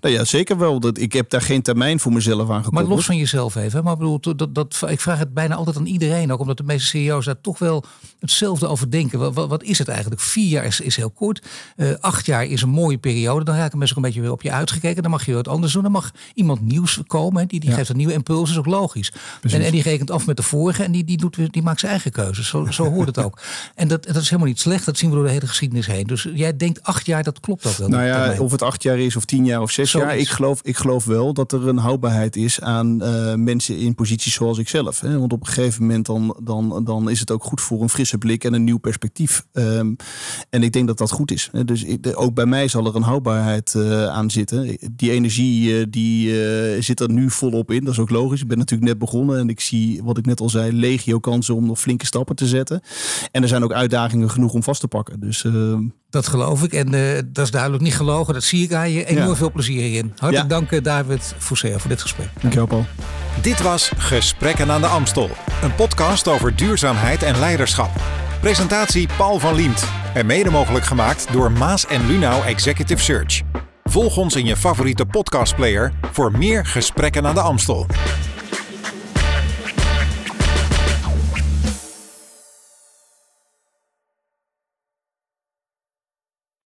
Nou 0.00 0.14
ja, 0.14 0.24
zeker 0.24 0.58
wel. 0.58 0.80
Dat, 0.80 0.98
ik 0.98 1.12
heb 1.12 1.30
daar 1.30 1.42
geen 1.42 1.62
termijn 1.62 2.00
voor 2.00 2.12
mezelf 2.12 2.40
aan 2.50 2.56
gekoppeld. 2.56 2.72
Maar 2.74 2.96
los 2.96 3.04
van 3.04 3.16
jezelf 3.16 3.56
even. 3.56 3.84
Maar 3.84 3.96
bedoel, 3.96 4.20
dat, 4.20 4.54
dat, 4.54 4.82
ik 4.88 5.00
vraag 5.00 5.18
het 5.18 5.34
bijna 5.34 5.54
altijd 5.54 5.76
aan 5.76 5.86
iedereen. 5.86 6.32
Ook 6.32 6.40
omdat 6.40 6.56
de 6.56 6.62
meeste 6.62 6.86
CEO's 6.86 7.24
daar 7.24 7.40
toch 7.40 7.58
wel 7.58 7.84
hetzelfde 8.20 8.66
over 8.66 8.90
denken. 8.90 9.18
Wat, 9.18 9.34
wat, 9.34 9.48
wat 9.48 9.62
is 9.62 9.78
het 9.78 9.88
eigenlijk? 9.88 10.20
Vier 10.20 10.48
jaar 10.48 10.64
is, 10.64 10.80
is 10.80 10.96
heel 10.96 11.10
kort. 11.10 11.46
Uh, 11.76 11.94
acht 12.00 12.26
jaar 12.26 12.44
is 12.44 12.62
een 12.62 12.68
mooie 12.68 12.98
periode. 12.98 13.44
Dan 13.44 13.54
raken 13.54 13.78
mensen 13.78 13.96
ook 13.96 14.02
een 14.02 14.08
beetje 14.08 14.24
weer 14.24 14.32
op 14.34 14.42
je 14.42 14.52
uitgekeken. 14.52 15.02
Dan 15.02 15.10
mag 15.10 15.26
je 15.26 15.34
wat 15.34 15.48
anders 15.48 15.72
doen. 15.72 15.82
Dan 15.82 15.92
mag 15.92 16.12
iemand 16.34 16.60
nieuws 16.60 17.00
komen. 17.06 17.48
Die, 17.48 17.60
die 17.60 17.70
ja. 17.70 17.76
geeft 17.76 17.88
een 17.88 17.96
nieuwe 17.96 18.12
impuls. 18.12 18.50
is 18.50 18.58
ook 18.58 18.66
logisch. 18.66 19.12
En, 19.42 19.60
en, 19.60 19.72
die 19.72 19.82
rekent 19.82 20.10
af 20.10 20.26
met 20.26 20.36
de 20.36 20.42
vorige. 20.42 20.82
En 20.82 20.92
die, 20.92 21.04
die, 21.04 21.16
doet, 21.16 21.52
die 21.52 21.62
maakt 21.62 21.80
zijn 21.80 21.92
eigen 21.92 22.12
keuzes. 22.12 22.48
Zo, 22.48 22.66
zo 22.70 22.90
hoort 22.90 23.06
het 23.06 23.18
ook. 23.18 23.38
En 23.74 23.88
dat, 23.88 24.04
dat 24.04 24.16
is 24.16 24.24
helemaal 24.24 24.48
niet 24.48 24.60
slecht. 24.60 24.84
Dat 24.84 24.98
zien 24.98 25.10
we 25.10 25.16
door 25.16 25.24
de 25.24 25.30
hele 25.30 25.46
geschiedenis 25.46 25.86
heen. 25.86 26.06
Dus 26.06 26.28
jij 26.34 26.56
denkt 26.56 26.82
acht 26.82 27.06
jaar, 27.06 27.22
dat 27.22 27.40
klopt 27.40 27.66
ook 27.66 27.76
wel. 27.76 27.88
Nou 27.88 28.04
ja, 28.04 28.34
of 28.38 28.50
het 28.50 28.62
acht 28.62 28.82
jaar 28.82 28.98
is 28.98 29.16
of 29.16 29.24
tien 29.24 29.44
jaar 29.44 29.60
of 29.60 29.70
jaar. 29.86 30.16
Ik 30.16 30.28
geloof, 30.28 30.60
ik 30.62 30.76
geloof 30.76 31.04
wel 31.04 31.32
dat 31.32 31.52
er 31.52 31.68
een 31.68 31.76
houdbaarheid 31.76 32.36
is 32.36 32.60
aan 32.60 33.02
uh, 33.02 33.34
mensen 33.34 33.78
in 33.78 33.94
posities 33.94 34.34
zoals 34.34 34.58
ik 34.58 34.68
zelf. 34.68 35.00
Hè? 35.00 35.18
Want 35.18 35.32
op 35.32 35.40
een 35.40 35.46
gegeven 35.46 35.82
moment 35.82 36.06
dan, 36.06 36.36
dan, 36.42 36.84
dan 36.84 37.10
is 37.10 37.20
het 37.20 37.30
ook 37.30 37.44
goed 37.44 37.60
voor 37.60 37.82
een 37.82 37.88
frisse 37.88 38.18
blik 38.18 38.44
en 38.44 38.52
een 38.52 38.64
nieuw 38.64 38.78
perspectief. 38.78 39.46
Um, 39.52 39.96
en 40.50 40.62
ik 40.62 40.72
denk 40.72 40.86
dat 40.86 40.98
dat 40.98 41.10
goed 41.10 41.30
is. 41.30 41.48
Hè? 41.52 41.64
Dus 41.64 41.84
ik, 41.84 42.12
ook 42.14 42.34
bij 42.34 42.46
mij 42.46 42.68
zal 42.68 42.86
er 42.86 42.96
een 42.96 43.02
houdbaarheid 43.02 43.74
uh, 43.76 44.06
aan 44.06 44.30
zitten. 44.30 44.78
Die 44.92 45.10
energie 45.10 45.70
uh, 45.70 45.86
die 45.90 46.32
zit 46.82 47.00
er 47.00 47.10
nu 47.10 47.30
volop 47.30 47.70
in. 47.70 47.84
Dat 47.84 47.92
is 47.92 47.98
ook 47.98 48.10
logisch. 48.10 48.40
Ik 48.40 48.48
ben 48.48 48.58
natuurlijk 48.58 48.88
net 48.88 48.98
begonnen 48.98 49.38
en 49.38 49.48
ik 49.48 49.60
zie, 49.60 50.02
wat 50.04 50.18
ik 50.18 50.26
net 50.26 50.40
al 50.40 50.48
zei, 50.48 50.72
legio 50.72 51.18
kansen 51.18 51.54
om 51.54 51.66
nog 51.66 51.80
flinke 51.80 52.06
stappen 52.06 52.36
te 52.36 52.46
zetten. 52.46 52.80
En 53.30 53.42
er 53.42 53.48
zijn 53.48 53.64
ook 53.64 53.72
uitdagingen 53.72 54.30
genoeg 54.30 54.52
om 54.52 54.62
vast 54.62 54.80
te 54.80 54.88
pakken. 54.88 55.20
Dus 55.20 55.44
ehm, 55.44 55.82
dat 56.10 56.26
geloof 56.26 56.62
ik. 56.62 56.72
En 56.72 56.90
dat 57.32 57.44
is 57.44 57.50
duidelijk 57.50 57.82
niet 57.82 57.94
gelogen. 57.94 58.34
Dat 58.34 58.44
zie 58.44 58.62
ik 58.62 58.72
aan 58.72 58.90
je. 58.90 59.04
Enorm 59.04 59.28
ja. 59.28 59.36
veel 59.36 59.50
plezier 59.68 59.90
hierin. 59.90 60.12
Hartelijk 60.16 60.50
ja. 60.50 60.58
dank 60.58 60.84
David 60.84 61.34
Foussea 61.38 61.78
voor 61.78 61.90
dit 61.90 62.00
gesprek. 62.00 62.28
Dankjewel 62.40 62.66
Paul. 62.66 62.86
Dit 63.42 63.62
was 63.62 63.90
Gesprekken 63.96 64.70
aan 64.70 64.80
de 64.80 64.86
Amstel. 64.86 65.30
Een 65.62 65.74
podcast 65.74 66.28
over 66.28 66.56
duurzaamheid 66.56 67.22
en 67.22 67.38
leiderschap. 67.38 67.90
Presentatie 68.40 69.08
Paul 69.16 69.38
van 69.38 69.54
Liemt. 69.54 69.84
En 70.14 70.26
mede 70.26 70.50
mogelijk 70.50 70.84
gemaakt 70.84 71.32
door 71.32 71.52
Maas 71.52 71.86
en 71.86 72.06
Lunau 72.06 72.44
Executive 72.44 73.02
Search. 73.02 73.42
Volg 73.84 74.16
ons 74.16 74.36
in 74.36 74.44
je 74.44 74.56
favoriete 74.56 75.06
podcastplayer 75.06 75.92
voor 76.12 76.38
meer 76.38 76.66
Gesprekken 76.66 77.26
aan 77.26 77.34
de 77.34 77.40
Amstel. 77.40 77.86